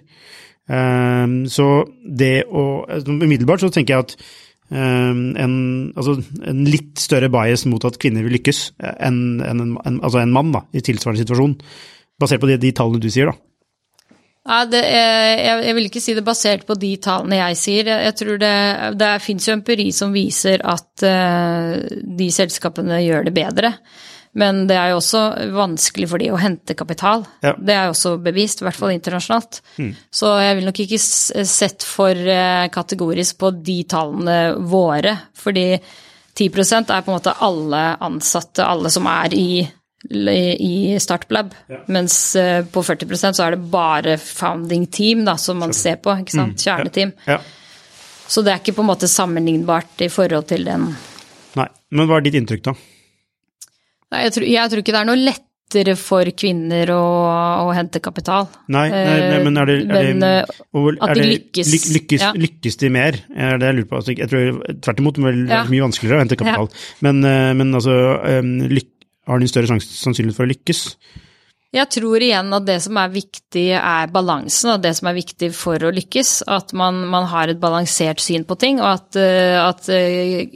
Um, 0.70 1.44
så 1.50 1.84
det 2.06 2.46
å 2.48 2.86
altså, 2.86 3.18
Umiddelbart 3.18 3.64
så 3.64 3.72
tenker 3.74 3.96
jeg 3.96 4.06
at 4.06 4.14
um, 4.70 5.32
en, 5.36 5.56
altså 5.98 6.20
en, 6.48 6.62
litt 6.70 7.02
større 7.02 7.32
bias 7.34 7.66
mot 7.68 7.84
at 7.88 7.98
kvinner 8.00 8.24
vil 8.24 8.38
lykkes 8.38 8.62
enn 8.80 9.42
en, 9.44 9.64
en, 9.82 9.98
altså 10.00 10.22
en 10.22 10.36
mann 10.36 10.54
da, 10.54 10.62
i 10.72 10.84
tilsvarende 10.86 11.26
situasjon, 11.26 11.58
basert 12.22 12.44
på 12.44 12.52
de, 12.52 12.60
de, 12.62 12.72
tallene 12.78 13.02
du 13.04 13.10
sier, 13.12 13.34
da. 13.34 13.38
Ja, 14.42 14.64
det 14.66 14.80
er, 14.82 15.26
jeg, 15.38 15.58
jeg 15.68 15.78
vil 15.78 15.90
ikke 15.90 16.02
si 16.02 16.16
det 16.18 16.24
basert 16.26 16.64
på 16.66 16.78
de 16.82 16.96
tallene 17.04 17.38
jeg 17.38 17.58
sier. 17.60 17.92
Jeg, 18.08 18.16
tror 18.18 18.40
det, 18.42 18.56
det 18.98 19.12
fins 19.22 19.46
jo 19.46 19.54
empiri 19.54 19.92
som 19.94 20.16
viser 20.16 20.64
at 20.66 21.04
uh, 21.06 21.76
de 22.02 22.32
selskapene 22.34 23.04
gjør 23.04 23.28
det 23.28 23.36
bedre. 23.38 23.76
Men 24.40 24.64
det 24.70 24.78
er 24.80 24.94
jo 24.94 25.02
også 25.02 25.22
vanskelig 25.52 26.08
for 26.08 26.22
de 26.22 26.30
å 26.32 26.40
hente 26.40 26.76
kapital. 26.80 27.26
Ja. 27.44 27.52
Det 27.60 27.74
er 27.76 27.90
jo 27.90 27.96
også 27.96 28.14
bevist, 28.24 28.62
i 28.62 28.68
hvert 28.68 28.80
fall 28.80 28.94
internasjonalt. 28.94 29.60
Så 30.14 30.32
jeg 30.40 30.58
vil 30.58 30.70
nok 30.70 30.80
ikke 30.86 31.02
sett 31.02 31.84
for 31.84 32.16
eh, 32.16 32.70
kategorisk 32.72 33.42
på 33.42 33.52
de 33.60 33.82
tallene 33.92 34.40
våre, 34.72 35.18
fordi 35.36 35.68
10% 36.38 36.94
er 36.96 37.04
på 37.04 37.12
en 37.12 37.18
måte 37.18 37.36
alle 37.44 37.82
ansatte, 38.00 38.64
alle 38.64 38.92
som 38.94 39.10
er 39.12 39.36
i, 39.36 39.50
i 40.16 40.76
Startup-lab, 40.96 41.52
mens 41.92 42.16
eh, 42.40 42.62
på 42.64 42.86
40% 42.88 43.36
så 43.36 43.46
er 43.50 43.58
det 43.58 43.72
bare 43.74 44.16
founding 44.22 44.88
team 44.88 45.26
da, 45.28 45.36
som 45.36 45.60
man 45.60 45.76
ser 45.76 46.00
på, 46.00 46.16
ikke 46.24 46.38
sant? 46.38 46.64
kjerneteam. 46.64 47.12
Ja. 47.28 47.42
Så 48.32 48.46
det 48.48 48.54
er 48.54 48.64
ikke 48.64 48.78
på 48.80 48.86
en 48.86 48.94
måte 48.94 49.12
sammenlignbart 49.12 50.06
i 50.06 50.10
forhold 50.12 50.48
til 50.54 50.64
den 50.70 50.94
Nei. 51.60 51.66
Men 51.92 52.08
hva 52.08 52.22
er 52.22 52.24
ditt 52.24 52.38
inntrykk, 52.40 52.62
da? 52.64 52.74
Nei, 54.12 54.26
jeg 54.28 54.34
tror, 54.36 54.46
jeg 54.52 54.72
tror 54.72 54.82
ikke 54.84 54.94
det 54.96 55.00
er 55.02 55.08
noe 55.08 55.22
lettere 55.22 55.94
for 55.96 56.28
kvinner 56.36 56.90
å, 56.92 57.02
å 57.64 57.70
hente 57.76 58.02
kapital. 58.04 58.50
Nei, 58.68 58.90
nei, 58.92 59.20
nei 59.32 59.38
men 59.46 59.58
er 59.62 59.70
det, 59.70 59.78
er 59.88 60.10
Men, 60.12 60.20
det, 60.20 60.32
at 60.52 61.10
er 61.10 61.16
de 61.16 61.22
det- 61.22 61.30
lykkes, 61.32 61.72
lykkes, 61.96 62.26
ja. 62.26 62.34
lykkes 62.36 62.76
de 62.82 62.90
mer? 62.92 63.22
Er 63.32 63.58
det 63.62 63.70
jeg 63.70 63.78
lurer 63.80 63.88
på. 63.94 64.02
Altså, 64.02 64.18
jeg 64.18 64.28
tror 64.34 64.60
tvert 64.84 65.00
imot 65.00 65.16
det 65.16 65.24
vel 65.30 65.42
Ja. 65.48 65.64
mye 65.72 65.86
vanskeligere 65.88 66.20
å 66.20 66.24
hente 66.26 66.36
kapital. 66.44 66.68
Men, 67.02 67.24
eh, 67.24 67.54
men 67.56 67.72
altså, 67.74 67.96
eh, 68.28 68.42
lyk, 68.44 68.90
har 69.28 69.40
de 69.40 69.48
en 69.48 69.54
større 69.54 69.80
sannsynlighet 69.80 70.36
for 70.36 70.46
å 70.46 70.52
lykkes? 70.52 70.84
Jeg 71.72 71.88
tror 71.88 72.20
igjen 72.20 72.52
at 72.52 72.66
det 72.68 72.82
som 72.84 72.98
er 73.00 73.12
viktig, 73.14 73.70
er 73.80 74.10
balansen, 74.12 74.74
og 74.74 74.82
det 74.84 74.92
som 74.98 75.08
er 75.08 75.16
viktig 75.16 75.54
for 75.56 75.80
å 75.80 75.92
lykkes. 75.96 76.42
At 76.52 76.74
man, 76.76 76.98
man 77.08 77.30
har 77.32 77.48
et 77.48 77.62
balansert 77.62 78.20
syn 78.20 78.44
på 78.48 78.58
ting, 78.60 78.82
og 78.84 78.90
at, 78.90 79.20
eh, 79.20 79.56
at 79.56 79.88
eh, 79.96 80.52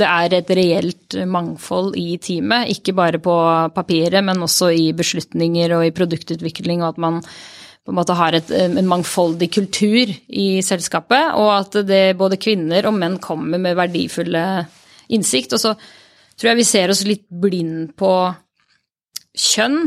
det 0.00 0.08
er 0.08 0.36
et 0.38 0.52
reelt 0.56 1.18
mangfold 1.28 1.98
i 2.00 2.16
teamet. 2.24 2.70
Ikke 2.72 2.94
bare 2.96 3.20
på 3.20 3.34
papiret, 3.76 4.24
men 4.24 4.40
også 4.46 4.70
i 4.72 4.86
beslutninger 4.96 5.76
og 5.76 5.84
i 5.90 5.92
produktutvikling, 5.98 6.80
og 6.80 6.94
at 6.94 7.04
man 7.04 7.20
på 7.20 7.92
en 7.92 8.00
måte 8.00 8.16
har 8.16 8.38
et, 8.40 8.48
en 8.56 8.88
mangfoldig 8.88 9.50
kultur 9.58 10.08
i 10.08 10.46
selskapet, 10.64 11.36
og 11.36 11.52
at 11.52 11.78
det 11.86 12.16
både 12.16 12.40
kvinner 12.40 12.88
og 12.88 12.96
menn 12.96 13.20
kommer 13.22 13.60
med 13.60 13.76
verdifulle 13.76 14.46
innsikt. 15.12 15.52
Og 15.52 15.62
så 15.62 15.76
tror 15.76 16.54
jeg 16.54 16.62
vi 16.64 16.68
ser 16.72 16.96
oss 16.96 17.04
litt 17.06 17.28
blind 17.28 17.92
på 18.00 18.10
kjønn. 19.36 19.84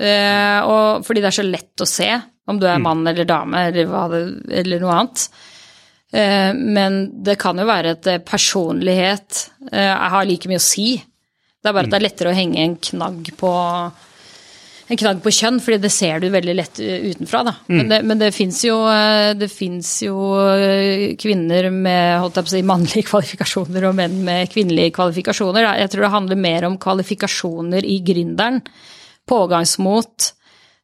Eh, 0.00 0.58
og 0.64 1.06
fordi 1.06 1.22
det 1.22 1.30
er 1.30 1.38
så 1.40 1.46
lett 1.46 1.84
å 1.84 1.88
se 1.88 2.10
om 2.50 2.58
du 2.58 2.66
er 2.66 2.82
mann 2.82 3.06
eller 3.06 3.26
dame 3.28 3.66
eller, 3.68 3.88
hva 3.90 4.06
det, 4.12 4.22
eller 4.62 4.82
noe 4.82 4.94
annet. 4.98 5.26
Eh, 6.12 6.52
men 6.54 7.02
det 7.24 7.38
kan 7.40 7.58
jo 7.58 7.68
være 7.68 7.96
at 7.96 8.08
eh, 8.10 8.22
personlighet 8.24 9.44
eh, 9.70 9.92
har 10.14 10.28
like 10.28 10.50
mye 10.50 10.60
å 10.60 10.64
si. 10.64 10.94
Det 11.62 11.70
er 11.70 11.76
bare 11.76 11.86
at 11.86 11.94
det 11.94 12.00
er 12.00 12.08
lettere 12.08 12.32
å 12.32 12.36
henge 12.36 12.64
en 12.64 12.80
knagg 12.90 13.30
på 13.38 13.52
en 14.92 14.98
knagg 14.98 15.20
på 15.24 15.32
kjønn, 15.32 15.60
fordi 15.62 15.78
det 15.80 15.90
ser 15.94 16.20
du 16.20 16.28
veldig 16.32 16.54
lett 16.58 16.80
eh, 16.82 17.06
utenfra. 17.12 17.42
Da. 17.48 17.54
Men 17.70 17.88
det, 17.88 18.00
men 18.08 18.20
det 18.20 18.32
fins 18.34 18.60
jo, 18.66 18.76
eh, 18.90 19.32
jo 20.04 20.16
kvinner 21.22 21.70
med 21.72 22.40
si, 22.50 22.62
mannlige 22.66 23.06
kvalifikasjoner 23.10 23.88
og 23.88 23.96
menn 23.98 24.18
med 24.26 24.50
kvinnelige 24.52 24.96
kvalifikasjoner. 24.98 25.64
Da. 25.64 25.76
Jeg 25.80 25.94
tror 25.94 26.06
det 26.06 26.16
handler 26.16 26.42
mer 26.48 26.68
om 26.68 26.80
kvalifikasjoner 26.82 27.88
i 27.88 28.00
gründeren. 28.04 28.60
Pågangsmot, 29.32 30.28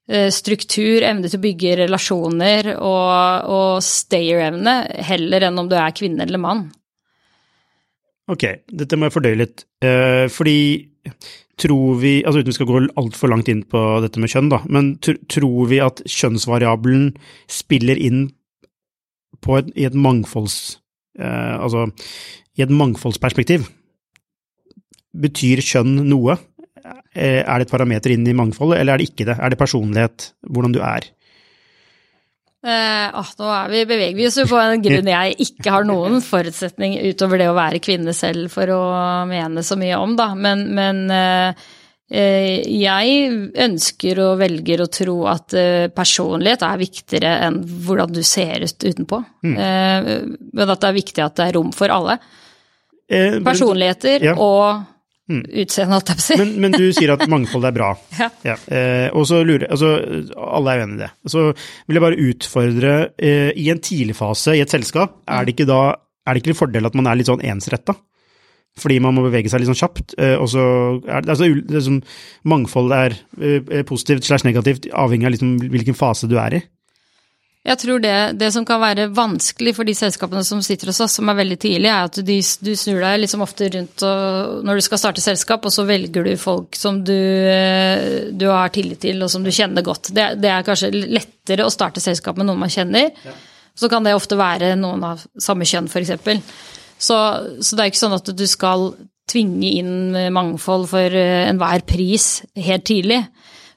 eh, 0.08 0.30
struktur, 0.32 1.04
evne 1.04 1.28
til 1.28 1.36
å 1.36 1.44
bygge 1.44 1.76
relasjoner 1.84 2.72
og, 2.78 3.48
og 3.52 3.84
stayer-evne, 3.84 4.80
heller 5.04 5.50
enn 5.50 5.60
om 5.60 5.68
du 5.68 5.76
er 5.76 5.96
kvinne 5.96 6.24
eller 6.24 6.40
mann. 6.40 6.66
Ok, 8.28 8.44
dette 8.68 8.96
må 8.96 9.08
jeg 9.08 9.14
fordøye 9.14 9.40
litt. 9.40 9.64
Eh, 9.84 10.26
fordi 10.32 10.58
tror 11.58 12.00
vi, 12.00 12.18
altså 12.22 12.42
uten 12.42 12.52
vi 12.52 12.56
skal 12.56 12.68
gå 12.68 12.82
altfor 13.00 13.32
langt 13.32 13.48
inn 13.50 13.64
på 13.66 13.80
dette 14.04 14.20
med 14.22 14.30
kjønn, 14.32 14.50
da, 14.52 14.60
men 14.70 14.92
tr 15.02 15.16
tror 15.32 15.70
vi 15.70 15.80
at 15.82 16.02
kjønnsvariabelen 16.06 17.10
spiller 17.50 17.98
inn 17.98 18.28
et, 19.38 19.72
i 19.74 19.88
et 19.88 19.96
mangfolds... 19.96 20.78
Eh, 21.18 21.54
altså 21.58 21.88
i 22.58 22.64
et 22.64 22.72
mangfoldsperspektiv? 22.74 23.68
Betyr 25.18 25.62
kjønn 25.62 26.02
noe? 26.10 26.36
Eh, 27.14 27.40
er 27.42 27.58
det 27.58 27.66
et 27.68 27.72
parameter 27.72 28.14
inn 28.14 28.26
i 28.28 28.34
mangfoldet, 28.36 28.80
eller 28.80 28.94
er 28.94 29.02
det 29.02 29.10
ikke 29.10 29.26
det? 29.30 29.38
Er 29.38 29.50
det 29.54 29.58
personlighet, 29.60 30.32
hvordan 30.48 30.74
du 30.74 30.80
er? 30.84 31.06
Eh, 32.58 33.08
åh, 33.14 33.28
nå 33.38 33.48
er 33.54 33.68
vi, 33.70 33.82
beveger 33.86 34.16
vi 34.18 34.24
oss 34.26 34.36
jo 34.40 34.44
på 34.50 34.58
en 34.58 34.82
grunn 34.82 35.06
jeg 35.12 35.36
ikke 35.44 35.70
har 35.70 35.84
noen 35.86 36.18
forutsetning 36.26 36.96
utover 37.06 37.38
det 37.38 37.46
å 37.52 37.54
være 37.56 37.78
kvinne 37.82 38.10
selv 38.16 38.50
for 38.50 38.72
å 38.74 38.80
mene 39.30 39.62
så 39.62 39.76
mye 39.78 39.98
om, 40.02 40.16
da. 40.18 40.32
Men, 40.34 40.64
men 40.74 41.04
eh, 41.14 41.62
eh, 42.10 42.66
jeg 42.82 43.30
ønsker 43.68 44.22
og 44.26 44.40
velger 44.42 44.82
å 44.82 44.90
tro 44.90 45.16
at 45.30 45.54
eh, 45.54 45.86
personlighet 45.94 46.66
er 46.66 46.82
viktigere 46.82 47.32
enn 47.46 47.62
hvordan 47.86 48.18
du 48.18 48.24
ser 48.26 48.66
ut 48.66 48.88
utenpå. 48.90 49.22
Eh, 49.54 50.12
men 50.26 50.66
at 50.74 50.82
det 50.82 50.90
er 50.90 50.98
viktig 50.98 51.24
at 51.28 51.38
det 51.38 51.46
er 51.52 51.58
rom 51.60 51.70
for 51.76 51.94
alle. 51.94 52.18
Eh, 53.08 53.38
Personligheter 53.46 54.32
Ja. 54.32 54.34
og 54.34 54.82
utseende, 55.28 55.92
holdt 55.92 56.10
jeg 56.12 56.18
på 56.18 56.24
å 56.24 56.26
si. 56.26 56.36
Men, 56.40 56.52
men 56.64 56.74
du 56.74 56.86
sier 56.96 57.12
at 57.14 57.24
mangfold 57.32 57.68
er 57.68 57.76
bra. 57.76 57.92
Ja. 58.46 58.56
Eh, 58.72 59.08
og 59.12 59.26
så 59.28 59.42
lurer 59.44 59.68
altså, 59.68 59.94
Alle 60.32 60.72
er 60.72 60.80
jo 60.80 60.86
enig 60.88 60.98
i 60.98 61.02
det. 61.04 61.10
Så 61.28 61.46
vil 61.52 61.98
jeg 61.98 62.04
bare 62.04 62.20
utfordre 62.28 62.92
eh, 63.14 63.50
I 63.60 63.68
en 63.74 63.82
tidlig 63.84 64.16
fase 64.18 64.56
i 64.56 64.62
et 64.64 64.72
selskap, 64.72 65.20
er 65.28 65.44
det 65.44 65.56
ikke 65.56 65.68
da 65.68 65.82
er 66.28 66.36
det 66.36 66.42
ikke 66.42 66.52
en 66.52 66.60
fordel 66.60 66.88
at 66.88 66.96
man 66.98 67.08
er 67.08 67.18
litt 67.18 67.30
sånn 67.30 67.44
ensretta? 67.44 67.94
Fordi 68.78 68.98
man 69.02 69.16
må 69.16 69.24
bevege 69.24 69.50
seg 69.50 69.62
litt 69.62 69.70
sånn 69.70 69.80
kjapt. 69.80 70.14
Eh, 70.20 70.36
og 70.38 70.50
så 70.52 70.64
er 71.08 71.24
det, 71.24 71.32
altså, 71.34 71.48
det 71.48 71.78
er 71.80 71.86
sånn, 71.88 72.02
Mangfold 72.48 72.92
er 72.94 73.16
eh, 73.40 73.80
positivt 73.88 74.28
slash 74.28 74.46
negativt, 74.46 74.90
avhengig 74.92 75.26
av 75.26 75.34
liksom 75.34 75.56
hvilken 75.72 75.98
fase 75.98 76.28
du 76.30 76.36
er 76.38 76.60
i. 76.60 76.62
Jeg 77.66 77.80
tror 77.82 78.00
det, 78.00 78.14
det 78.38 78.48
som 78.54 78.64
kan 78.64 78.78
være 78.80 79.08
vanskelig 79.12 79.74
for 79.76 79.88
de 79.88 79.94
selskapene 79.96 80.44
som 80.46 80.60
sitter 80.64 80.88
hos 80.88 81.00
oss, 81.04 81.16
som 81.18 81.28
er 81.28 81.40
veldig 81.40 81.58
tidlig, 81.60 81.90
er 81.90 82.06
at 82.06 82.20
du, 82.22 82.32
du 82.38 82.70
snur 82.78 83.02
deg 83.02 83.18
liksom 83.24 83.42
ofte 83.44 83.68
rundt 83.74 84.04
og, 84.06 84.62
når 84.64 84.78
du 84.78 84.84
skal 84.86 85.00
starte 85.02 85.24
selskap, 85.24 85.66
og 85.66 85.74
så 85.74 85.84
velger 85.88 86.24
du 86.24 86.32
folk 86.40 86.78
som 86.78 87.02
du, 87.04 87.12
eh, 87.12 88.30
du 88.30 88.46
har 88.48 88.72
tillit 88.74 89.02
til 89.02 89.20
og 89.26 89.32
som 89.32 89.44
du 89.44 89.52
kjenner 89.52 89.84
godt. 89.84 90.12
Det, 90.14 90.30
det 90.40 90.52
er 90.54 90.64
kanskje 90.66 90.92
lettere 90.94 91.66
å 91.66 91.74
starte 91.74 92.02
selskap 92.04 92.38
med 92.38 92.48
noen 92.48 92.62
man 92.62 92.72
kjenner. 92.72 93.10
Så 93.78 93.90
kan 93.90 94.06
det 94.06 94.16
ofte 94.16 94.38
være 94.38 94.72
noen 94.78 95.04
av 95.10 95.26
samme 95.38 95.66
kjønn, 95.68 95.90
f.eks. 95.90 96.14
Så, 96.98 97.18
så 97.60 97.76
det 97.76 97.84
er 97.84 97.90
ikke 97.90 98.04
sånn 98.06 98.16
at 98.16 98.32
du 98.38 98.46
skal 98.50 98.92
tvinge 99.28 99.74
inn 99.82 100.16
mangfold 100.32 100.88
for 100.94 101.14
eh, 101.14 101.44
enhver 101.50 101.84
pris 101.90 102.38
helt 102.56 102.86
tidlig. 102.88 103.24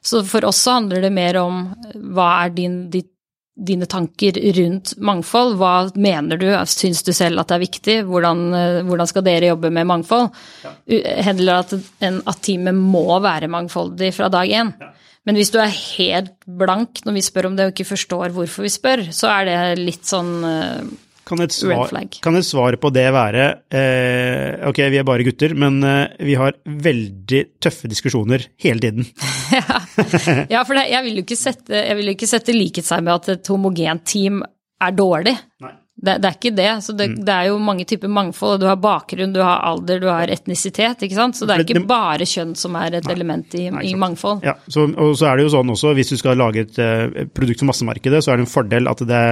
Så 0.02 0.24
for 0.26 0.48
oss 0.48 0.62
så 0.64 0.78
handler 0.78 1.04
det 1.04 1.12
mer 1.14 1.38
om 1.42 1.66
hva 2.14 2.30
er 2.46 2.54
din, 2.56 2.86
ditt 2.90 3.10
dine 3.52 3.86
tanker 3.90 4.38
rundt 4.56 4.94
mangfold. 4.96 5.58
Hva 5.60 5.74
mener 6.00 6.40
du, 6.40 6.48
syns 6.70 7.02
du 7.04 7.12
selv 7.16 7.42
at 7.42 7.50
det 7.50 7.58
er 7.58 7.64
viktig? 7.66 7.96
Hvordan, 8.08 8.42
eh, 8.56 8.80
hvordan 8.88 9.10
skal 9.10 9.26
dere 9.26 9.52
jobbe 9.52 9.70
med 9.74 9.88
mangfold? 9.90 10.32
Ja. 10.64 10.74
Det 10.88 11.48
at, 11.52 11.76
at 11.76 12.42
teamet 12.42 12.74
må 12.74 13.20
være 13.22 13.50
mangfoldig 13.52 14.12
fra 14.16 14.30
dag 14.32 14.48
én? 14.48 14.72
Men 15.22 15.38
hvis 15.38 15.52
du 15.54 15.60
er 15.62 15.70
helt 15.70 16.34
blank 16.46 17.04
når 17.06 17.14
vi 17.14 17.22
spør 17.22 17.50
om 17.50 17.56
det 17.56 17.68
og 17.68 17.76
ikke 17.76 17.92
forstår 17.92 18.32
hvorfor 18.34 18.66
vi 18.66 18.72
spør, 18.72 19.04
så 19.14 19.30
er 19.30 19.46
det 19.46 19.84
litt 19.84 20.08
sånn 20.08 20.32
eh, 20.48 20.80
Kan 21.28 21.42
et, 21.44 21.54
svar, 21.54 21.92
kan 22.24 22.36
et 22.38 22.46
svar 22.46 22.74
på 22.82 22.90
det 22.90 23.04
være 23.14 23.44
eh, 23.70 24.64
Ok, 24.66 24.80
vi 24.90 24.98
er 24.98 25.06
bare 25.06 25.22
gutter, 25.26 25.54
men 25.54 25.78
eh, 25.86 26.16
vi 26.26 26.34
har 26.38 26.56
veldig 26.66 27.42
tøffe 27.62 27.90
diskusjoner 27.90 28.48
hele 28.62 28.82
tiden. 28.82 29.06
Ja, 30.52 30.62
for 30.64 30.74
det, 30.76 30.86
jeg 30.90 31.04
vil 31.04 31.20
jo 31.20 31.22
ikke 31.26 31.38
sette, 31.38 31.82
vil 31.98 32.12
ikke 32.14 32.28
sette 32.28 32.54
likhetstegn 32.56 33.04
med 33.06 33.14
at 33.14 33.30
et 33.36 33.50
homogent 33.52 34.04
team 34.08 34.40
er 34.82 34.94
dårlig. 34.96 35.34
Nei. 35.62 35.74
Det, 35.92 36.16
det 36.18 36.28
er 36.28 36.36
ikke 36.38 36.54
det. 36.56 36.70
Så 36.82 36.94
det, 36.96 37.06
det 37.20 37.32
er 37.34 37.50
jo 37.50 37.58
mange 37.62 37.84
typer 37.88 38.10
mangfold. 38.10 38.58
Du 38.62 38.66
har 38.66 38.78
bakgrunn, 38.80 39.34
du 39.34 39.42
har 39.44 39.60
alder, 39.68 40.00
du 40.00 40.08
har 40.08 40.30
etnisitet. 40.32 41.04
ikke 41.04 41.18
sant? 41.18 41.36
Så 41.36 41.46
det 41.46 41.54
er 41.54 41.64
ikke 41.66 41.84
bare 41.88 42.26
kjønn 42.28 42.54
som 42.58 42.78
er 42.80 42.96
et 42.98 43.08
element 43.12 43.54
i, 43.58 43.66
Nei, 43.70 43.84
i 43.90 43.94
mangfold. 43.98 44.40
Ja, 44.46 44.56
så, 44.66 44.88
og 44.88 45.12
så 45.20 45.28
er 45.28 45.38
det 45.38 45.46
jo 45.46 45.52
sånn 45.54 45.72
også, 45.74 45.92
hvis 45.98 46.14
du 46.14 46.16
skal 46.18 46.40
lage 46.40 46.64
et 46.64 46.80
uh, 46.80 47.28
produkt 47.36 47.62
for 47.62 47.70
massemarkedet, 47.70 48.22
så 48.24 48.32
er 48.32 48.40
det 48.40 48.46
en 48.46 48.50
fordel 48.50 48.90
at, 48.90 49.04
det, 49.06 49.22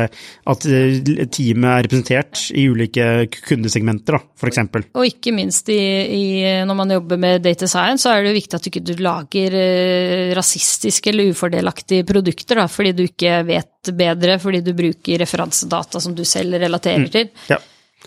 at 0.52 0.68
eh, 0.68 1.24
teamet 1.32 1.70
er 1.70 1.88
representert 1.88 2.44
i 2.52 2.66
ulike 2.70 3.08
kundesegmenter, 3.48 4.20
f.eks. 4.38 4.62
Og 4.92 5.08
ikke 5.08 5.34
minst 5.34 5.72
i, 5.72 5.80
i, 5.80 6.24
når 6.68 6.80
man 6.82 6.94
jobber 6.98 7.20
med 7.24 7.44
data 7.46 7.66
science, 7.70 8.04
så 8.04 8.12
er 8.12 8.22
det 8.22 8.34
jo 8.34 8.38
viktig 8.38 8.58
at 8.60 8.66
du 8.66 8.70
ikke 8.70 8.84
du 8.84 8.94
lager 9.00 9.58
uh, 9.58 10.36
rasistiske 10.38 11.10
eller 11.10 11.32
ufordelaktige 11.32 12.06
produkter, 12.06 12.62
da, 12.62 12.68
fordi 12.70 12.94
du 13.00 13.06
ikke 13.08 13.40
vet 13.48 13.72
bedre, 13.96 14.38
fordi 14.42 14.60
du 14.64 14.72
bruker 14.76 15.20
referansedata 15.22 16.00
som 16.00 16.14
du 16.16 16.24
selv 16.28 16.58
relaterer 16.60 17.08
til. 17.12 17.30
Ja. 17.50 17.60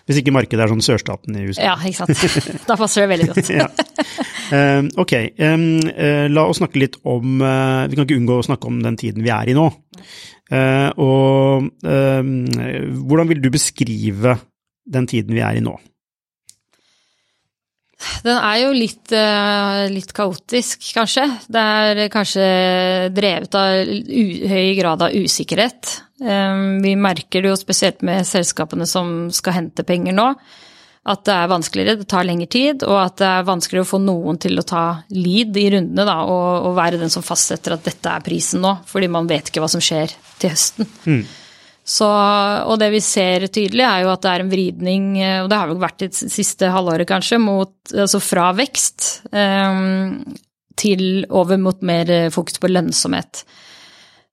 Hvis 0.03 0.19
ikke 0.19 0.33
markedet 0.35 0.63
er 0.65 0.71
sånn 0.71 0.83
sørstaten 0.83 1.35
i 1.37 1.45
USA. 1.47 1.63
Ja, 1.69 1.73
ikke 1.77 2.03
sant. 2.03 2.65
Da 2.69 2.75
passer 2.79 3.05
det 3.05 3.11
veldig 3.13 3.27
godt. 3.29 3.51
ja. 3.53 3.67
Um, 4.53 4.89
ok, 4.99 5.13
um, 5.39 5.67
uh, 5.87 6.25
la 6.29 6.43
oss 6.49 6.59
snakke 6.59 6.81
litt 6.81 6.97
om 7.09 7.39
uh, 7.41 7.85
Vi 7.89 7.95
kan 7.95 8.03
ikke 8.03 8.17
unngå 8.19 8.35
å 8.41 8.45
snakke 8.45 8.69
om 8.69 8.81
den 8.83 8.97
tiden 8.99 9.23
vi 9.25 9.31
er 9.33 9.49
i 9.49 9.55
nå. 9.57 9.69
Uh, 10.51 10.89
og 11.01 11.69
um, 11.87 12.33
hvordan 13.07 13.31
vil 13.31 13.41
du 13.41 13.49
beskrive 13.53 14.35
den 14.83 15.07
tiden 15.09 15.37
vi 15.37 15.45
er 15.45 15.61
i 15.61 15.63
nå? 15.63 15.77
Den 18.23 18.37
er 18.37 18.57
jo 18.61 18.71
litt, 18.75 19.13
litt, 19.93 20.13
kaotisk, 20.15 20.89
kanskje. 20.95 21.27
Det 21.51 21.61
er 21.61 22.01
kanskje 22.13 22.47
drevet 23.15 23.57
av 23.59 23.93
høy 24.53 24.73
grad 24.79 25.05
av 25.07 25.15
usikkerhet. 25.15 25.93
Vi 26.17 26.93
merker 26.99 27.43
det 27.43 27.51
jo 27.51 27.59
spesielt 27.59 28.03
med 28.05 28.27
selskapene 28.27 28.87
som 28.89 29.31
skal 29.35 29.57
hente 29.59 29.85
penger 29.87 30.15
nå, 30.15 30.29
at 31.03 31.25
det 31.27 31.33
er 31.35 31.49
vanskeligere, 31.51 31.99
det 31.99 32.07
tar 32.07 32.23
lengre 32.23 32.47
tid, 32.47 32.83
og 32.87 32.95
at 33.01 33.17
det 33.19 33.27
er 33.27 33.47
vanskeligere 33.47 33.83
å 33.83 33.89
få 33.89 33.99
noen 33.99 34.37
til 34.39 34.59
å 34.59 34.63
ta 34.67 34.83
lead 35.11 35.57
i 35.59 35.65
rundene 35.73 36.05
da, 36.07 36.21
og, 36.23 36.69
og 36.69 36.77
være 36.77 37.01
den 37.01 37.11
som 37.11 37.25
fastsetter 37.25 37.75
at 37.75 37.83
dette 37.83 38.11
er 38.11 38.23
prisen 38.23 38.63
nå, 38.63 38.77
fordi 38.87 39.09
man 39.11 39.27
vet 39.27 39.51
ikke 39.51 39.63
hva 39.63 39.71
som 39.71 39.83
skjer 39.83 40.15
til 40.39 40.53
høsten. 40.53 40.87
Mm. 41.03 41.25
Så, 41.83 42.07
og 42.07 42.77
det 42.79 42.87
vi 42.93 43.01
ser 43.03 43.43
tydelig, 43.51 43.83
er 43.83 44.05
jo 44.05 44.13
at 44.13 44.23
det 44.23 44.31
er 44.31 44.43
en 44.45 44.51
vridning, 44.53 45.07
og 45.43 45.49
det 45.51 45.57
har 45.59 45.67
vel 45.67 45.81
vært 45.81 46.05
det 46.05 46.13
siste 46.15 46.69
halvåret 46.71 47.09
kanskje, 47.09 47.41
mot, 47.43 47.75
altså 47.91 48.21
fra 48.23 48.53
vekst 48.55 49.25
um, 49.35 50.21
til 50.79 51.25
over 51.27 51.59
mot 51.59 51.83
mer 51.83 52.13
fokus 52.31 52.55
på 52.63 52.71
lønnsomhet. 52.71 53.43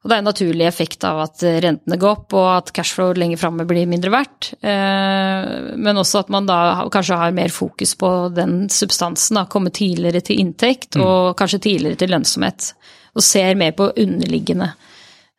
Og 0.00 0.08
det 0.08 0.14
er 0.14 0.22
en 0.22 0.28
naturlig 0.30 0.64
effekt 0.64 1.04
av 1.04 1.18
at 1.26 1.42
rentene 1.60 1.98
går 2.00 2.14
opp, 2.14 2.36
og 2.38 2.46
at 2.54 2.70
cashflow 2.76 3.10
lenger 3.18 3.40
framme 3.42 3.66
blir 3.68 3.90
mindre 3.90 4.12
verdt. 4.14 4.52
Uh, 4.62 5.74
men 5.76 6.00
også 6.00 6.22
at 6.22 6.30
man 6.32 6.46
da 6.48 6.60
kanskje 6.94 7.18
har 7.20 7.34
mer 7.36 7.52
fokus 7.52 7.96
på 8.00 8.12
den 8.32 8.62
substansen, 8.72 9.36
da, 9.36 9.44
komme 9.50 9.74
tidligere 9.74 10.22
til 10.24 10.40
inntekt 10.40 10.96
mm. 10.96 11.04
og 11.04 11.34
kanskje 11.40 11.64
tidligere 11.66 12.00
til 12.00 12.14
lønnsomhet. 12.14 12.70
Og 13.18 13.26
ser 13.26 13.58
mer 13.58 13.74
på 13.76 13.90
underliggende 13.98 14.70
eh, 14.70 14.89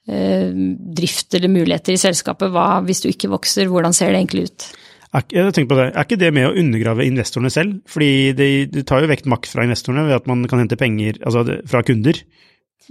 drift 0.07 1.35
eller 1.37 1.51
muligheter 1.51 1.93
i 1.93 2.01
selskapet. 2.01 2.49
Hva, 2.53 2.81
hvis 2.85 3.03
du 3.03 3.09
ikke 3.11 3.29
vokser, 3.31 3.69
hvordan 3.69 3.93
ser 3.93 4.11
det 4.11 4.21
egentlig 4.21 4.47
ut? 4.49 4.69
Jeg 5.11 5.67
på 5.67 5.75
det. 5.75 5.89
Er 5.91 6.05
ikke 6.05 6.19
det 6.21 6.31
med 6.31 6.47
å 6.47 6.53
undergrave 6.55 7.03
investorene 7.03 7.51
selv? 7.51 7.81
Fordi 7.91 8.31
det, 8.35 8.47
det 8.71 8.85
tar 8.87 9.03
jo 9.03 9.09
vekt 9.11 9.27
makt 9.29 9.51
fra 9.51 9.65
investorene 9.67 10.05
ved 10.07 10.21
at 10.21 10.29
man 10.31 10.45
kan 10.47 10.63
hente 10.63 10.79
penger 10.79 11.19
altså 11.19 11.59
fra 11.67 11.83
kunder. 11.83 12.21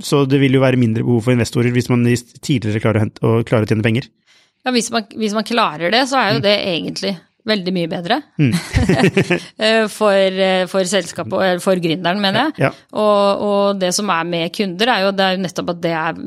Så 0.04 0.26
det 0.28 0.40
vil 0.42 0.54
jo 0.54 0.62
være 0.62 0.80
mindre 0.80 1.04
behov 1.06 1.24
for 1.24 1.34
investorer 1.34 1.72
hvis 1.74 1.88
man 1.92 2.04
tidligere 2.04 2.82
klarer 2.82 3.00
å, 3.00 3.04
hente, 3.06 3.24
å, 3.24 3.40
klare 3.48 3.64
å 3.64 3.70
tjene 3.70 3.84
penger. 3.84 4.10
Ja, 4.66 4.74
hvis 4.76 4.90
man, 4.92 5.08
hvis 5.16 5.34
man, 5.36 5.46
klarer 5.48 5.92
det, 5.92 6.04
så 6.10 6.20
er 6.20 6.34
jo 6.34 6.42
mm. 6.42 6.44
det 6.44 6.56
egentlig 6.74 7.14
veldig 7.48 7.72
mye 7.76 7.90
bedre. 7.90 8.20
Mm. 8.40 8.52
Eh, 9.60 9.84
for, 9.92 10.16
eh, 10.16 10.64
for, 10.70 10.86
selskapet, 10.88 11.34
eller 11.36 11.60
for 11.62 11.78
gründeren, 11.82 12.20
mener 12.22 12.46
jeg. 12.46 12.64
Ja. 12.64 12.70
Og, 12.96 13.42
og, 13.44 13.80
det 13.80 13.90
som 13.96 14.08
er 14.12 14.24
med 14.28 14.52
kunder, 14.56 14.88
er 14.92 15.04
jo, 15.04 15.10
det 15.16 15.26
er 15.26 15.36
jo 15.36 15.42
nettopp 15.44 15.72
at 15.74 15.82
det 15.84 15.92
er 15.96 16.20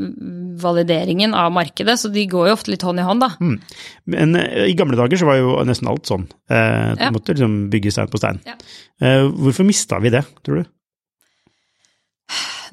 valideringen 0.63 1.33
av 1.37 1.51
markedet, 1.55 1.95
så 1.99 2.11
de 2.13 2.25
går 2.29 2.49
jo 2.49 2.55
ofte 2.55 2.73
litt 2.73 2.85
hånd 2.85 3.01
i 3.01 3.07
hånd, 3.07 3.23
da. 3.25 3.31
Mm. 3.41 3.55
Men 4.13 4.37
eh, 4.39 4.67
i 4.69 4.77
gamle 4.77 4.99
dager 4.99 5.19
så 5.19 5.29
var 5.29 5.39
jo 5.39 5.55
nesten 5.67 5.89
alt 5.91 6.09
sånn. 6.09 6.27
Eh, 6.51 6.93
du 6.93 7.05
ja. 7.07 7.11
måtte 7.15 7.35
liksom 7.35 7.57
bygge 7.73 7.93
stein 7.95 8.13
på 8.13 8.21
stein. 8.21 8.41
Ja. 8.47 8.57
Eh, 9.03 9.25
hvorfor 9.33 9.67
mista 9.67 9.99
vi 10.03 10.13
det, 10.13 10.23
tror 10.45 10.61
du? 10.61 10.71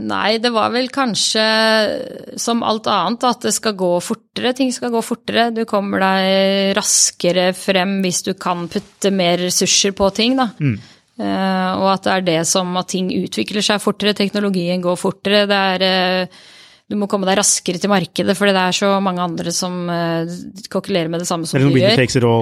Nei, 0.00 0.38
det 0.40 0.52
var 0.54 0.70
vel 0.72 0.88
kanskje 0.92 1.42
som 2.40 2.62
alt 2.64 2.88
annet 2.88 3.26
at 3.28 3.44
det 3.44 3.52
skal 3.52 3.74
gå 3.78 3.90
fortere. 4.04 4.54
Ting 4.56 4.70
skal 4.72 4.92
gå 4.94 5.02
fortere. 5.04 5.50
Du 5.52 5.66
kommer 5.68 6.00
deg 6.02 6.72
raskere 6.78 7.50
frem 7.56 7.98
hvis 8.04 8.22
du 8.28 8.32
kan 8.40 8.64
putte 8.70 9.12
mer 9.12 9.40
ressurser 9.42 9.92
på 9.96 10.08
ting, 10.16 10.38
da. 10.40 10.48
Mm. 10.60 10.78
Uh, 11.20 11.72
og 11.82 11.88
at 11.92 12.06
det 12.06 12.12
er 12.14 12.24
det 12.30 12.38
som 12.48 12.70
at 12.80 12.88
ting 12.94 13.10
utvikler 13.12 13.64
seg 13.64 13.82
fortere, 13.82 14.16
teknologien 14.16 14.80
går 14.80 14.96
fortere. 14.96 15.44
Det 15.50 15.60
er 15.74 15.84
uh, 16.24 16.40
du 16.90 16.96
må 16.98 17.06
komme 17.06 17.28
deg 17.28 17.36
raskere 17.38 17.78
til 17.78 17.92
markedet, 17.92 18.34
fordi 18.34 18.54
det 18.56 18.62
er 18.66 18.74
så 18.80 18.94
mange 19.04 19.22
andre 19.22 19.52
som 19.54 19.82
uh, 19.86 20.30
kokkelerer 20.72 21.12
med 21.12 21.22
det 21.22 21.28
samme 21.28 21.46
som 21.46 21.60
du 21.60 21.68
gjør. 21.76 21.92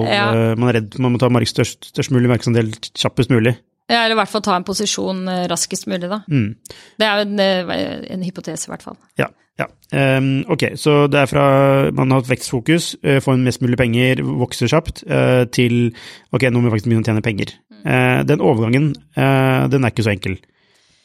Ja. 0.07 0.29
Man 0.55 0.71
er 0.71 0.79
redd 0.79 0.95
man 1.03 1.13
må 1.13 1.21
ta 1.21 1.29
størst, 1.29 1.91
størst 1.91 2.15
mulig 2.15 2.31
markedsandel 2.31 2.71
kjappest 2.95 3.35
mulig. 3.35 3.57
Ja, 3.89 4.03
eller 4.03 4.13
i 4.13 4.19
hvert 4.19 4.29
fall 4.29 4.43
ta 4.45 4.55
en 4.57 4.65
posisjon 4.67 5.23
eh, 5.31 5.45
raskest 5.49 5.87
mulig, 5.89 6.09
da. 6.11 6.21
Mm. 6.29 6.49
Det 7.01 7.07
er 7.07 7.21
en, 7.23 7.39
eh, 7.41 8.01
en, 8.13 8.25
hypotese, 8.25 8.67
i 8.67 8.73
hvert 8.73 8.85
fall. 8.85 8.99
Ja. 9.17 9.31
ja. 9.57 9.65
Um, 9.89 10.43
ok, 10.53 10.67
så 10.77 10.99
det 11.09 11.23
er 11.23 11.31
fra 11.31 11.45
man 11.97 12.13
har 12.13 12.21
hatt 12.21 12.29
vekstfokus, 12.29 12.91
uh, 13.01 13.17
få 13.25 13.33
inn 13.33 13.47
mest 13.47 13.63
mulig 13.65 13.79
penger, 13.81 14.21
vokse 14.43 14.69
kjapt, 14.69 15.01
uh, 15.09 15.41
til 15.55 15.89
ok, 16.35 16.45
nå 16.51 16.61
må 16.61 16.69
vi 16.69 16.75
faktisk 16.75 16.91
begynne 16.91 17.07
å 17.07 17.09
tjene 17.09 17.25
penger. 17.25 17.55
Mm. 17.73 17.81
Uh, 17.81 18.19
den 18.29 18.45
overgangen, 18.45 18.93
den 19.15 19.83
er 19.83 19.93
ikke 19.93 20.05
så 20.05 20.13
enkel 20.13 20.37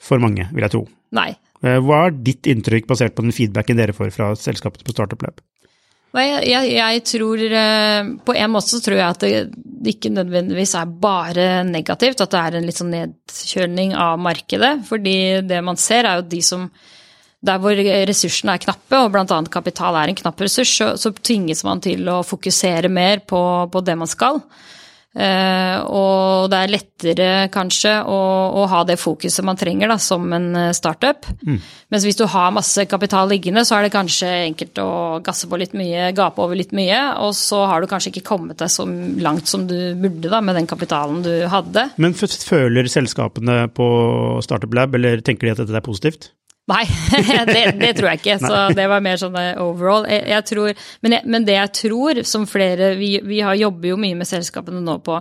for 0.05 0.21
mange, 0.21 0.45
vil 0.53 0.67
jeg 0.67 0.77
tro. 0.77 0.85
Nei. 1.15 1.31
hva 1.63 1.99
er 2.09 2.17
ditt 2.27 2.49
inntrykk 2.51 2.89
basert 2.91 3.15
på 3.17 3.23
den 3.25 3.33
feedbacken 3.33 3.79
dere 3.79 3.95
får 3.97 4.11
fra 4.13 4.33
selskapet 4.37 4.83
på 4.85 4.93
Startup 4.93 5.23
Lab? 5.25 5.39
Jeg, 6.15 6.45
jeg, 6.47 6.71
jeg, 6.79 7.03
tror 7.11 7.41
eh, 7.43 8.09
På 8.23 8.35
en 8.39 8.53
måte 8.55 8.71
så 8.71 8.79
tror 8.83 9.01
jeg 9.01 9.07
at 9.09 9.25
det, 9.25 9.95
ikke 9.95 10.13
nødvendigvis 10.15 10.77
er 10.79 10.93
bare 11.03 11.47
negativt, 11.67 12.23
at 12.23 12.33
det 12.33 12.41
er 12.41 12.59
en 12.59 12.69
litt 12.69 12.79
sånn 12.79 12.93
nedkjølning 12.95 13.97
av 13.99 14.21
markedet. 14.23 14.79
Fordi 14.89 15.17
det 15.45 15.59
man 15.67 15.81
ser, 15.81 16.09
er 16.09 16.23
jo 16.23 16.29
de 16.31 16.41
som 16.45 16.69
Der 17.45 17.59
hvor 17.61 17.77
ressursene 17.77 18.55
er 18.55 18.63
knappe, 18.63 18.97
og 18.97 19.11
bl.a. 19.13 19.41
kapital 19.53 19.99
er 20.01 20.09
en 20.09 20.17
knapp 20.17 20.39
ressurs, 20.41 20.71
så, 20.79 20.95
så, 20.97 21.11
tvinges 21.13 21.61
man 21.67 21.83
til 21.85 22.09
å 22.09 22.23
fokusere 22.25 22.89
mer 22.89 23.21
på, 23.21 23.43
på 23.69 23.83
det 23.85 23.99
man 24.01 24.09
skal. 24.09 24.41
Uh, 25.15 25.79
og 25.95 26.49
det 26.51 26.59
er 26.59 26.73
lettere 26.73 27.27
kanskje 27.55 27.93
å, 28.11 28.19
å, 28.59 28.65
ha 28.71 28.81
det 28.89 28.97
fokuset 28.99 29.47
man 29.47 29.59
trenger 29.59 29.93
da, 29.93 29.97
som 30.03 30.27
en 30.35 30.49
eh, 30.59 30.73
startup. 30.75 31.29
Mm. 31.47 31.61
Mens 31.95 32.07
hvis 32.07 32.19
du 32.19 32.25
har 32.31 32.55
masse 32.55 32.87
kapital 32.91 33.29
liggende, 33.31 33.63
så 33.67 33.77
er 33.77 33.87
det 33.87 33.95
kanskje 33.95 34.31
enkelt 34.49 34.81
å 34.83 34.91
gasse 35.25 35.47
på 35.51 35.61
litt 35.61 35.77
mye, 35.79 36.11
gape 36.17 36.43
over 36.43 36.59
litt 36.59 36.75
mye, 36.75 36.99
og 37.23 37.35
så 37.39 37.63
har 37.71 37.85
du 37.85 37.91
kanskje 37.91 38.11
ikke 38.11 38.27
kommet 38.27 38.59
deg 38.63 38.73
så 38.73 38.89
langt 39.23 39.51
som 39.51 39.69
du 39.71 39.77
burde 40.01 40.33
da, 40.33 40.43
med 40.43 40.59
den 40.59 40.69
kapitalen 40.71 41.23
du 41.25 41.33
hadde. 41.53 41.89
Men 42.03 42.17
føler 42.19 42.91
selskapene 42.91 43.69
på 43.75 43.89
Startup 44.45 44.75
Lab, 44.75 44.97
eller 44.99 45.23
tenker 45.23 45.47
de 45.47 45.55
at 45.55 45.63
dette 45.63 45.79
er 45.79 45.87
positivt? 45.87 46.33
Nei, 46.71 46.85
det, 47.51 47.63
det, 47.77 47.91
tror 47.99 48.11
jeg 48.13 48.23
ikke. 48.23 48.39
Så 48.41 48.61
det 48.77 48.87
var 48.89 49.03
mer 49.05 49.19
sånn 49.21 49.35
eh, 49.37 49.59
overall. 49.61 50.07
Jeg, 50.09 50.25
jeg 50.33 50.47
tror, 50.49 50.85
men, 51.05 51.17
jeg, 51.19 51.29
men, 51.35 51.49
det 51.49 51.59
jeg 51.59 51.73
tror, 51.81 52.23
som 52.29 52.47
flere 52.49 52.95
Vi, 53.01 53.19
vi 53.25 53.43
har, 53.45 53.57
jobber 53.61 53.93
jo 53.93 53.99
mye 54.01 54.17
med 54.17 54.29
selskapene 54.29 54.81
nå 54.85 54.99
på 55.05 55.19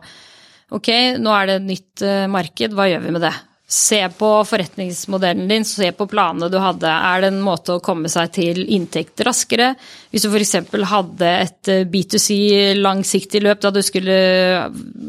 Ok, 0.74 0.90
nå 1.22 1.34
er 1.36 1.50
det 1.50 1.58
et 1.60 1.66
nytt 1.68 2.04
uh, 2.08 2.24
marked, 2.32 2.74
hva 2.74 2.88
gjør 2.90 3.04
vi 3.04 3.12
med 3.14 3.22
det? 3.22 3.34
Se 3.74 4.10
på 4.10 4.28
forretningsmodellen 4.46 5.48
din, 5.48 5.64
se 5.66 5.88
på 5.98 6.06
planene 6.06 6.46
du 6.54 6.60
hadde. 6.62 6.86
Er 6.86 7.24
det 7.24 7.32
en 7.32 7.40
måte 7.42 7.74
å 7.74 7.82
komme 7.82 8.12
seg 8.12 8.30
til 8.36 8.60
inntekt 8.76 9.24
raskere? 9.26 9.72
Hvis 10.14 10.28
du 10.28 10.30
f.eks. 10.30 10.52
hadde 10.92 11.32
et 11.40 11.72
eh, 11.74 11.88
B2C 11.90 12.36
langsiktig 12.78 13.42
løp 13.42 13.64
da 13.64 13.72
du 13.74 13.82
skulle 13.82 14.18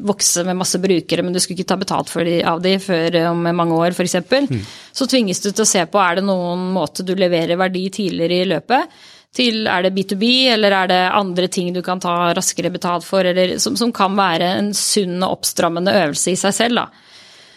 vokse 0.09 0.47
med 0.49 0.57
masse 0.63 0.81
brukere, 0.81 1.27
men 1.27 1.37
du 1.37 1.43
skulle 1.45 1.61
ikke 1.61 1.75
ta 1.75 1.79
betalt 1.83 2.15
de, 2.25 2.39
av 2.41 2.65
de 2.65 2.79
før 2.81 3.21
om 3.35 3.45
mange 3.51 3.77
år 3.77 3.93
f.eks., 3.93 4.17
mm. 4.33 4.65
så 4.97 5.11
tvinges 5.13 5.45
du 5.45 5.51
til 5.51 5.67
å 5.67 5.69
se 5.75 5.85
på 5.85 6.01
er 6.01 6.23
det 6.23 6.29
noen 6.31 6.71
måte 6.73 7.05
du 7.05 7.13
leverer 7.21 7.61
verdi 7.61 7.91
tidligere 7.93 8.41
i 8.41 8.49
løpet 8.55 8.99
til 9.35 9.67
er 9.67 9.85
det 9.85 9.93
B2B, 9.93 10.29
eller 10.55 10.73
er 10.73 10.89
det 10.89 11.05
andre 11.11 11.49
ting 11.53 11.73
du 11.75 11.83
kan 11.85 12.01
ta 12.01 12.31
raskere 12.37 12.71
betalt 12.73 13.05
for, 13.05 13.27
eller 13.27 13.59
som, 13.61 13.77
som 13.77 13.93
kan 13.93 14.15
være 14.17 14.55
en 14.61 14.71
sunn 14.79 15.19
og 15.19 15.41
oppstrammende 15.41 15.93
øvelse 16.05 16.33
i 16.33 16.39
seg 16.39 16.55
selv. 16.55 16.85
da. 16.85 17.04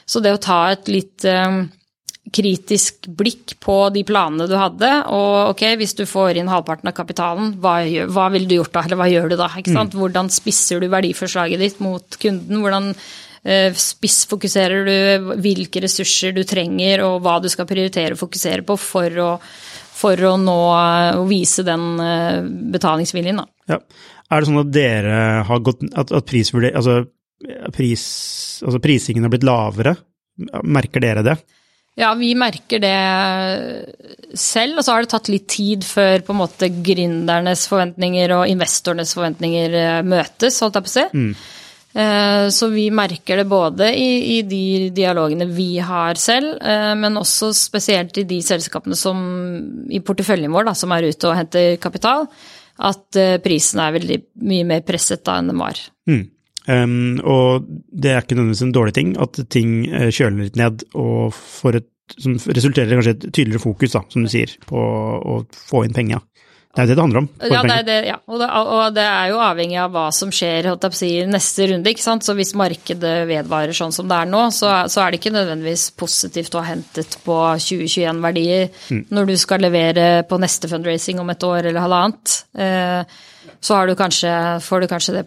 Så 0.08 0.22
det 0.24 0.34
å 0.36 0.40
ta 0.42 0.60
et 0.72 0.88
litt 0.92 1.26
um, 1.28 1.66
kritisk 2.34 3.10
blikk 3.20 3.58
på 3.64 3.76
de 3.96 4.04
planene 4.08 4.48
du 4.50 4.56
hadde, 4.60 4.90
og 5.14 5.54
ok, 5.54 5.64
hvis 5.80 5.96
du 6.00 6.06
får 6.08 6.40
inn 6.40 6.52
halvparten 6.52 6.90
av 6.90 6.96
kapitalen, 6.96 7.54
hva, 7.64 7.80
gjør, 7.88 8.12
hva 8.16 8.28
ville 8.34 8.50
du 8.50 8.58
gjort 8.58 8.76
da, 8.76 8.84
eller 8.88 9.02
hva 9.02 9.08
gjør 9.12 9.32
du 9.32 9.38
da? 9.40 9.50
ikke 9.60 9.76
sant? 9.76 9.96
Mm. 9.96 10.04
Hvordan 10.04 10.32
spisser 10.34 10.84
du 10.84 10.90
verdiforslaget 10.92 11.64
ditt 11.64 11.82
mot 11.84 12.20
kunden? 12.22 12.62
Hvordan 12.64 12.92
uh, 12.96 13.80
spissfokuserer 13.84 14.88
du 14.88 15.34
hvilke 15.44 15.84
ressurser 15.84 16.36
du 16.36 16.44
trenger, 16.48 17.04
og 17.08 17.20
hva 17.26 17.40
du 17.44 17.50
skal 17.52 17.68
prioritere 17.70 18.16
og 18.16 18.24
fokusere 18.24 18.64
på 18.68 18.80
for 18.80 19.24
å, 19.24 19.34
for 19.98 20.28
å 20.30 20.38
nå 20.40 20.62
å 21.20 21.28
vise 21.28 21.68
den 21.68 21.90
betalingsviljen, 22.76 23.44
da. 23.44 23.76
Ja. 23.76 23.84
Er 24.28 24.44
det 24.44 24.50
sånn 24.50 24.60
at 24.60 24.72
dere 24.76 25.20
har 25.48 25.62
gått 25.64 25.86
At, 25.96 26.12
at 26.12 26.26
prisvurder... 26.28 26.74
Altså 26.76 27.06
pris, 27.74 28.04
altså 28.64 28.82
prisingen 28.84 29.28
har 29.28 29.34
blitt 29.34 29.48
lavere. 29.48 29.96
Merker 30.64 31.04
dere 31.04 31.26
det? 31.26 31.38
Ja, 31.98 32.12
vi 32.14 32.36
merker 32.38 32.82
det 32.82 32.98
selv. 34.38 34.78
Og 34.78 34.86
så 34.86 34.94
har 34.94 35.04
det 35.04 35.12
tatt 35.16 35.32
litt 35.34 35.48
tid 35.50 35.86
før 35.86 36.22
på 36.26 36.34
en 36.36 36.42
måte 36.44 36.70
gründernes 36.70 37.66
forventninger 37.72 38.34
og 38.38 38.52
investorenes 38.52 39.16
forventninger 39.18 39.78
eh, 39.82 40.02
møtes, 40.06 40.60
holdt 40.62 40.78
jeg 40.78 40.86
på 40.86 40.92
å 40.92 40.96
si. 40.96 41.06
Mm. 41.18 41.32
Eh, 41.98 42.44
så 42.54 42.70
vi 42.70 42.86
merker 42.94 43.42
det 43.42 43.48
både 43.50 43.90
i, 43.98 44.12
i, 44.36 44.38
de 44.46 44.92
dialogene 44.94 45.50
vi 45.50 45.72
har 45.82 46.22
selv, 46.22 46.60
eh, 46.62 46.94
men 47.02 47.18
også 47.18 47.50
spesielt 47.58 48.22
i 48.22 48.28
de 48.30 48.44
selskapene 48.46 48.98
som 49.00 49.26
i 49.90 50.04
porteføljen 50.06 50.54
vår 50.54 50.70
da, 50.70 50.78
som 50.78 50.94
er 50.94 51.10
ute 51.10 51.32
og 51.32 51.38
henter 51.40 51.82
kapital, 51.82 52.28
at 52.78 53.18
prisen 53.42 53.80
er 53.82 53.96
veldig 53.96 54.18
mye 54.46 54.66
mer 54.70 54.84
presset 54.86 55.24
da 55.26 55.40
enn 55.40 55.48
den 55.50 55.58
var. 55.58 55.80
Mm. 56.06 56.28
Um, 56.68 57.20
og 57.24 57.68
det 57.68 58.12
er 58.12 58.26
ikke 58.26 58.36
nødvendigvis 58.36 58.66
en 58.66 58.74
dårlig 58.76 58.96
ting 58.98 59.14
at 59.24 59.38
ting 59.54 59.86
eh, 59.88 60.10
kjøler 60.12 60.50
litt 60.50 60.58
ned 60.60 60.84
og 61.00 61.36
et, 61.72 61.88
som 62.20 62.36
resulterer 62.36 62.92
i 62.92 62.98
kanskje 62.98 63.14
et 63.16 63.28
tydeligere 63.30 63.64
fokus, 63.64 63.94
da, 63.96 64.04
som 64.12 64.26
du 64.26 64.32
sier, 64.32 64.52
på 64.68 64.76
å 64.78 65.40
få 65.70 65.86
inn 65.88 65.96
penger. 65.96 66.26
Det 66.78 66.84
er 66.84 66.86
jo 66.86 66.92
det 66.92 66.96
det 66.98 67.04
handler 67.06 67.20
om. 67.24 67.28
Ja, 67.42 67.62
det 67.66 67.76
det, 67.88 67.94
ja. 68.06 68.16
Og, 68.28 68.36
det, 68.38 68.48
og 68.54 68.82
det 68.94 69.06
er 69.10 69.30
jo 69.32 69.40
avhengig 69.42 69.80
av 69.82 69.96
hva 69.96 70.04
som 70.14 70.30
skjer 70.30 70.68
i 71.08 71.14
neste 71.26 71.66
runde. 71.72 71.90
ikke 71.90 72.04
sant? 72.04 72.28
Så 72.28 72.36
hvis 72.38 72.54
markedet 72.60 73.14
vedvarer 73.32 73.74
sånn 73.74 73.96
som 73.96 74.06
det 74.12 74.20
er 74.20 74.30
nå, 74.30 74.44
så, 74.54 74.74
så 74.86 75.02
er 75.02 75.10
det 75.10 75.18
ikke 75.18 75.34
nødvendigvis 75.34 75.88
positivt 75.98 76.54
å 76.54 76.62
ha 76.62 76.70
hentet 76.76 77.18
på 77.24 77.40
2021-verdier 77.64 78.70
når 79.10 79.32
du 79.32 79.34
skal 79.42 79.66
levere 79.66 80.06
på 80.30 80.38
neste 80.44 80.70
fundraising 80.70 81.24
om 81.24 81.34
et 81.34 81.48
år 81.50 81.72
eller 81.72 81.82
halvannet. 81.82 82.38
Eh, 82.54 83.18
så 83.60 83.80
du 83.90 83.96
kanskje, 83.98 84.32
får 84.62 84.82
du 84.82 84.88
kanskje 84.92 85.14
det, 85.16 85.24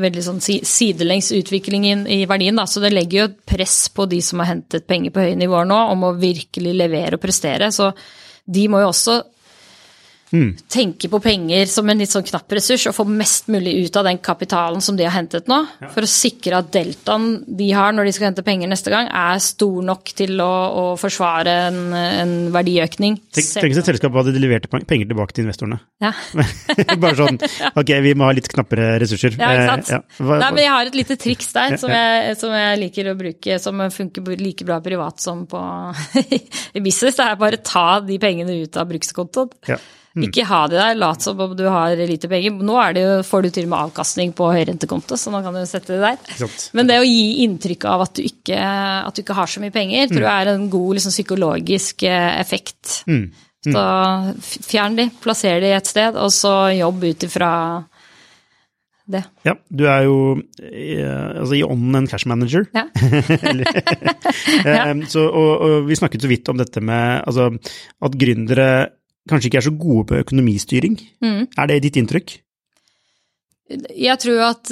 veldig 0.00 0.22
sånn 0.24 0.40
sidelengs 0.40 1.30
utvikling 1.36 1.86
i 2.08 2.24
verdien. 2.28 2.56
Da. 2.56 2.64
Så 2.70 2.80
det 2.80 2.94
legger 2.94 3.18
jo 3.18 3.26
et 3.28 3.38
press 3.48 3.76
på 3.92 4.06
de 4.10 4.20
som 4.24 4.40
har 4.40 4.54
hentet 4.54 4.86
penger 4.88 5.12
på 5.12 5.24
høye 5.26 5.38
nivåer 5.38 5.68
nå, 5.68 5.80
om 5.92 6.06
å 6.08 6.14
virkelig 6.16 6.74
levere 6.78 7.18
og 7.18 7.22
prestere. 7.22 7.68
Så 7.74 7.90
de 8.44 8.66
må 8.72 8.80
jo 8.82 8.90
også 8.90 9.20
tenke 10.70 11.08
på 11.12 11.20
penger 11.22 11.66
som 11.70 11.88
en 11.90 12.00
litt 12.00 12.10
sånn 12.12 12.24
knapp 12.26 12.50
ressurs 12.56 12.86
og 12.90 12.94
få 12.96 13.04
mest 13.08 13.48
mulig 13.52 13.74
ut 13.86 13.96
av 14.00 14.04
den 14.08 14.18
kapitalen 14.24 14.80
som 14.84 14.96
de 14.98 15.04
har 15.06 15.14
hentet 15.16 15.46
nå, 15.50 15.60
for 15.94 16.04
å 16.06 16.10
sikre 16.10 16.58
at 16.60 16.70
deltaen 16.74 17.44
de 17.46 17.68
har 17.76 17.92
når 17.94 18.08
de 18.08 18.14
skal 18.16 18.28
hente 18.30 18.44
penger 18.46 18.70
neste 18.70 18.90
gang, 18.92 19.08
er 19.08 19.38
stor 19.44 19.82
nok 19.86 20.12
til 20.18 20.40
å, 20.42 20.48
å 20.48 20.84
forsvare 21.00 21.54
en, 21.68 21.78
en 21.94 22.34
verdiøkning. 22.54 23.18
Tenk, 23.34 23.50
tenk 23.54 23.70
hvis 23.72 23.82
et 23.82 23.90
selskap 23.92 24.16
hadde 24.18 24.34
levert 24.40 24.68
penger 24.72 25.08
tilbake 25.10 25.36
til 25.36 25.46
investorene. 25.46 25.80
Ja. 26.02 26.12
Bare 27.02 27.14
sånn 27.18 27.38
ok, 27.80 27.94
vi 28.04 28.14
må 28.18 28.28
ha 28.28 28.34
litt 28.36 28.48
knappere 28.52 28.94
ressurser. 29.02 29.36
Ja, 29.38 29.52
ikke 29.54 29.70
sant. 29.70 29.90
Eh, 29.90 29.98
ja. 29.98 30.26
Hva- 30.28 30.40
Nei, 30.42 30.50
men 30.58 30.64
jeg 30.66 30.74
har 30.74 30.90
et 30.92 30.98
lite 30.98 31.18
triks 31.20 31.52
der 31.54 31.76
som 31.80 31.92
jeg, 31.94 32.36
som 32.40 32.54
jeg 32.54 32.80
liker 32.82 33.12
å 33.12 33.16
bruke, 33.18 33.58
som 33.62 33.84
funker 33.94 34.34
like 34.40 34.66
bra 34.66 34.80
privat 34.84 35.22
som 35.22 35.44
på 35.50 35.60
i 36.76 36.80
business. 36.84 37.16
Det 37.18 37.26
er 37.26 37.38
bare 37.40 37.60
ta 37.64 38.00
de 38.04 38.18
pengene 38.22 38.56
ut 38.64 38.76
av 38.80 38.88
brukskontoen. 38.90 39.52
Ja. 39.70 39.78
Ikke 40.22 40.44
ha 40.46 40.60
det 40.70 40.78
der, 40.78 40.94
lat 40.94 41.24
som 41.24 41.40
om 41.42 41.56
du 41.58 41.64
har 41.66 41.98
lite 42.06 42.28
penger. 42.30 42.54
Nå 42.62 42.76
er 42.78 42.94
det 42.94 43.02
jo, 43.02 43.14
får 43.26 43.46
du 43.46 43.48
til 43.54 43.66
og 43.66 43.72
med 43.72 43.88
avkastning 43.88 44.34
på 44.36 44.50
høyrentekonto, 44.54 45.18
så 45.18 45.32
nå 45.34 45.40
kan 45.42 45.56
du 45.58 45.64
sette 45.66 45.96
det 45.96 46.02
der. 46.04 46.36
sant. 46.38 46.68
Men 46.78 46.90
det 46.90 47.00
å 47.02 47.08
gi 47.08 47.42
inntrykk 47.42 47.88
av 47.90 48.04
at 48.06 48.14
du 48.14 48.22
ikke, 48.22 48.60
at 48.60 49.16
du 49.16 49.24
ikke 49.24 49.38
har 49.40 49.50
så 49.50 49.62
mye 49.64 49.74
penger, 49.74 50.12
tror 50.12 50.28
jeg 50.28 50.44
er 50.44 50.52
en 50.52 50.68
god 50.70 51.00
liksom, 51.00 51.16
psykologisk 51.16 52.06
eh, 52.06 52.30
effekt. 52.38 53.00
Så 53.64 53.82
fjern 54.68 55.00
de, 55.00 55.08
plasser 55.24 55.58
de 55.64 55.74
et 55.74 55.90
sted, 55.90 56.14
og 56.20 56.30
så 56.34 56.54
jobb 56.76 57.08
ut 57.08 57.26
ifra 57.26 57.50
det. 59.04 59.20
Ja, 59.44 59.58
du 59.68 59.84
er 59.90 60.06
jo 60.06 60.18
eh, 60.62 61.40
altså, 61.40 61.56
i 61.58 61.64
ånden 61.66 61.98
en 61.98 62.08
cash 62.08 62.28
manager. 62.30 62.68
Ja. 62.72 62.86
ja. 64.68 64.84
så, 65.10 65.26
og, 65.26 65.50
og 65.58 65.88
vi 65.88 65.98
snakket 65.98 66.24
så 66.24 66.30
vidt 66.30 66.48
om 66.52 66.60
dette 66.60 66.80
med 66.84 67.24
altså, 67.26 67.50
at 68.04 68.20
gründere 68.20 68.68
kanskje 69.30 69.50
ikke 69.50 69.60
er 69.62 69.68
så 69.68 69.74
gode 69.78 70.06
på 70.10 70.18
økonomistyring. 70.22 70.98
Mm. 71.24 71.44
Er 71.56 71.70
det 71.70 71.82
ditt 71.86 72.00
inntrykk? 72.00 72.38
Jeg 73.96 74.20
tror 74.20 74.42
at 74.50 74.70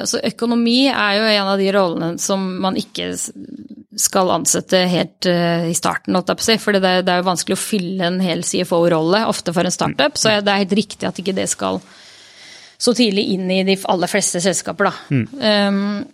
altså 0.00 0.20
økonomi 0.24 0.86
er 0.88 1.18
jo 1.18 1.24
en 1.28 1.50
av 1.52 1.58
de 1.60 1.66
rollene 1.76 2.14
som 2.22 2.40
man 2.62 2.78
ikke 2.80 3.10
skal 4.00 4.30
ansette 4.32 4.78
helt 4.88 5.26
eh, 5.28 5.66
i 5.68 5.74
starten. 5.76 6.16
For 6.16 6.72
det, 6.72 6.80
er- 6.88 7.18
jo 7.20 7.26
vanskelig 7.26 7.58
å 7.58 7.60
fylle 7.60 8.06
en 8.06 8.20
hel 8.24 8.40
CFO-rolle, 8.46 9.26
ofte 9.28 9.52
for 9.52 9.66
en 9.68 9.74
startup. 9.74 10.16
Så 10.16 10.32
det 10.40 10.48
er 10.54 10.62
helt 10.64 10.78
riktig 10.78 11.08
at 11.08 11.20
ikke 11.20 11.36
det 11.36 11.48
skal 11.52 11.82
så 12.80 12.94
tidlig 12.96 13.26
inn 13.34 13.50
i 13.52 13.60
de 13.68 13.76
aller 13.92 14.08
fleste 14.08 14.40
selskaper, 14.40 14.88
da. 14.88 15.20
Um, 15.68 16.06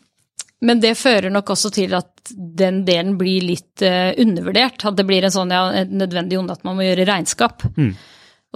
men 0.65 0.81
det 0.81 0.95
fører 0.97 1.33
nok 1.33 1.51
også 1.53 1.71
til 1.75 1.95
at 1.99 2.31
den 2.33 2.83
delen 2.87 3.17
blir 3.21 3.45
litt 3.45 3.83
eh, 3.85 4.15
undervurdert. 4.23 4.87
At 4.89 4.97
det 4.99 5.05
blir 5.09 5.27
en 5.27 5.35
sånn 5.35 5.53
ja, 5.53 5.85
nødvendig 5.85 6.39
onde 6.41 6.57
at 6.57 6.65
man 6.67 6.79
må 6.79 6.87
gjøre 6.87 7.07
regnskap. 7.09 7.67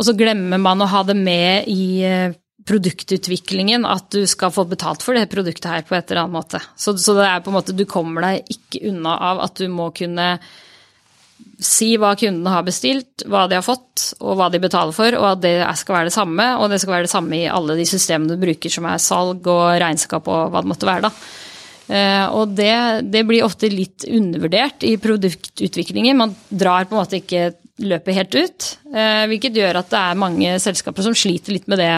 Og 0.00 0.06
så 0.06 0.14
glemmer 0.16 0.60
man 0.62 0.80
å 0.80 0.88
ha 0.88 1.02
det 1.04 1.16
med 1.18 1.68
i 1.68 2.00
eh, 2.08 2.32
produktutviklingen, 2.66 3.84
at 3.88 4.10
du 4.14 4.24
skal 4.28 4.52
få 4.54 4.64
betalt 4.70 5.04
for 5.04 5.16
det 5.16 5.30
produktet 5.32 5.68
her 5.70 5.84
på 5.86 5.96
et 5.96 6.10
eller 6.10 6.24
annet 6.24 6.38
måte. 6.38 6.60
Så, 6.76 6.96
så 7.00 7.14
det 7.18 7.28
er 7.28 7.44
på 7.44 7.52
en 7.52 7.58
måte, 7.58 7.76
du 7.76 7.84
kommer 7.88 8.24
deg 8.26 8.50
ikke 8.56 8.82
unna 8.90 9.16
av 9.30 9.44
at 9.46 9.60
du 9.60 9.68
må 9.72 9.90
kunne 9.96 10.34
si 11.60 11.94
hva 12.00 12.14
kundene 12.20 12.52
har 12.52 12.64
bestilt, 12.64 13.24
hva 13.28 13.46
de 13.48 13.58
har 13.58 13.64
fått, 13.64 14.14
og 14.20 14.36
hva 14.40 14.48
de 14.52 14.60
betaler 14.60 14.96
for, 14.96 15.16
og 15.16 15.26
at 15.34 15.42
det 15.44 15.54
skal 15.80 15.98
være 15.98 16.08
det 16.08 16.16
samme. 16.16 16.48
Og 16.60 16.72
det 16.72 16.80
skal 16.80 16.96
være 16.96 17.08
det 17.08 17.12
samme 17.12 17.36
i 17.36 17.48
alle 17.52 17.76
de 17.76 17.86
systemene 17.88 18.36
du 18.36 18.44
bruker, 18.44 18.72
som 18.72 18.88
er 18.88 19.02
salg 19.02 19.48
og 19.52 19.64
regnskap 19.82 20.28
og 20.28 20.52
hva 20.52 20.64
det 20.64 20.72
måtte 20.72 20.88
være, 20.88 21.08
da. 21.08 21.49
Eh, 21.90 22.26
Og 22.30 22.54
det, 22.54 22.74
det 23.10 23.24
blir 23.26 23.44
ofte 23.46 23.70
litt 23.72 24.06
undervurdert 24.06 24.86
i 24.86 24.94
produktutviklingen. 25.00 26.16
Man 26.20 26.36
drar 26.48 26.86
på 26.86 26.94
en 26.94 27.02
måte 27.02 27.18
ikke 27.18 27.50
løpet 27.80 28.16
helt 28.16 28.36
ut, 28.36 28.70
eh, 28.92 29.26
hvilket 29.30 29.56
gjør 29.56 29.80
at 29.80 29.90
det 29.90 30.00
er 30.00 30.18
mange 30.20 30.56
selskaper 30.62 31.06
som 31.06 31.16
sliter 31.16 31.56
litt 31.56 31.68
med 31.70 31.80
det 31.80 31.94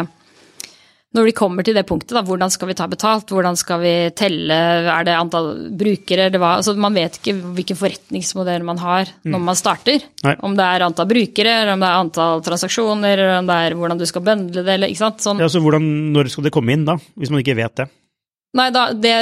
når 1.12 1.28
de 1.28 1.34
kommer 1.36 1.64
til 1.66 1.76
det 1.76 1.84
punktet, 1.88 2.14
da, 2.16 2.22
hvordan 2.24 2.48
skal 2.52 2.70
vi 2.70 2.76
ta 2.76 2.86
betalt, 2.88 3.32
hvordan 3.34 3.56
skal 3.60 3.82
vi 3.82 3.92
telle, 4.16 4.56
er 4.88 5.04
det 5.04 5.16
antall 5.18 5.50
brukere, 5.76 6.30
eller 6.30 6.40
hva 6.40 6.54
altså 6.56 6.72
man 6.80 6.96
vet 6.96 7.18
ikke 7.18 7.34
hvilken 7.58 7.76
forretningsmodell 7.76 8.64
man 8.64 8.80
har 8.80 9.12
når 9.28 9.42
man 9.44 9.58
starter. 9.58 10.06
Nei. 10.24 10.34
Om 10.40 10.56
det 10.56 10.68
er 10.68 10.86
antall 10.86 11.10
brukere, 11.10 11.56
eller 11.62 11.74
om 11.74 11.84
det 11.84 11.90
er 11.90 12.04
antall 12.06 12.44
transaksjoner, 12.46 13.12
eller 13.12 13.42
om 13.42 13.50
det 13.50 13.58
er 13.66 13.76
hvordan 13.76 14.00
du 14.00 14.06
skal 14.08 14.24
bøndle 14.24 14.64
det, 14.64 14.78
eller 14.78 14.92
ikke 14.92 15.04
sant. 15.04 15.20
Sånn. 15.20 15.42
Ja, 15.42 15.50
så 15.52 15.60
hvordan, 15.60 15.90
Når 16.16 16.32
skal 16.32 16.48
det 16.48 16.54
komme 16.54 16.72
inn, 16.72 16.88
da? 16.88 16.96
Hvis 17.20 17.32
man 17.32 17.44
ikke 17.44 17.58
vet 17.60 17.76
det? 17.82 17.90
Nei, 18.52 18.66
da, 18.68 18.90
det, 18.92 19.12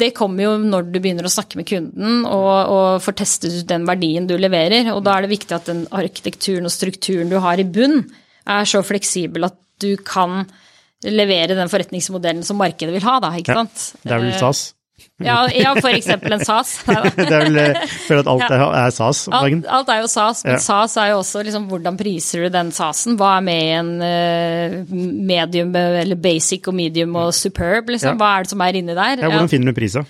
det 0.00 0.10
kommer 0.16 0.48
jo 0.48 0.54
når 0.58 0.88
du 0.90 0.96
begynner 0.98 1.26
å 1.28 1.30
snakke 1.30 1.60
med 1.60 1.68
kunden 1.68 2.24
og, 2.26 2.54
og 2.74 3.04
får 3.04 3.16
testet 3.20 3.54
ut 3.54 3.68
den 3.70 3.86
verdien 3.86 4.26
du 4.26 4.34
leverer. 4.34 4.90
Og 4.96 5.04
da 5.06 5.14
er 5.14 5.26
det 5.26 5.34
viktig 5.36 5.54
at 5.54 5.70
den 5.70 5.84
arkitekturen 5.94 6.66
og 6.66 6.74
strukturen 6.74 7.30
du 7.30 7.38
har 7.42 7.62
i 7.62 7.68
bunn, 7.68 8.02
er 8.50 8.66
så 8.66 8.82
fleksibel 8.82 9.46
at 9.46 9.58
du 9.80 9.94
kan 10.02 10.42
levere 11.06 11.54
den 11.56 11.70
forretningsmodellen 11.70 12.42
som 12.44 12.58
markedet 12.60 12.92
vil 12.96 13.06
ha, 13.06 13.16
da, 13.22 13.30
ikke 13.38 13.54
Ja, 13.54 13.62
sant? 13.62 13.86
Det 14.02 14.12
er 14.12 14.24
vel 14.24 14.34
Eh, 14.34 14.40
SAS? 14.42 14.72
Ja, 15.20 15.42
ja 15.52 15.74
for 15.78 15.92
eksempel 15.92 16.36
en 16.36 16.44
SAS. 16.44 16.76
det 17.16 17.26
er 17.26 17.44
vel 17.48 17.60
eh, 17.62 17.82
føler 18.06 18.22
at 18.22 18.30
alt 18.32 18.46
er, 18.46 18.64
er 18.82 18.94
SAS 18.96 19.26
om 19.28 19.36
dagen? 19.36 19.64
Alt, 19.66 19.74
alt 19.78 19.92
er 19.94 20.00
jo 20.02 20.08
SAS, 20.14 20.44
men 20.46 20.56
Ja. 20.56 20.62
SAS 20.64 20.96
er 21.00 21.12
jo 21.12 21.20
også 21.20 21.44
liksom 21.46 21.68
hvordan 21.70 22.00
priser 22.00 22.46
du 22.46 22.54
den 22.54 22.72
SAS-en? 22.76 23.18
Hva 23.20 23.34
er 23.36 23.44
med 23.50 23.60
i 23.60 23.76
en 23.80 23.92
uh, 24.00 24.96
medium, 25.30 25.74
eller 25.76 26.18
basic 26.20 26.68
og 26.70 26.76
medium 26.78 27.14
og 27.20 27.34
superb, 27.36 27.92
liksom? 27.94 28.16
Ja. 28.16 28.18
Hva 28.20 28.32
er 28.36 28.48
det 28.48 28.54
som 28.54 28.66
er 28.66 28.80
inni 28.80 28.96
der? 28.96 29.20
Ja, 29.20 29.30
hvordan 29.30 29.52
finner 29.52 29.72
du 29.72 29.80
prisa? 29.80 30.04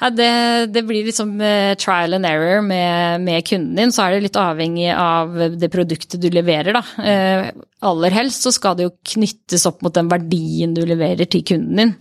Ja, 0.00 0.08
det, 0.08 0.30
det 0.72 0.82
blir 0.88 1.04
liksom 1.04 1.34
eh, 1.44 1.74
trial 1.76 2.16
and 2.16 2.24
error 2.24 2.62
med, 2.64 3.20
med 3.20 3.44
kunden 3.44 3.76
din, 3.76 3.92
så 3.92 4.06
er 4.06 4.14
det 4.14 4.22
litt 4.24 4.38
avhengig 4.40 4.88
av 4.94 5.34
det 5.60 5.68
produktet 5.72 6.22
du 6.22 6.30
leverer, 6.32 6.72
da. 6.78 6.80
Eh, 7.04 7.50
aller 7.84 8.16
helst 8.16 8.46
så 8.46 8.52
skal 8.56 8.78
det 8.78 8.86
jo 8.86 8.94
knyttes 9.12 9.66
opp 9.68 9.84
mot 9.84 9.92
den 9.92 10.08
verdien 10.08 10.72
du 10.76 10.86
leverer 10.88 11.28
til 11.28 11.44
kunden 11.44 11.82
din. 11.82 11.92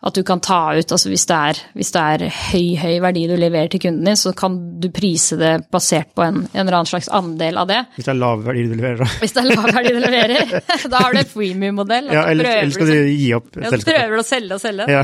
At 0.00 0.16
du 0.16 0.22
kan 0.24 0.40
ta 0.40 0.72
ut, 0.78 0.92
altså 0.96 1.10
hvis 1.12 1.26
det 1.28 1.36
er, 1.36 1.58
hvis 1.76 1.90
det 1.92 2.00
er 2.00 2.22
høy, 2.32 2.68
høy 2.80 2.94
verdi 3.04 3.26
du 3.28 3.34
leverer 3.36 3.68
til 3.68 3.82
kunden 3.82 4.06
din, 4.08 4.16
så 4.16 4.30
kan 4.32 4.54
du 4.80 4.86
prise 4.96 5.36
det 5.36 5.50
basert 5.68 6.14
på 6.16 6.24
en, 6.24 6.38
en 6.54 6.62
eller 6.62 6.78
annen 6.78 6.88
slags 6.88 7.10
andel 7.12 7.58
av 7.60 7.66
det. 7.68 7.82
Hvis 7.98 8.06
det 8.08 8.14
er 8.14 8.16
lav 8.22 8.40
verdi 8.46 8.62
du 8.70 8.72
leverer, 8.78 9.02
da? 9.02 9.08
Hvis 9.20 9.34
det 9.36 9.42
er 9.42 9.48
lav 9.50 9.66
verdi 9.76 9.92
du 9.92 9.98
leverer, 10.00 10.54
da 10.94 11.02
har 11.04 11.12
du 11.12 11.20
en 11.20 11.28
freemium-modell. 11.34 12.08
Ja, 12.16 12.22
eller, 12.32 12.48
eller 12.62 12.72
skal 12.78 12.88
du- 12.88 12.94
du 12.96 13.10
gi 13.12 13.28
opp 13.36 13.60
ja, 13.60 13.74
så 13.74 13.80
prøver 13.90 14.16
du 14.16 14.22
å 14.22 14.24
selge 14.30 14.56
og 14.56 14.62
selge. 14.64 14.86
Ja. 14.88 15.02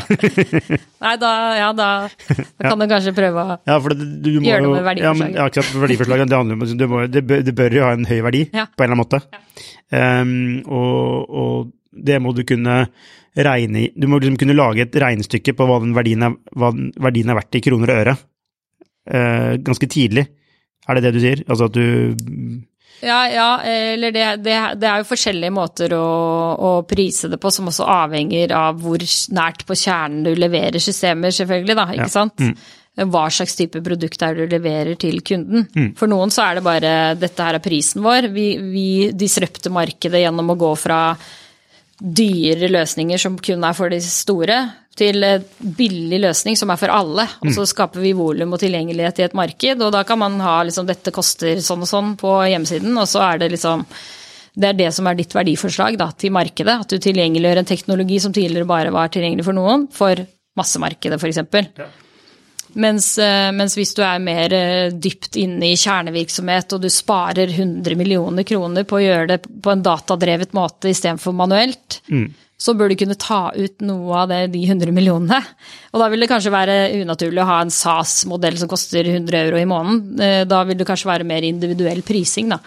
Nei, 1.05 1.12
da, 1.20 1.32
ja, 1.61 1.68
da, 1.76 1.88
da 2.09 2.70
kan 2.70 2.80
du 2.80 2.88
kanskje 2.94 3.12
prøve 3.20 3.44
å 3.44 3.59
Ja, 3.68 3.76
det, 3.92 3.99
du 4.24 4.30
må 4.40 4.49
gjøre 4.49 4.64
noe 4.64 4.80
med 4.80 5.03
Ja, 5.05 5.12
men, 5.12 5.34
verdiforslaget. 5.36 5.36
ja, 5.36 5.49
ikke 5.53 5.66
sant, 5.66 5.82
verdiforslaget, 5.84 6.32
det 6.32 6.40
handler 6.40 6.57
om 6.57 6.80
du 6.80 6.86
må, 6.88 7.03
det, 7.12 7.24
bør, 7.28 7.44
det 7.44 7.55
bør 7.61 7.76
jo 7.82 7.84
ha 7.84 7.92
en 8.01 8.09
høy 8.09 8.22
verdi, 8.30 8.47
på 8.49 8.57
en 8.57 8.64
eller 8.64 8.97
annen 8.97 9.03
måte. 9.05 9.20
Um, 9.92 10.32
og, 10.72 11.36
og 11.36 11.70
det 12.09 12.16
må 12.24 12.32
du 12.36 12.42
kunne 12.49 12.86
regne 13.45 13.91
Du 13.99 14.07
må 14.09 14.18
liksom 14.20 14.39
kunne 14.41 14.57
lage 14.57 14.87
et 14.87 14.97
regnestykke 15.03 15.53
på 15.57 15.66
hva 15.68 15.80
den 15.82 15.93
verdien 15.97 16.22
er, 16.22 16.37
hva 16.57 16.70
den 16.72 16.93
verdien 16.97 17.28
er 17.30 17.39
verdt 17.41 17.59
i 17.59 17.61
kroner 17.66 17.93
og 17.93 18.01
øre, 18.05 18.16
eh, 19.11 19.53
ganske 19.66 19.89
tidlig. 19.93 20.26
Er 20.89 20.95
det 20.95 21.03
det 21.09 21.14
du 21.16 21.20
sier? 21.20 21.43
Altså 21.49 21.66
at 21.68 21.76
du 21.76 21.84
Ja, 23.05 23.18
ja, 23.28 23.49
eller 23.68 24.12
det, 24.14 24.24
det, 24.47 24.57
det 24.80 24.89
er 24.89 25.03
jo 25.03 25.09
forskjellige 25.11 25.53
måter 25.53 25.93
å, 25.93 26.07
å 26.57 26.70
prise 26.89 27.28
det 27.28 27.37
på, 27.43 27.51
som 27.53 27.68
også 27.68 27.84
avhenger 27.84 28.55
av 28.57 28.78
hvor 28.80 29.03
nært 29.37 29.66
på 29.68 29.76
kjernen 29.76 30.22
du 30.24 30.30
leverer 30.39 30.80
systemer, 30.80 31.34
selvfølgelig, 31.37 31.76
da, 31.76 31.87
ikke 31.93 32.07
Ja. 32.09 32.12
sant? 32.14 32.47
Hva 32.97 33.26
slags 33.28 33.53
type 33.59 33.82
produkt 33.84 34.22
er 34.24 34.32
det 34.39 34.47
du 34.49 34.55
leverer 34.57 34.97
til 34.97 35.18
kunden. 35.20 35.66
For 36.01 36.09
noen 36.09 36.30
så 36.32 36.47
er 36.47 36.55
det 36.57 36.62
bare 36.64 36.93
dette 37.20 37.45
her 37.45 37.59
er 37.59 37.61
prisen 37.61 38.01
vår, 38.01 38.30
vi, 38.32 38.47
vi 38.72 38.87
disrupter 39.12 39.68
markedet 39.76 40.22
gjennom 40.22 40.55
å 40.55 40.57
gå 40.57 40.70
fra 40.80 41.03
dyre 42.01 42.68
løsninger 42.72 43.20
som 43.20 43.38
kun 43.40 43.64
er 43.64 43.76
for 43.76 43.92
de 43.92 44.01
store, 44.05 44.59
til 44.97 45.24
billig 45.76 46.22
løsning 46.22 46.57
som 46.57 46.70
er 46.72 46.78
for 46.80 46.92
alle. 46.92 47.26
Og 47.44 47.51
så 47.53 47.66
skaper 47.68 48.01
vi 48.01 48.14
volum 48.16 48.55
og 48.57 48.62
tilgjengelighet 48.62 49.20
i 49.20 49.26
et 49.26 49.36
marked, 49.36 49.82
og 49.84 49.92
da 49.92 50.03
kan 50.09 50.20
man 50.22 50.38
ha 50.40 50.62
liksom 50.64 50.88
dette 50.88 51.12
koster 51.12 51.61
sånn 51.64 51.84
og 51.84 51.90
sånn 51.90 52.14
på 52.20 52.32
hjemmesiden, 52.49 52.97
og 52.97 53.09
så 53.11 53.24
er 53.26 53.42
det 53.42 53.53
liksom 53.57 53.84
det 54.57 54.70
er 54.70 54.78
det 54.78 54.88
som 54.97 55.05
er 55.05 55.18
ditt 55.18 55.34
verdiforslag 55.36 55.99
da, 56.01 56.09
til 56.16 56.32
markedet. 56.32 56.78
At 56.80 56.88
du 56.88 56.97
tilgjengeliggjør 56.97 57.61
en 57.61 57.68
teknologi 57.68 58.22
som 58.24 58.32
tidligere 58.32 58.68
bare 58.68 58.94
var 58.94 59.12
tilgjengelig 59.12 59.44
for 59.44 59.57
noen, 59.57 59.84
for 59.92 60.22
massemarkedet, 60.57 61.20
f.eks. 61.20 61.42
Mens, 62.77 63.07
eh, 63.18 63.51
mens 63.57 63.72
hvis 63.79 63.95
du 63.97 64.03
er 64.05 64.18
mer 64.20 64.53
eh, 64.53 64.91
dypt 64.93 65.37
inne 65.41 65.70
i 65.72 65.77
kjernevirksomhet, 65.81 66.74
og 66.77 66.83
du 66.85 66.91
sparer 66.93 67.49
100 67.55 67.97
millioner 67.97 68.45
kroner 68.45 68.85
på 68.85 68.99
å 68.99 69.05
gjøre 69.05 69.29
det 69.31 69.39
på 69.64 69.72
en 69.72 69.85
datadrevet 69.87 70.53
måte 70.57 70.91
istedenfor 70.93 71.33
manuelt, 71.33 72.01
så 72.61 72.72
bør 72.77 72.89
du 72.93 72.97
kunne 72.97 73.16
ta 73.20 73.51
ut 73.53 73.81
noe 73.85 74.16
av 74.22 74.29
det, 74.29 74.43
de 74.53 74.62
100 74.64 74.93
millionene. 74.97 75.41
Og 75.93 76.01
da 76.01 76.09
vil 76.12 76.20
det 76.24 76.29
kanskje 76.31 76.53
være 76.53 76.77
unaturlig 77.03 77.43
å 77.43 77.49
ha 77.49 77.59
en 77.64 77.72
SAS-modell 77.72 78.57
som 78.61 78.68
koster 78.68 79.05
100 79.09 79.41
euro 79.47 79.59
i 79.61 79.66
måneden. 79.68 80.20
Eh, 80.20 80.45
Da 80.49 80.62
vil 80.64 80.77
det 80.77 80.87
kanskje 80.89 81.11
være 81.11 81.24
mer 81.29 81.45
individuell 81.49 82.03
prising, 82.03 82.49
da. 82.53 82.61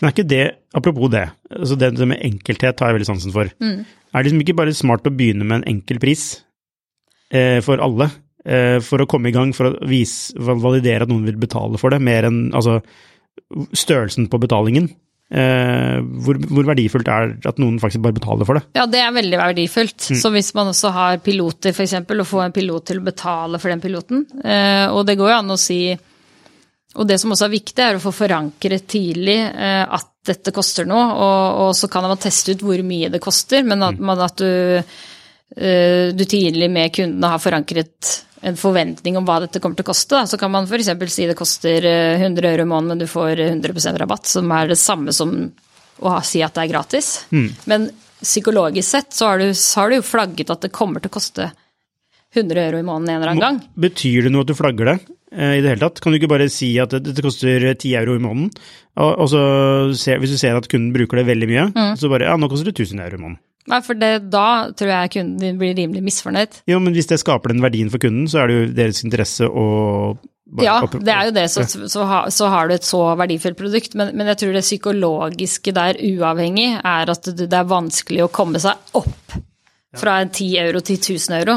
Men 0.00 0.08
er 0.08 0.14
ikke 0.16 0.28
det, 0.28 0.42
apropos 0.72 1.10
det, 1.12 1.26
altså 1.52 1.76
det, 1.76 1.92
det 1.96 2.08
med 2.08 2.20
enkelthet 2.24 2.80
har 2.80 2.88
jeg 2.88 2.96
veldig 2.98 3.10
sansen 3.12 3.32
for. 3.36 3.48
Er 3.60 3.84
det 4.16 4.24
liksom 4.30 4.40
ikke 4.40 4.56
bare 4.56 4.72
smart 4.72 5.04
å 5.04 5.12
begynne 5.12 5.44
med 5.44 5.60
en 5.60 5.68
enkel 5.76 6.00
pris 6.00 6.40
eh, 7.32 7.60
for 7.60 7.76
alle? 7.84 8.08
Eh, 8.50 8.78
for 8.82 9.02
å 9.02 9.06
komme 9.10 9.30
i 9.30 9.34
gang, 9.34 9.52
for 9.54 9.70
å 9.70 9.76
vise, 9.86 10.34
validere 10.40 11.06
at 11.06 11.12
noen 11.12 11.28
vil 11.28 11.38
betale 11.38 11.78
for 11.78 11.94
det, 11.94 12.00
mer 12.02 12.26
enn 12.26 12.48
altså 12.56 12.80
størrelsen 13.78 14.26
på 14.30 14.40
betalingen. 14.42 14.88
Eh, 15.30 16.00
hvor, 16.24 16.40
hvor 16.50 16.66
verdifullt 16.66 17.06
er 17.06 17.36
at 17.46 17.60
noen 17.62 17.76
faktisk 17.78 18.02
bare 18.02 18.16
betaler 18.16 18.48
for 18.48 18.58
det? 18.58 18.64
Ja, 18.74 18.88
det 18.90 19.02
er 19.04 19.14
veldig 19.14 19.38
verdifullt. 19.38 20.08
Så 20.18 20.32
hvis 20.34 20.50
man 20.56 20.72
også 20.72 20.90
har 20.96 21.20
piloter, 21.22 21.70
f.eks., 21.70 21.94
å 22.02 22.26
få 22.26 22.40
en 22.42 22.54
pilot 22.54 22.88
til 22.90 22.98
å 22.98 23.06
betale 23.06 23.60
for 23.62 23.70
den 23.70 23.82
piloten. 23.82 24.24
Eh, 24.42 24.86
og 24.90 25.04
det 25.06 25.14
går 25.20 25.30
jo 25.30 25.36
an 25.36 25.54
å 25.54 25.60
si 25.60 25.82
Og 26.98 27.06
det 27.06 27.20
som 27.22 27.30
også 27.30 27.46
er 27.46 27.52
viktig, 27.52 27.82
er 27.84 28.00
å 28.00 28.02
få 28.02 28.10
forankret 28.10 28.88
tidlig 28.90 29.38
eh, 29.38 29.84
at 29.86 30.08
dette 30.26 30.50
koster 30.50 30.88
noe, 30.90 31.04
og, 31.14 31.60
og 31.62 31.70
så 31.78 31.86
kan 31.88 32.02
man 32.02 32.18
teste 32.18 32.56
ut 32.56 32.64
hvor 32.66 32.82
mye 32.82 33.12
det 33.14 33.22
koster, 33.22 33.62
men 33.62 33.86
at, 33.86 34.02
man, 34.02 34.18
at 34.26 34.42
du, 34.42 34.82
eh, 35.54 36.10
du 36.10 36.24
tidlig 36.26 36.66
med 36.74 36.90
kundene 36.98 37.30
har 37.30 37.38
forankret 37.40 38.10
en 38.42 38.56
forventning 38.56 39.16
om 39.20 39.24
hva 39.28 39.40
dette 39.44 39.60
kommer 39.60 39.76
til 39.76 39.84
å 39.84 39.90
koste. 39.90 40.16
Da. 40.16 40.26
Så 40.26 40.38
kan 40.40 40.50
man 40.52 40.64
f.eks. 40.68 40.88
si 41.12 41.26
det 41.28 41.36
koster 41.38 41.84
eh, 41.84 42.20
100 42.22 42.48
euro 42.54 42.62
i 42.64 42.70
måneden, 42.70 42.94
men 42.94 43.02
du 43.02 43.06
får 43.10 43.36
100% 43.50 43.98
rabatt, 44.00 44.26
som 44.30 44.50
er 44.56 44.70
det 44.72 44.78
samme 44.80 45.12
som 45.12 45.34
å 46.00 46.14
si 46.24 46.40
at 46.42 46.54
det 46.56 46.62
er 46.64 46.72
gratis. 46.72 47.10
Men 47.68 47.90
psykologisk 48.22 48.88
sett 48.88 49.12
så 49.16 49.26
har, 49.32 49.38
du, 49.42 49.50
så 49.56 49.82
har 49.82 49.90
du 49.92 50.02
flagget 50.04 50.50
at 50.52 50.64
det 50.64 50.72
kommer 50.72 51.00
til 51.04 51.12
å 51.12 51.16
koste 51.18 51.50
100 52.34 52.60
euro 52.68 52.78
i 52.80 52.86
måneden 52.86 53.14
en 53.14 53.20
eller 53.22 53.32
annen 53.34 53.44
gang. 53.44 53.60
Betyr 53.74 54.26
det 54.28 54.32
noe 54.32 54.44
at 54.46 54.50
du 54.52 54.56
flagger 54.56 54.92
det 54.92 54.96
eh, 55.34 55.56
i 55.58 55.60
det 55.64 55.72
hele 55.74 55.82
tatt? 55.82 56.00
Kan 56.00 56.12
du 56.14 56.20
ikke 56.20 56.30
bare 56.30 56.48
si 56.52 56.72
at 56.80 56.92
det- 56.94 57.02
dette 57.10 57.24
koster 57.26 57.64
10 57.74 57.94
euro 58.00 58.14
i 58.16 58.22
måneden, 58.22 58.50
og, 59.00 59.12
og 59.24 59.28
så 59.32 59.40
ser, 59.98 60.20
hvis 60.22 60.36
du 60.36 60.38
ser 60.40 60.56
at 60.56 60.68
kunden 60.70 60.92
bruker 60.94 61.20
det 61.20 61.26
veldig 61.28 61.48
mye, 61.50 61.68
så 61.98 62.08
bare 62.12 62.28
ja, 62.30 62.36
nå 62.40 62.48
koster 62.52 62.70
det 62.70 62.76
1000 62.86 63.02
euro 63.04 63.18
i 63.18 63.24
måneden. 63.26 63.40
Nei, 63.70 63.80
for 63.86 63.94
det, 63.98 64.10
da 64.32 64.46
tror 64.76 64.90
jeg 64.92 65.12
kunden 65.14 65.38
din 65.42 65.58
blir 65.60 65.76
rimelig 65.78 66.02
misfornøyd. 66.08 66.60
Jo, 66.70 66.80
men 66.82 66.96
hvis 66.96 67.08
det 67.10 67.20
skaper 67.22 67.54
den 67.54 67.62
verdien 67.64 67.90
for 67.92 68.02
kunden, 68.02 68.26
så 68.30 68.42
er 68.42 68.50
det 68.50 68.58
jo 68.58 68.66
deres 68.80 69.02
interesse 69.06 69.46
å 69.48 69.66
bare- 70.50 70.66
Ja, 70.66 70.80
det 70.90 71.14
er 71.14 71.28
jo 71.30 71.34
det, 71.36 71.44
så, 71.52 71.62
så, 71.68 72.06
så 72.34 72.48
har 72.50 72.68
du 72.68 72.74
et 72.74 72.86
så 72.88 73.04
verdifullt 73.16 73.56
produkt. 73.60 73.94
Men, 73.94 74.10
men 74.18 74.26
jeg 74.32 74.40
tror 74.42 74.52
det 74.58 74.64
psykologiske 74.66 75.72
der, 75.76 76.00
uavhengig, 76.10 76.72
er 76.82 77.14
at 77.14 77.30
det, 77.38 77.46
er 77.52 77.70
vanskelig 77.70 78.24
å 78.26 78.32
komme 78.34 78.58
seg 78.62 78.74
opp 78.98 79.38
fra 79.98 80.20
en 80.22 80.28
10 80.30 80.52
euro 80.62 80.80
til 80.86 80.98
1000 81.00 81.38
euro. 81.40 81.56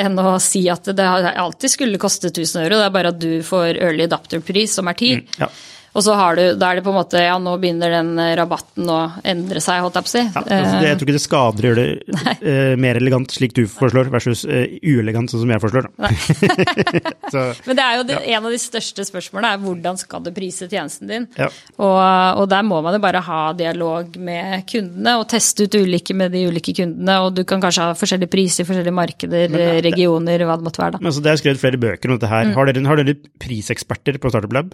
Enn 0.00 0.14
å 0.22 0.36
si 0.42 0.62
at 0.70 0.86
det 0.94 1.06
alltid 1.06 1.70
skulle 1.72 1.98
koste 2.02 2.30
1000 2.30 2.62
euro, 2.64 2.78
det 2.78 2.86
er 2.86 2.94
bare 2.94 3.10
at 3.14 3.18
du 3.22 3.42
får 3.46 3.74
early 3.82 4.06
adapter-pris, 4.06 4.76
som 4.78 4.86
er 4.90 4.94
10. 4.98 5.24
Ja. 5.42 5.48
Og 5.94 6.04
så 6.06 6.14
har 6.14 6.36
du, 6.38 6.42
da 6.54 6.68
er 6.70 6.78
det 6.78 6.84
på 6.86 6.92
en 6.92 6.98
måte 7.00 7.18
Ja, 7.24 7.34
nå 7.42 7.56
begynner 7.58 7.90
den 7.90 8.12
eh, 8.22 8.34
rabatten 8.38 8.86
å 8.90 8.98
endre 9.26 9.58
seg, 9.64 9.80
holdt 9.82 9.96
jeg 9.98 10.06
på 10.06 10.10
å 10.10 10.12
si. 10.12 10.22
Ja, 10.22 10.42
altså 10.44 10.84
jeg 10.86 10.98
tror 11.00 11.08
ikke 11.08 11.16
det 11.16 11.22
skader 11.24 11.66
å 11.66 11.70
gjøre 11.72 11.86
det 11.86 12.14
Nei. 12.20 12.76
mer 12.84 13.00
elegant, 13.00 13.32
slik 13.34 13.56
du 13.56 13.64
foreslår, 13.70 14.10
versus 14.14 14.44
eh, 14.46 14.76
uelegant, 14.86 15.32
sånn 15.32 15.42
som 15.42 15.50
jeg 15.50 15.62
foreslår. 15.64 15.88
så, 17.34 17.42
Men 17.66 17.78
det 17.80 17.84
er 17.86 17.96
jo 17.98 18.04
det, 18.10 18.18
en 18.34 18.46
av 18.46 18.54
de 18.54 18.60
største 18.62 19.04
spørsmålene 19.08 19.50
er 19.56 19.62
hvordan 19.64 19.98
skal 20.00 20.22
du 20.24 20.30
prise 20.36 20.68
tjenesten 20.70 21.10
din? 21.10 21.26
Ja. 21.40 21.48
Og, 21.80 21.98
og 22.42 22.46
der 22.52 22.62
må 22.66 22.78
man 22.86 22.94
jo 22.96 23.02
bare 23.02 23.22
ha 23.26 23.40
dialog 23.58 24.14
med 24.20 24.64
kundene 24.70 25.16
og 25.20 25.26
teste 25.32 25.66
ut 25.66 25.74
ulike 25.80 26.14
med 26.16 26.32
de 26.36 26.44
ulike 26.50 26.74
kundene. 26.78 27.18
Og 27.26 27.34
du 27.36 27.42
kan 27.48 27.62
kanskje 27.62 27.88
ha 27.90 27.96
forskjellige 27.98 28.30
priser 28.32 28.64
i 28.64 28.68
forskjellige 28.70 28.96
markeder, 28.96 29.50
Men, 29.52 29.66
regioner, 29.86 30.46
hva 30.46 30.56
det 30.60 30.66
måtte 30.68 30.82
være. 30.82 30.96
da. 30.96 31.02
men 31.02 31.10
altså, 31.12 31.24
det 31.24 31.34
er 31.34 31.42
skrevet 31.42 31.62
flere 31.66 31.80
bøker 31.82 32.10
om 32.14 32.18
dette 32.18 32.30
Mm. 32.30 32.34
her. 32.36 32.54
Har, 32.54 32.68
dere, 32.70 32.86
har 32.86 33.00
dere 33.00 33.16
priseksperter 33.42 34.18
på 34.22 34.30
Startup 34.30 34.52
Lab? 34.54 34.70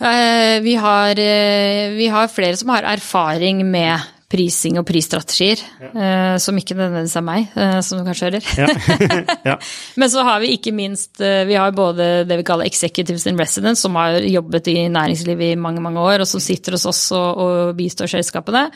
Eh, 0.00 0.60
Vi 0.62 0.74
har, 0.74 1.18
eh, 1.18 1.90
vi 1.90 2.06
har 2.06 2.28
flere 2.28 2.56
som 2.56 2.68
har 2.68 2.82
erfaring 2.82 3.64
med 3.70 4.00
prising 4.28 4.76
og 4.78 4.84
prisstrategier, 4.86 5.56
ja. 5.80 6.36
som 6.38 6.56
ikke 6.60 6.76
nødvendigvis 6.76 7.16
er 7.16 7.24
meg, 7.24 7.46
eh, 7.56 7.78
som 7.80 7.98
du 7.98 8.04
kanskje 8.04 8.28
hører. 8.28 8.44
Ja. 8.60 8.66
ja. 9.52 9.56
Men 9.96 10.12
så 10.12 10.22
har 10.22 10.42
vi 10.44 10.52
ikke 10.52 10.74
minst 10.76 11.22
eh, 11.24 11.46
Vi 11.48 11.56
har 11.56 11.72
både 11.72 12.26
det 12.28 12.36
vi 12.36 12.44
kaller 12.44 12.68
executives 12.68 13.26
in 13.26 13.40
residence, 13.40 13.80
som 13.80 13.96
har 13.96 14.20
jobbet 14.20 14.68
i 14.68 14.88
næringslivet 14.92 15.54
i 15.54 15.60
mange 15.60 15.80
mange 15.80 16.04
år, 16.04 16.20
og 16.20 16.28
som 16.28 16.44
sitter 16.44 16.76
hos 16.76 16.84
oss 16.86 17.06
og, 17.16 17.40
og 17.40 17.76
bistår 17.78 18.12
selskapene. 18.18 18.68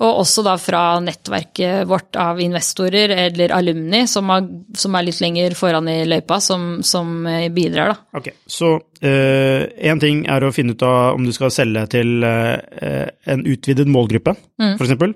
Og 0.00 0.22
også 0.22 0.40
da 0.46 0.54
fra 0.56 0.82
nettverket 1.04 1.84
vårt 1.90 2.16
av 2.16 2.40
investorer 2.40 3.12
eller 3.26 3.52
alumni, 3.52 4.06
som, 4.08 4.30
har, 4.32 4.46
som 4.78 4.96
er 4.96 5.04
litt 5.04 5.20
lenger 5.20 5.56
foran 5.58 5.90
i 5.92 5.98
løypa, 6.08 6.40
som, 6.40 6.80
som 6.86 7.26
eh, 7.28 7.50
bidrar, 7.52 7.92
da. 7.92 8.18
Ok, 8.18 8.32
så 8.48 8.78
én 9.02 9.98
ting 9.98 10.20
er 10.30 10.44
å 10.46 10.52
finne 10.54 10.76
ut 10.76 10.82
av 10.86 11.16
om 11.16 11.24
du 11.26 11.32
skal 11.34 11.50
selge 11.50 11.82
til 11.90 12.22
eh, 12.22 13.08
en 13.34 13.44
utvidet 13.44 13.88
målgruppe, 13.90 14.36
Mm. 14.62 14.76
eksempel. 14.78 15.14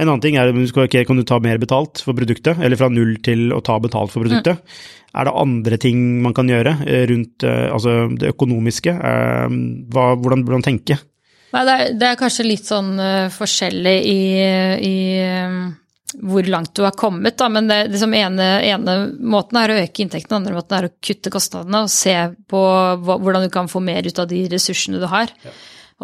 En 0.00 0.08
annen 0.08 0.22
ting 0.24 0.36
er 0.40 0.48
om 0.48 0.60
du 0.60 0.66
skal, 0.70 0.86
okay, 0.88 1.04
kan 1.04 1.18
du 1.18 1.24
ta 1.26 1.36
mer 1.42 1.58
betalt 1.60 2.00
for 2.04 2.16
produktet, 2.16 2.56
eller 2.60 2.78
fra 2.80 2.88
null 2.92 3.18
til 3.24 3.50
å 3.52 3.62
ta 3.64 3.76
betalt 3.82 4.12
for 4.12 4.24
produktet. 4.24 4.62
Er 5.16 5.28
det 5.28 5.34
andre 5.36 5.78
ting 5.80 6.00
man 6.24 6.34
kan 6.36 6.48
gjøre 6.48 6.74
eh, 6.84 7.04
rundt 7.10 7.44
eh, 7.48 7.68
altså 7.72 8.06
det 8.16 8.34
økonomiske? 8.34 8.92
Eh, 8.92 9.56
hva, 9.92 10.10
hvordan 10.20 10.44
man 10.48 10.64
tenke? 10.64 10.98
Nei, 11.54 11.64
det 11.64 11.74
er, 11.74 11.90
det 11.96 12.08
er 12.10 12.20
kanskje 12.20 12.46
litt 12.46 12.68
sånn 12.68 12.94
uh, 12.98 13.26
forskjellig 13.32 13.96
i, 14.10 14.20
i 14.82 14.96
eh, 15.22 15.60
hvor 16.26 16.48
langt 16.50 16.74
du 16.76 16.82
har 16.84 16.96
kommet, 16.98 17.36
da. 17.38 17.48
Men 17.52 17.70
det, 17.70 17.78
det 17.92 18.00
som 18.02 18.14
ene, 18.14 18.48
ene 18.66 18.96
måten 19.20 19.60
er 19.60 19.72
å 19.72 19.78
øke 19.84 20.04
inntektene, 20.04 20.40
andre 20.42 20.56
måten 20.58 20.78
er 20.78 20.88
å 20.88 20.94
kutte 20.98 21.32
kostnadene 21.32 21.84
og 21.86 21.92
se 21.92 22.16
på 22.50 22.66
hva, 23.06 23.18
hvordan 23.22 23.46
du 23.46 23.52
kan 23.54 23.70
få 23.70 23.82
mer 23.84 24.06
ut 24.06 24.22
av 24.22 24.28
de 24.30 24.44
ressursene 24.52 25.00
du 25.02 25.08
har. 25.10 25.32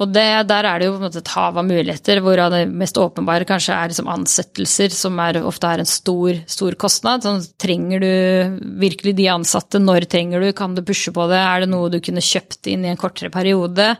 Og 0.00 0.08
det, 0.08 0.24
der 0.48 0.64
er 0.64 0.80
det 0.80 0.86
jo 0.86 0.94
et 1.04 1.30
hav 1.34 1.58
av 1.60 1.66
muligheter, 1.68 2.22
hvorav 2.24 2.54
det 2.54 2.62
mest 2.70 2.96
åpenbare 2.96 3.44
kanskje 3.48 3.76
er 3.76 3.90
liksom 3.92 4.08
ansettelser, 4.08 4.94
som 4.94 5.18
er, 5.20 5.42
ofte 5.44 5.68
er 5.68 5.82
en 5.82 5.90
stor, 5.90 6.38
stor 6.48 6.76
kostnad. 6.80 7.26
Sånn, 7.26 7.42
trenger 7.60 8.00
du 8.00 8.62
virkelig 8.80 9.12
de 9.18 9.28
ansatte? 9.34 9.82
Når 9.82 10.08
trenger 10.08 10.40
du? 10.40 10.48
Kan 10.56 10.78
du 10.78 10.80
pushe 10.86 11.12
på 11.12 11.28
det? 11.28 11.42
Er 11.42 11.64
det 11.64 11.72
noe 11.74 11.92
du 11.92 12.00
kunne 12.04 12.24
kjøpt 12.24 12.72
inn 12.72 12.86
i 12.86 12.92
en 12.94 13.00
kortere 13.00 13.28
periode? 13.34 13.92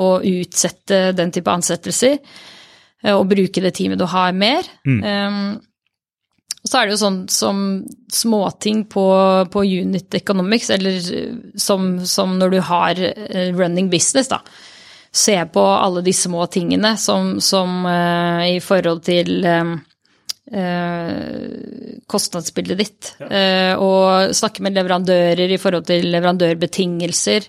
Og 0.00 0.24
utsette 0.24 1.12
den 1.16 1.32
type 1.34 1.50
ansettelser? 1.52 2.18
eh, 3.04 3.12
Og 3.14 3.28
bruke 3.28 3.60
det 3.60 3.74
teamet 3.76 4.00
du 4.00 4.06
har 4.08 4.32
mer? 4.32 4.66
Um, 5.04 5.60
og 6.62 6.70
så 6.70 6.78
er 6.78 6.86
det 6.86 6.94
jo 6.94 7.00
sånn 7.02 7.22
som 7.28 7.62
småting 8.14 8.84
på, 8.86 9.06
på 9.50 9.64
unit 9.66 10.14
economics, 10.14 10.70
eller 10.70 10.98
eh, 11.18 11.32
som, 11.58 11.96
som 12.06 12.36
når 12.38 12.54
du 12.54 12.60
har 12.62 13.00
eh, 13.02 13.50
running 13.56 13.90
business, 13.90 14.30
da. 14.30 14.38
Se 15.12 15.34
på 15.52 15.60
alle 15.60 16.00
de 16.06 16.12
små 16.16 16.46
tingene 16.48 16.94
som, 16.96 17.34
som 17.44 17.82
uh, 17.84 18.46
i 18.48 18.62
forhold 18.64 19.02
til 19.04 19.42
um, 19.44 19.74
eh, 20.52 22.00
kostnadsbildet 22.08 22.78
ditt. 22.80 23.10
Eh, 23.20 23.74
og 23.76 24.32
snakke 24.36 24.64
med 24.64 24.76
leverandører 24.78 25.52
i 25.52 25.60
forhold 25.60 25.84
til 25.90 26.08
leverandørbetingelser. 26.14 27.48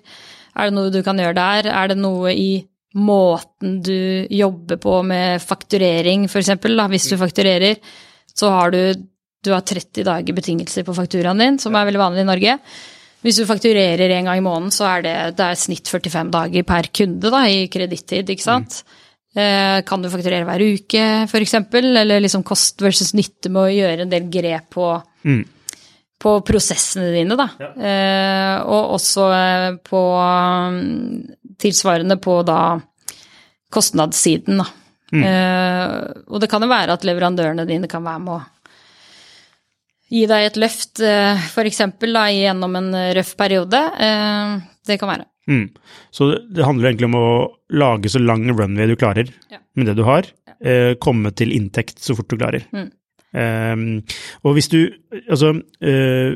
Er 0.55 0.69
det 0.69 0.75
noe 0.77 0.91
du 0.93 1.01
kan 1.05 1.17
gjøre 1.19 1.35
der? 1.37 1.69
Er 1.73 1.91
det 1.91 1.97
noe 2.01 2.33
i 2.37 2.63
måten 2.93 3.79
du 3.81 4.27
jobber 4.29 4.77
på 4.77 4.99
med 5.07 5.41
fakturering, 5.41 6.27
f.eks. 6.29 6.51
Hvis 6.93 7.09
du 7.09 7.15
fakturerer, 7.17 7.79
så 8.33 8.51
har 8.53 8.73
du, 8.73 8.81
du 9.43 9.49
har 9.53 9.63
30 9.65 10.05
dager 10.05 10.37
betingelser 10.37 10.85
på 10.85 10.93
fakturaen 10.97 11.41
din, 11.41 11.57
som 11.61 11.73
er 11.75 11.87
veldig 11.89 12.01
vanlig 12.01 12.21
i 12.25 12.29
Norge. 12.29 12.57
Hvis 13.23 13.39
du 13.39 13.47
fakturerer 13.49 14.11
en 14.17 14.27
gang 14.29 14.37
i 14.37 14.43
måneden, 14.45 14.73
så 14.75 14.85
er 14.91 15.05
det, 15.05 15.15
det 15.39 15.47
er 15.47 15.57
snitt 15.57 15.89
45 15.89 16.29
dager 16.33 16.65
per 16.67 16.89
kunde 16.93 17.31
da, 17.33 17.45
i 17.47 17.65
kredittid, 17.71 18.29
ikke 18.29 18.45
sant. 18.45 18.83
Eh, 19.33 19.79
Kan 19.87 20.03
du 20.03 20.09
fakturere 20.13 20.45
hver 20.45 20.61
uke, 20.61 21.03
f.eks., 21.25 21.55
eller 21.79 22.21
liksom 22.21 22.43
kost 22.45 22.83
versus 22.83 23.13
nytte 23.17 23.49
med 23.49 23.63
å 23.63 23.73
gjøre 23.73 24.05
en 24.05 24.13
del 24.13 24.29
grep 24.29 24.69
på, 24.77 24.91
Mm. 25.23 25.45
På 26.23 26.37
prosessene 26.47 27.09
dine, 27.11 27.35
da. 27.39 27.49
Eh, 27.59 28.61
og 28.63 28.95
også 28.95 29.25
eh, 29.35 29.67
på 29.83 30.01
mm, 30.77 31.57
tilsvarende 31.59 32.17
på 32.23 32.37
da 32.47 32.61
kostnadssiden, 33.73 34.61
da. 34.61 34.69
Eh, 35.13 36.23
og 36.31 36.41
det 36.41 36.49
kan 36.49 36.63
jo 36.63 36.71
være 36.71 36.95
at 36.95 37.03
leverandørene 37.05 37.67
dine 37.69 37.89
kan 37.91 38.05
være 38.05 38.23
med 38.23 38.33
å 38.33 38.41
gi 40.13 40.23
deg 40.29 40.47
et 40.47 40.57
løft, 40.61 41.01
eh, 41.05 41.43
eksempel 41.67 42.17
gjennom 42.33 42.79
en 42.79 42.89
røff 43.17 43.35
periode. 43.37 43.81
Eh, 43.99 44.57
det 44.87 44.99
kan 45.01 45.09
være. 45.13 45.27
Mm. 45.49 45.67
Så 46.11 46.29
det, 46.47 46.63
handler 46.63 46.91
egentlig 46.91 47.09
om 47.09 47.19
å 47.19 47.29
lage 47.75 48.11
så 48.11 48.21
lang 48.21 48.45
runway 48.47 48.87
du 48.87 48.95
klarer 48.95 49.29
Ja. 49.51 49.59
med 49.75 49.87
det 49.87 49.95
du 49.95 50.03
har. 50.03 50.23
Eh, 50.63 50.93
komme 50.95 51.33
til 51.35 51.51
inntekt 51.51 51.99
så 51.99 52.15
fort 52.15 52.29
du 52.29 52.37
klarer. 52.37 52.63
Mm. 52.71 52.91
Um, 53.33 54.03
og 54.45 54.53
hvis 54.53 54.69
du 54.69 54.77
Altså, 55.25 55.55
uh, 55.57 56.33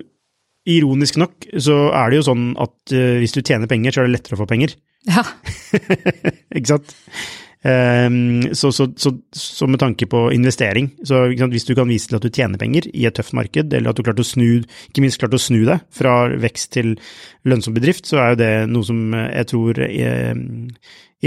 ironisk 0.67 1.19
nok 1.21 1.45
så 1.61 1.75
er 1.93 2.09
det 2.09 2.17
jo 2.17 2.27
sånn 2.31 2.47
at 2.57 2.93
uh, 2.95 3.17
hvis 3.21 3.35
du 3.35 3.43
tjener 3.43 3.69
penger, 3.69 3.93
så 3.93 4.01
er 4.01 4.09
det 4.09 4.17
lettere 4.17 4.37
å 4.37 4.41
få 4.41 4.49
penger. 4.49 4.73
Ja. 5.07 5.23
ikke 6.57 6.71
sant? 6.73 6.95
Um, 7.67 8.53
så, 8.53 8.69
så, 8.71 8.85
så, 8.95 9.11
så, 9.33 9.67
med 9.67 9.79
tanke 9.81 10.05
på 10.07 10.27
investering, 10.31 10.91
så 11.03 11.25
hvis 11.33 11.65
du 11.65 11.73
kan 11.75 11.89
vise 11.89 12.07
til 12.07 12.19
at 12.19 12.23
du 12.23 12.29
tjener 12.29 12.61
penger 12.61 12.85
i 12.93 13.07
et 13.09 13.17
tøft 13.17 13.33
marked, 13.35 13.73
eller 13.73 13.91
at 13.91 13.97
du 13.97 14.05
klarte 14.05 14.23
å 14.23 14.27
snu, 14.27 14.61
ikke 14.87 15.03
minst 15.03 15.19
klarte 15.19 15.39
å 15.39 15.41
snu 15.41 15.63
deg 15.67 15.81
fra 15.91 16.13
vekst 16.37 16.71
til 16.77 16.93
lønnsom 17.49 17.75
bedrift, 17.75 18.07
så 18.07 18.21
er 18.21 18.29
jo 18.31 18.39
det 18.43 18.51
noe 18.71 18.87
som 18.87 19.01
jeg 19.17 19.49
tror 19.49 19.81
eh, 19.87 20.37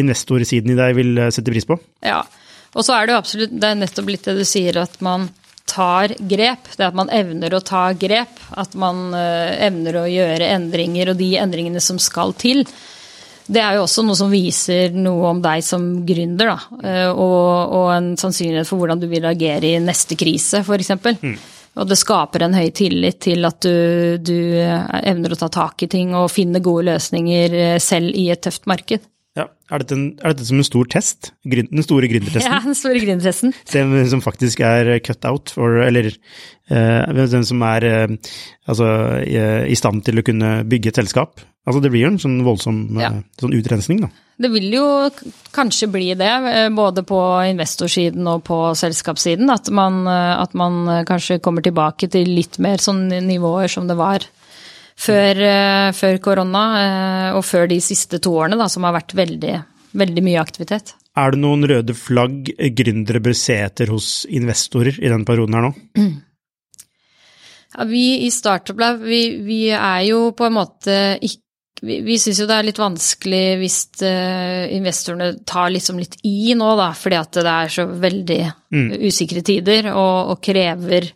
investorsiden 0.00 0.72
i 0.72 0.78
deg 0.78 0.96
vil 1.00 1.18
eh, 1.18 1.32
sette 1.34 1.52
pris 1.52 1.66
på. 1.68 1.76
Ja, 2.06 2.22
og 2.70 2.86
så 2.86 2.94
er 2.94 3.08
det 3.08 3.16
jo 3.16 3.20
absolutt, 3.24 3.58
det 3.60 3.72
er 3.72 3.82
nettopp 3.82 4.14
litt 4.14 4.30
det 4.30 4.38
du 4.38 4.46
sier, 4.46 4.80
at 4.80 5.00
man 5.04 5.28
tar 5.70 6.14
grep. 6.18 6.72
Det 6.76 6.88
at 6.88 6.96
man 6.98 7.12
evner 7.14 7.54
å 7.54 7.62
ta 7.64 7.90
grep, 7.94 8.40
at 8.58 8.74
man 8.78 9.10
uh, 9.14 9.54
evner 9.62 10.02
å 10.02 10.08
gjøre 10.10 10.50
endringer, 10.56 11.12
og 11.12 11.20
de 11.20 11.34
endringene 11.40 11.82
som 11.84 12.00
skal 12.02 12.34
til. 12.38 12.64
Det 13.50 13.62
er 13.62 13.76
jo 13.76 13.86
også 13.86 14.04
noe 14.06 14.18
som 14.18 14.30
viser 14.30 14.94
noe 14.94 15.30
om 15.32 15.40
deg 15.42 15.62
som 15.66 15.86
gründer, 16.06 16.52
da. 16.52 16.82
Eh, 16.86 17.08
og, 17.10 17.72
og 17.74 17.88
en 17.96 18.12
sannsynlighet 18.20 18.68
for 18.68 18.78
hvordan 18.78 19.00
du 19.02 19.08
vil 19.10 19.26
agere 19.26 19.72
i 19.72 19.80
neste 19.82 20.14
krise, 20.18 20.60
f.eks. 20.62 20.92
Mm. 21.18 21.34
Og 21.80 21.88
det 21.90 21.98
skaper 21.98 22.44
en 22.46 22.54
høy 22.54 22.68
tillit 22.74 23.20
til 23.26 23.46
at 23.46 23.58
du, 23.62 24.18
du, 24.22 24.38
evner 25.02 25.34
å 25.34 25.40
ta 25.40 25.48
tak 25.50 25.82
i 25.86 25.90
ting 25.90 26.14
og 26.18 26.30
finne 26.30 26.62
gode 26.62 26.92
løsninger 26.92 27.56
eh, 27.58 27.78
selv 27.82 28.14
i 28.14 28.28
et 28.30 28.42
tøft 28.46 28.70
marked. 28.70 29.06
Er 29.70 29.82
dette, 29.82 29.94
en, 29.94 30.06
er 30.18 30.34
dette 30.34 30.46
som 30.48 30.58
en 30.58 30.66
stor 30.66 30.88
test? 30.90 31.30
Den 31.46 31.84
store 31.86 32.08
gründertesten? 32.10 32.50
Ja, 32.50 32.58
den 32.64 32.76
store 32.78 33.02
gründertesten. 33.02 33.54
Se 33.70 33.84
hvem 33.84 34.08
som 34.10 34.22
faktisk 34.24 34.62
er 34.66 34.96
cut 35.06 35.26
out, 35.28 35.52
for, 35.54 35.78
eller 35.84 36.10
uh, 36.10 37.06
hvem 37.14 37.44
som 37.46 37.62
er 37.68 37.86
uh, 37.86 38.16
altså, 38.66 38.88
i, 39.22 39.38
i 39.70 39.78
stand 39.78 40.02
til 40.08 40.18
å 40.18 40.26
kunne 40.26 40.56
bygge 40.70 40.90
et 40.90 41.00
selskap. 41.02 41.44
Altså 41.68 41.82
Det 41.84 41.92
blir 41.92 42.06
jo 42.08 42.10
en 42.14 42.18
sånn 42.18 42.40
voldsom 42.42 42.82
ja. 42.98 43.12
Sånn 43.38 43.54
utrensning, 43.54 44.02
da. 44.02 44.10
Det 44.40 44.48
vil 44.48 44.72
jo 44.72 44.84
kanskje 45.52 45.90
bli 45.92 46.14
det, 46.16 46.32
både 46.72 47.02
på 47.04 47.18
investorsiden 47.50 48.24
og 48.32 48.40
på 48.48 48.56
selskapssiden. 48.80 49.52
At 49.52 49.68
man, 49.68 50.06
at 50.08 50.56
man 50.56 51.04
kanskje 51.04 51.42
kommer 51.44 51.60
tilbake 51.60 52.08
til 52.08 52.32
litt 52.38 52.56
mer 52.64 52.80
sånn 52.80 53.04
nivåer 53.28 53.68
som 53.68 53.84
det 53.90 53.98
var 54.00 54.24
før, 55.00 55.42
før 55.96 56.18
korona, 56.22 56.64
og 57.38 57.44
før 57.48 57.70
de 57.70 57.78
siste 57.84 58.20
to 58.20 58.34
årene, 58.36 58.58
da, 58.60 58.66
som 58.68 58.84
har 58.84 58.98
vært 58.98 59.14
veldig, 59.16 59.54
veldig 59.96 60.24
mye 60.26 60.42
aktivitet. 60.42 60.94
Er 61.18 61.34
det 61.34 61.40
noen 61.42 61.66
røde 61.66 61.94
flagg 61.98 62.50
gründere 62.78 63.22
bør 63.24 63.34
se 63.36 63.56
etter 63.64 63.90
hos 63.90 64.24
investorer 64.30 65.00
i 65.02 65.10
den 65.10 65.24
perioden 65.26 65.56
her 65.56 65.66
nå? 65.66 65.72
Mm. 65.98 66.18
Ja, 67.74 67.86
vi 67.86 68.04
i 68.26 68.30
Startup 68.34 68.78
Lab, 68.78 69.02
vi, 69.02 69.22
vi, 69.46 69.60
er 69.74 70.02
jo 70.08 70.30
på 70.36 70.46
en 70.48 70.58
måte 70.58 70.96
ikke 71.20 71.46
vi, 71.80 72.02
vi 72.04 72.18
syns 72.20 72.42
jo 72.42 72.44
det 72.44 72.56
er 72.58 72.66
litt 72.66 72.78
vanskelig 72.80 73.44
hvis 73.56 73.76
uh, 74.04 74.68
investorene 74.76 75.30
tar 75.48 75.70
liksom 75.72 75.96
litt 75.96 76.18
i 76.28 76.52
nå, 76.52 76.74
da, 76.76 76.90
fordi 76.92 77.16
at 77.16 77.38
det 77.38 77.54
er 77.54 77.72
så 77.72 77.86
veldig 77.88 78.40
mm. 78.76 78.90
usikre 79.08 79.40
tider 79.46 79.88
og, 79.94 80.34
og 80.34 80.42
krever 80.44 81.08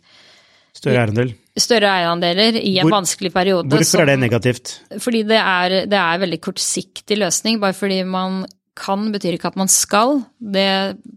Større 0.73 1.03
eierandel? 1.03 1.35
Større 1.55 1.87
eierandeler 1.87 2.57
i 2.59 2.73
en 2.81 2.89
Hvor, 2.89 2.97
vanskelig 2.97 3.31
periode. 3.31 3.71
Hvorfor 3.71 4.03
er 4.03 4.11
det 4.11 4.19
negativt? 4.19 4.73
Fordi 4.99 5.23
det 5.23 5.39
er, 5.39 5.81
det 5.87 5.99
er 6.01 6.21
veldig 6.25 6.41
kortsiktig 6.43 7.19
løsning. 7.21 7.61
Bare 7.61 7.77
fordi 7.77 8.01
man 8.03 8.43
kan 8.75 9.05
betyr 9.13 9.37
ikke 9.37 9.49
at 9.53 9.57
man 9.59 9.69
skal. 9.71 10.19
Det 10.35 10.67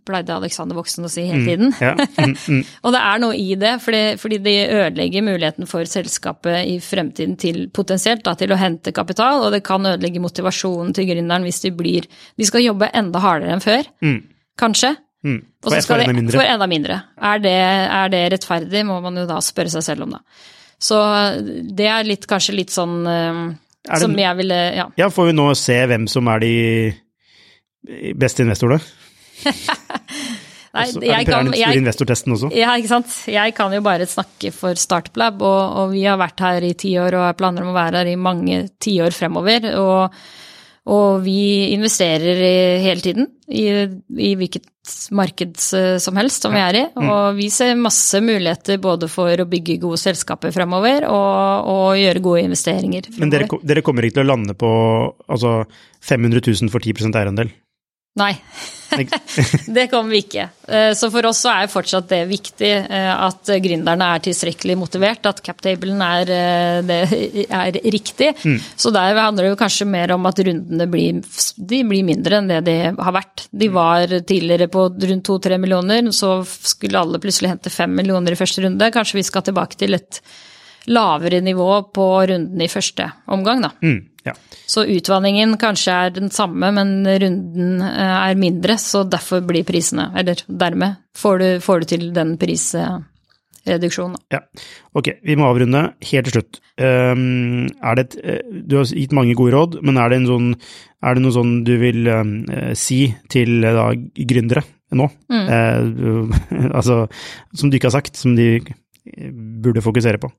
pleide 0.07 0.37
Alexander 0.37 0.79
Voksen 0.79 1.07
å 1.07 1.11
si 1.11 1.25
hele 1.27 1.43
mm, 1.43 1.49
tiden. 1.49 1.73
Mm, 1.75 1.81
ja, 1.83 2.29
mm, 2.29 2.37
mm. 2.55 2.61
og 2.87 2.95
det 2.95 3.01
er 3.03 3.23
noe 3.25 3.39
i 3.39 3.49
det, 3.59 3.73
fordi, 3.83 4.03
fordi 4.23 4.39
det 4.45 4.57
ødelegger 4.69 5.27
muligheten 5.27 5.71
for 5.71 5.91
selskapet 5.91 6.71
i 6.71 6.79
fremtiden 6.83 7.35
til 7.41 7.65
potensielt 7.75 8.23
da, 8.29 8.37
til 8.39 8.55
å 8.55 8.61
hente 8.61 8.95
kapital, 8.95 9.43
og 9.43 9.57
det 9.57 9.65
kan 9.67 9.91
ødelegge 9.91 10.23
motivasjonen 10.23 10.95
til 10.97 11.11
gründeren 11.11 11.47
hvis 11.49 11.63
de 11.67 11.75
blir 11.75 12.07
De 12.39 12.47
skal 12.47 12.63
jobbe 12.63 12.93
enda 12.97 13.21
hardere 13.23 13.57
enn 13.57 13.65
før, 13.65 13.91
mm. 14.05 14.19
kanskje. 14.61 14.95
Mm. 15.27 15.41
For, 15.65 15.75
så 15.83 15.97
enda 15.99 16.15
mindre. 16.15 16.39
for 16.39 16.47
enda 16.47 16.69
mindre. 16.71 17.01
Er 17.31 17.41
det, 17.43 17.57
er 17.99 18.13
det, 18.13 18.23
rettferdig, 18.37 18.85
må 18.87 19.01
man 19.05 19.19
jo 19.19 19.27
da 19.29 19.41
spørre 19.43 19.73
seg 19.73 19.87
selv 19.87 20.07
om, 20.07 20.15
da. 20.19 20.45
Så 20.79 20.99
det 21.75 21.89
er 21.91 22.07
litt, 22.07 22.29
kanskje 22.31 22.55
litt 22.55 22.71
sånn 22.71 23.01
uh, 23.03 23.41
det, 23.83 23.99
som 23.99 24.13
jeg 24.15 24.39
ville 24.39 24.59
ja. 24.77 24.85
ja, 25.01 25.09
får 25.11 25.33
vi 25.33 25.35
nå 25.35 25.49
se 25.59 25.79
hvem 25.91 26.07
som 26.11 26.29
er 26.31 26.45
de 26.45 26.55
beste 28.19 28.47
investorene? 28.47 28.79
Nei, 30.79 30.85
det 30.93 31.09
jeg 31.09 31.27
kan, 31.27 31.49
store 31.51 31.79
investortesten 31.81 32.35
også? 32.35 32.51
Ja, 32.55 32.75
ikke 32.79 32.91
sant. 32.93 33.15
Jeg 33.33 33.55
kan 33.57 33.73
jo 33.75 33.81
bare 33.83 34.07
snakke 34.07 34.53
for 34.55 34.79
Startup-lab, 34.79 35.41
og, 35.43 35.63
og, 35.81 35.95
vi 35.95 36.05
har 36.07 36.19
vært 36.21 36.45
her 36.45 36.67
i 36.69 36.75
ti 36.79 36.93
år 37.01 37.17
og 37.17 37.25
har 37.25 37.39
planer 37.39 37.65
om 37.65 37.73
å 37.73 37.77
være 37.77 38.03
her 38.03 38.11
i 38.13 38.19
mange 38.21 38.61
tiår 38.79 39.17
fremover. 39.17 39.71
Og, 39.81 40.21
og, 40.89 41.21
vi 41.25 41.75
investerer 41.75 42.41
hele 42.83 43.05
tiden 43.05 43.29
i, 43.49 43.67
i, 44.17 44.33
hvilket 44.39 44.67
marked 45.13 45.59
som 45.61 46.17
helst 46.17 46.45
som 46.45 46.55
vi 46.57 46.63
er 46.63 46.79
i. 46.81 46.85
Mm. 46.97 47.09
Og 47.13 47.39
vi 47.39 47.49
ser 47.53 47.75
masse 47.79 48.21
muligheter 48.25 48.81
både 48.83 49.11
for 49.13 49.33
å 49.43 49.49
bygge 49.49 49.79
gode 49.83 50.01
selskaper 50.01 50.55
fremover 50.55 51.07
og, 51.11 51.69
og 51.69 52.01
gjøre 52.01 52.25
gode 52.25 52.45
investeringer 52.49 53.11
fremover. 53.11 53.25
Men 53.27 53.35
dere, 53.35 53.63
dere, 53.73 53.85
kommer 53.85 54.09
ikke 54.09 54.21
til 54.21 54.27
å 54.27 54.31
lande 54.33 54.57
på 54.59 54.71
altså 55.29 55.61
500 56.09 56.45
000 56.49 56.73
for 56.73 56.85
10% 56.85 57.21
eierandel? 57.21 57.53
Nei, 58.19 58.33
det 59.77 59.87
kommer 59.93 60.11
vi 60.11 60.23
ikke. 60.25 60.49
Eh, 60.69 60.91
så 60.97 61.11
for 61.13 61.29
oss 61.29 61.43
så 61.45 61.53
er 61.53 61.71
fortsatt 61.71 62.09
det 62.11 62.21
viktig 62.31 62.71
eh, 62.71 63.11
at 63.13 63.51
gründerne 63.63 64.09
er 64.15 64.25
tilstrekkelig 64.25 64.77
motivert, 64.81 65.29
at 65.29 65.43
captablen 65.45 66.03
er, 66.05 66.33
eh, 66.33 67.45
er 67.61 67.79
riktig. 67.93 68.33
Mm. 68.43 68.59
Så 68.77 68.93
der 68.95 69.19
handler 69.19 69.51
det 69.51 69.61
kanskje 69.61 69.89
mer 69.89 70.15
om 70.17 70.27
at 70.31 70.43
rundene 70.49 70.89
blir, 70.91 71.23
blir, 71.69 72.05
mindre 72.09 72.41
enn 72.41 72.51
det 72.51 72.61
de 72.69 72.77
har 72.91 73.17
vært. 73.17 73.47
De 73.53 73.71
mm. 73.71 73.77
var 73.77 74.19
tidligere 74.19 74.71
på 74.73 74.89
rundt 74.89 75.27
to-tre 75.29 75.61
millioner, 75.61 76.13
så 76.15 76.41
skulle 76.45 77.01
alle 77.01 77.23
plutselig 77.23 77.55
hente 77.55 77.73
fem 77.73 77.95
millioner 77.95 78.35
i 78.35 78.41
første 78.41 78.65
runde. 78.65 78.93
Kanskje 78.95 79.21
vi 79.21 79.27
skal 79.29 79.47
tilbake 79.47 79.79
til 79.79 79.99
et 79.99 80.23
lavere 80.89 81.43
nivå 81.45 81.73
på 81.93 82.07
runden 82.31 82.63
i 82.65 82.71
første 82.73 83.11
omgang, 83.29 83.61
da. 83.67 83.75
Mm. 83.85 83.99
Ja. 84.29 84.35
Så 84.69 84.85
utvanningen 84.85 85.57
kanskje 85.61 85.95
er 85.95 86.15
den 86.15 86.33
samme, 86.35 86.71
men 86.77 87.01
runden 87.07 87.85
eh, 87.85 88.17
er 88.31 88.41
mindre, 88.41 88.79
så 88.81 89.05
derfor 89.09 89.41
blir 89.47 89.67
prisene 89.69 90.11
Eller 90.19 90.43
dermed 90.47 90.99
får 91.17 91.39
du, 91.43 91.49
får 91.65 91.81
du 91.81 91.87
til 91.95 92.09
den 92.17 92.35
prisreduksjonen. 92.41 94.19
Ja. 94.35 94.43
Ok, 94.97 95.15
vi 95.25 95.37
må 95.39 95.49
avrunde 95.49 95.85
helt 96.11 96.29
til 96.29 96.37
slutt. 96.37 96.61
Det 96.79 98.03
et, 98.05 98.19
eh, 98.23 98.43
du 98.69 98.77
har 98.79 98.91
gitt 98.93 99.17
mange 99.17 99.37
gode 99.39 99.57
råd, 99.57 99.79
men 99.83 100.01
er 100.01 100.13
det, 100.13 100.25
sånn, 100.29 100.53
er 101.03 101.17
det 101.17 101.25
noe 101.25 101.37
sånn 101.37 101.55
du 101.67 101.75
vil 101.81 102.11
um, 102.13 102.35
si 102.79 103.07
til 103.33 103.63
da, 103.65 103.91
gründere 104.31 104.67
nå? 104.93 105.09
Mm. 105.33 105.49
Uh, 105.49 106.69
altså, 106.79 107.07
som 107.57 107.71
du 107.71 107.81
ikke 107.81 107.91
har 107.91 107.99
sagt, 108.01 108.21
som 108.21 108.37
de 108.37 108.61
burde 109.65 109.85
fokusere 109.85 110.21
på? 110.21 110.31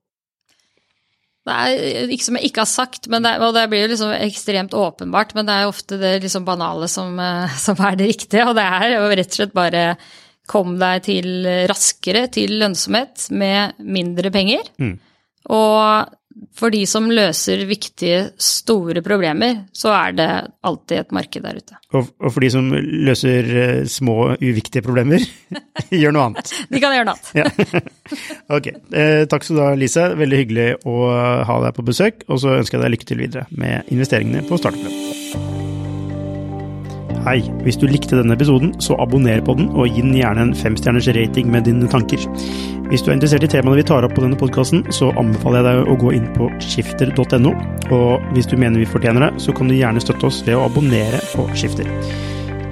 Det 1.47 1.55
er 1.55 2.11
ikke 2.11 2.25
som 2.25 2.37
jeg 2.37 2.49
ikke 2.49 2.63
har 2.63 2.69
sagt, 2.69 3.07
det, 3.09 3.33
og 3.41 3.53
det 3.55 3.65
blir 3.71 3.85
jo 3.85 3.91
liksom 3.93 4.11
ekstremt 4.17 4.75
åpenbart, 4.77 5.31
men 5.37 5.47
det 5.47 5.55
er 5.55 5.65
jo 5.65 5.71
ofte 5.71 5.99
det 6.01 6.13
liksom 6.25 6.45
banale 6.47 6.89
som, 6.91 7.13
eh, 7.19 7.59
som, 7.65 7.79
er 7.85 7.99
det 7.99 8.09
riktige. 8.13 8.47
Og 8.49 8.57
det 8.59 8.65
er 8.65 8.95
jo 8.97 9.07
rett 9.09 9.31
og 9.31 9.39
slett 9.39 9.55
bare 9.57 9.85
kom 10.49 10.79
deg 10.81 11.03
til 11.05 11.45
raskere 11.69 12.23
til 12.33 12.55
lønnsomhet 12.57 13.27
med 13.37 13.77
mindre 13.85 14.31
penger. 14.33 14.71
Mm. 14.81 14.95
Og 15.53 16.18
for 16.55 16.73
de 16.73 16.81
som 16.89 17.07
løser 17.11 17.65
viktige, 17.69 18.29
store 18.41 19.03
problemer, 19.05 19.65
så 19.75 19.91
er 19.95 20.15
det 20.17 20.29
alltid 20.65 21.01
et 21.01 21.15
marked 21.15 21.45
der 21.45 21.59
ute. 21.59 21.77
Og, 21.95 22.09
for 22.27 22.43
de 22.43 22.51
som 22.53 22.69
løser 23.09 23.49
uh, 23.49 23.87
små, 23.89 24.17
uviktige 24.37 24.83
problemer, 24.85 25.23
gjør 26.01 26.15
noe 26.15 26.27
annet. 26.29 26.53
de 26.71 26.83
kan 26.83 26.95
gjøre 26.95 27.09
noe 27.11 27.17
annet. 27.17 27.31
ja. 27.39 27.85
Ok. 28.57 28.71
Eh, 28.89 29.27
takk 29.29 29.43
skal 29.45 29.59
du 29.59 29.61
ha, 29.61 29.71
Lise. 29.77 30.07
Veldig 30.17 30.39
hyggelig 30.41 30.67
å 30.89 30.97
ha 31.45 31.59
deg 31.67 31.77
på 31.77 31.85
besøk. 31.85 32.25
Og 32.25 32.41
så 32.41 32.57
ønsker 32.57 32.79
jeg 32.79 32.87
deg 32.87 32.95
lykke 32.95 33.09
til 33.13 33.21
videre 33.21 33.45
med 33.53 33.93
investeringene 33.93 34.47
på 34.49 34.57
Startup. 34.57 35.68
Hei, 37.29 37.43
hvis 37.61 37.77
du 37.77 37.83
likte 37.85 38.17
denne 38.17 38.33
episoden, 38.33 38.71
så 38.81 38.95
abonner 38.97 39.43
på 39.45 39.53
den, 39.53 39.67
og 39.77 39.91
gi 39.93 40.01
den 40.01 40.15
gjerne 40.17 40.47
en 40.47 40.53
femstjerners 40.57 41.11
rating 41.13 41.51
med 41.53 41.67
dine 41.67 41.85
tanker. 41.91 42.23
Hvis 42.89 43.03
du 43.05 43.11
er 43.11 43.19
interessert 43.19 43.45
i 43.45 43.49
temaene 43.53 43.77
vi 43.77 43.83
tar 43.85 44.07
opp 44.07 44.15
på 44.17 44.23
denne 44.23 44.39
podkasten, 44.39 44.81
så 44.89 45.11
anbefaler 45.13 45.61
jeg 45.61 45.67
deg 45.67 45.91
å 45.93 45.97
gå 46.01 46.15
inn 46.17 46.25
på 46.33 46.47
skifter.no, 46.65 47.53
og 47.93 48.33
hvis 48.33 48.49
du 48.49 48.57
mener 48.57 48.81
vi 48.81 48.89
fortjener 48.89 49.27
det, 49.27 49.43
så 49.45 49.53
kan 49.53 49.69
du 49.69 49.77
gjerne 49.77 50.01
støtte 50.01 50.25
oss 50.25 50.41
ved 50.47 50.57
å 50.57 50.65
abonnere 50.65 51.21
på 51.35 51.45
Skifter. 51.53 51.93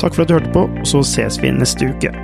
Takk 0.02 0.18
for 0.18 0.26
at 0.26 0.34
du 0.34 0.38
hørte 0.40 0.56
på, 0.58 0.66
så 0.90 1.06
ses 1.06 1.38
vi 1.44 1.54
neste 1.54 1.94
uke. 1.94 2.16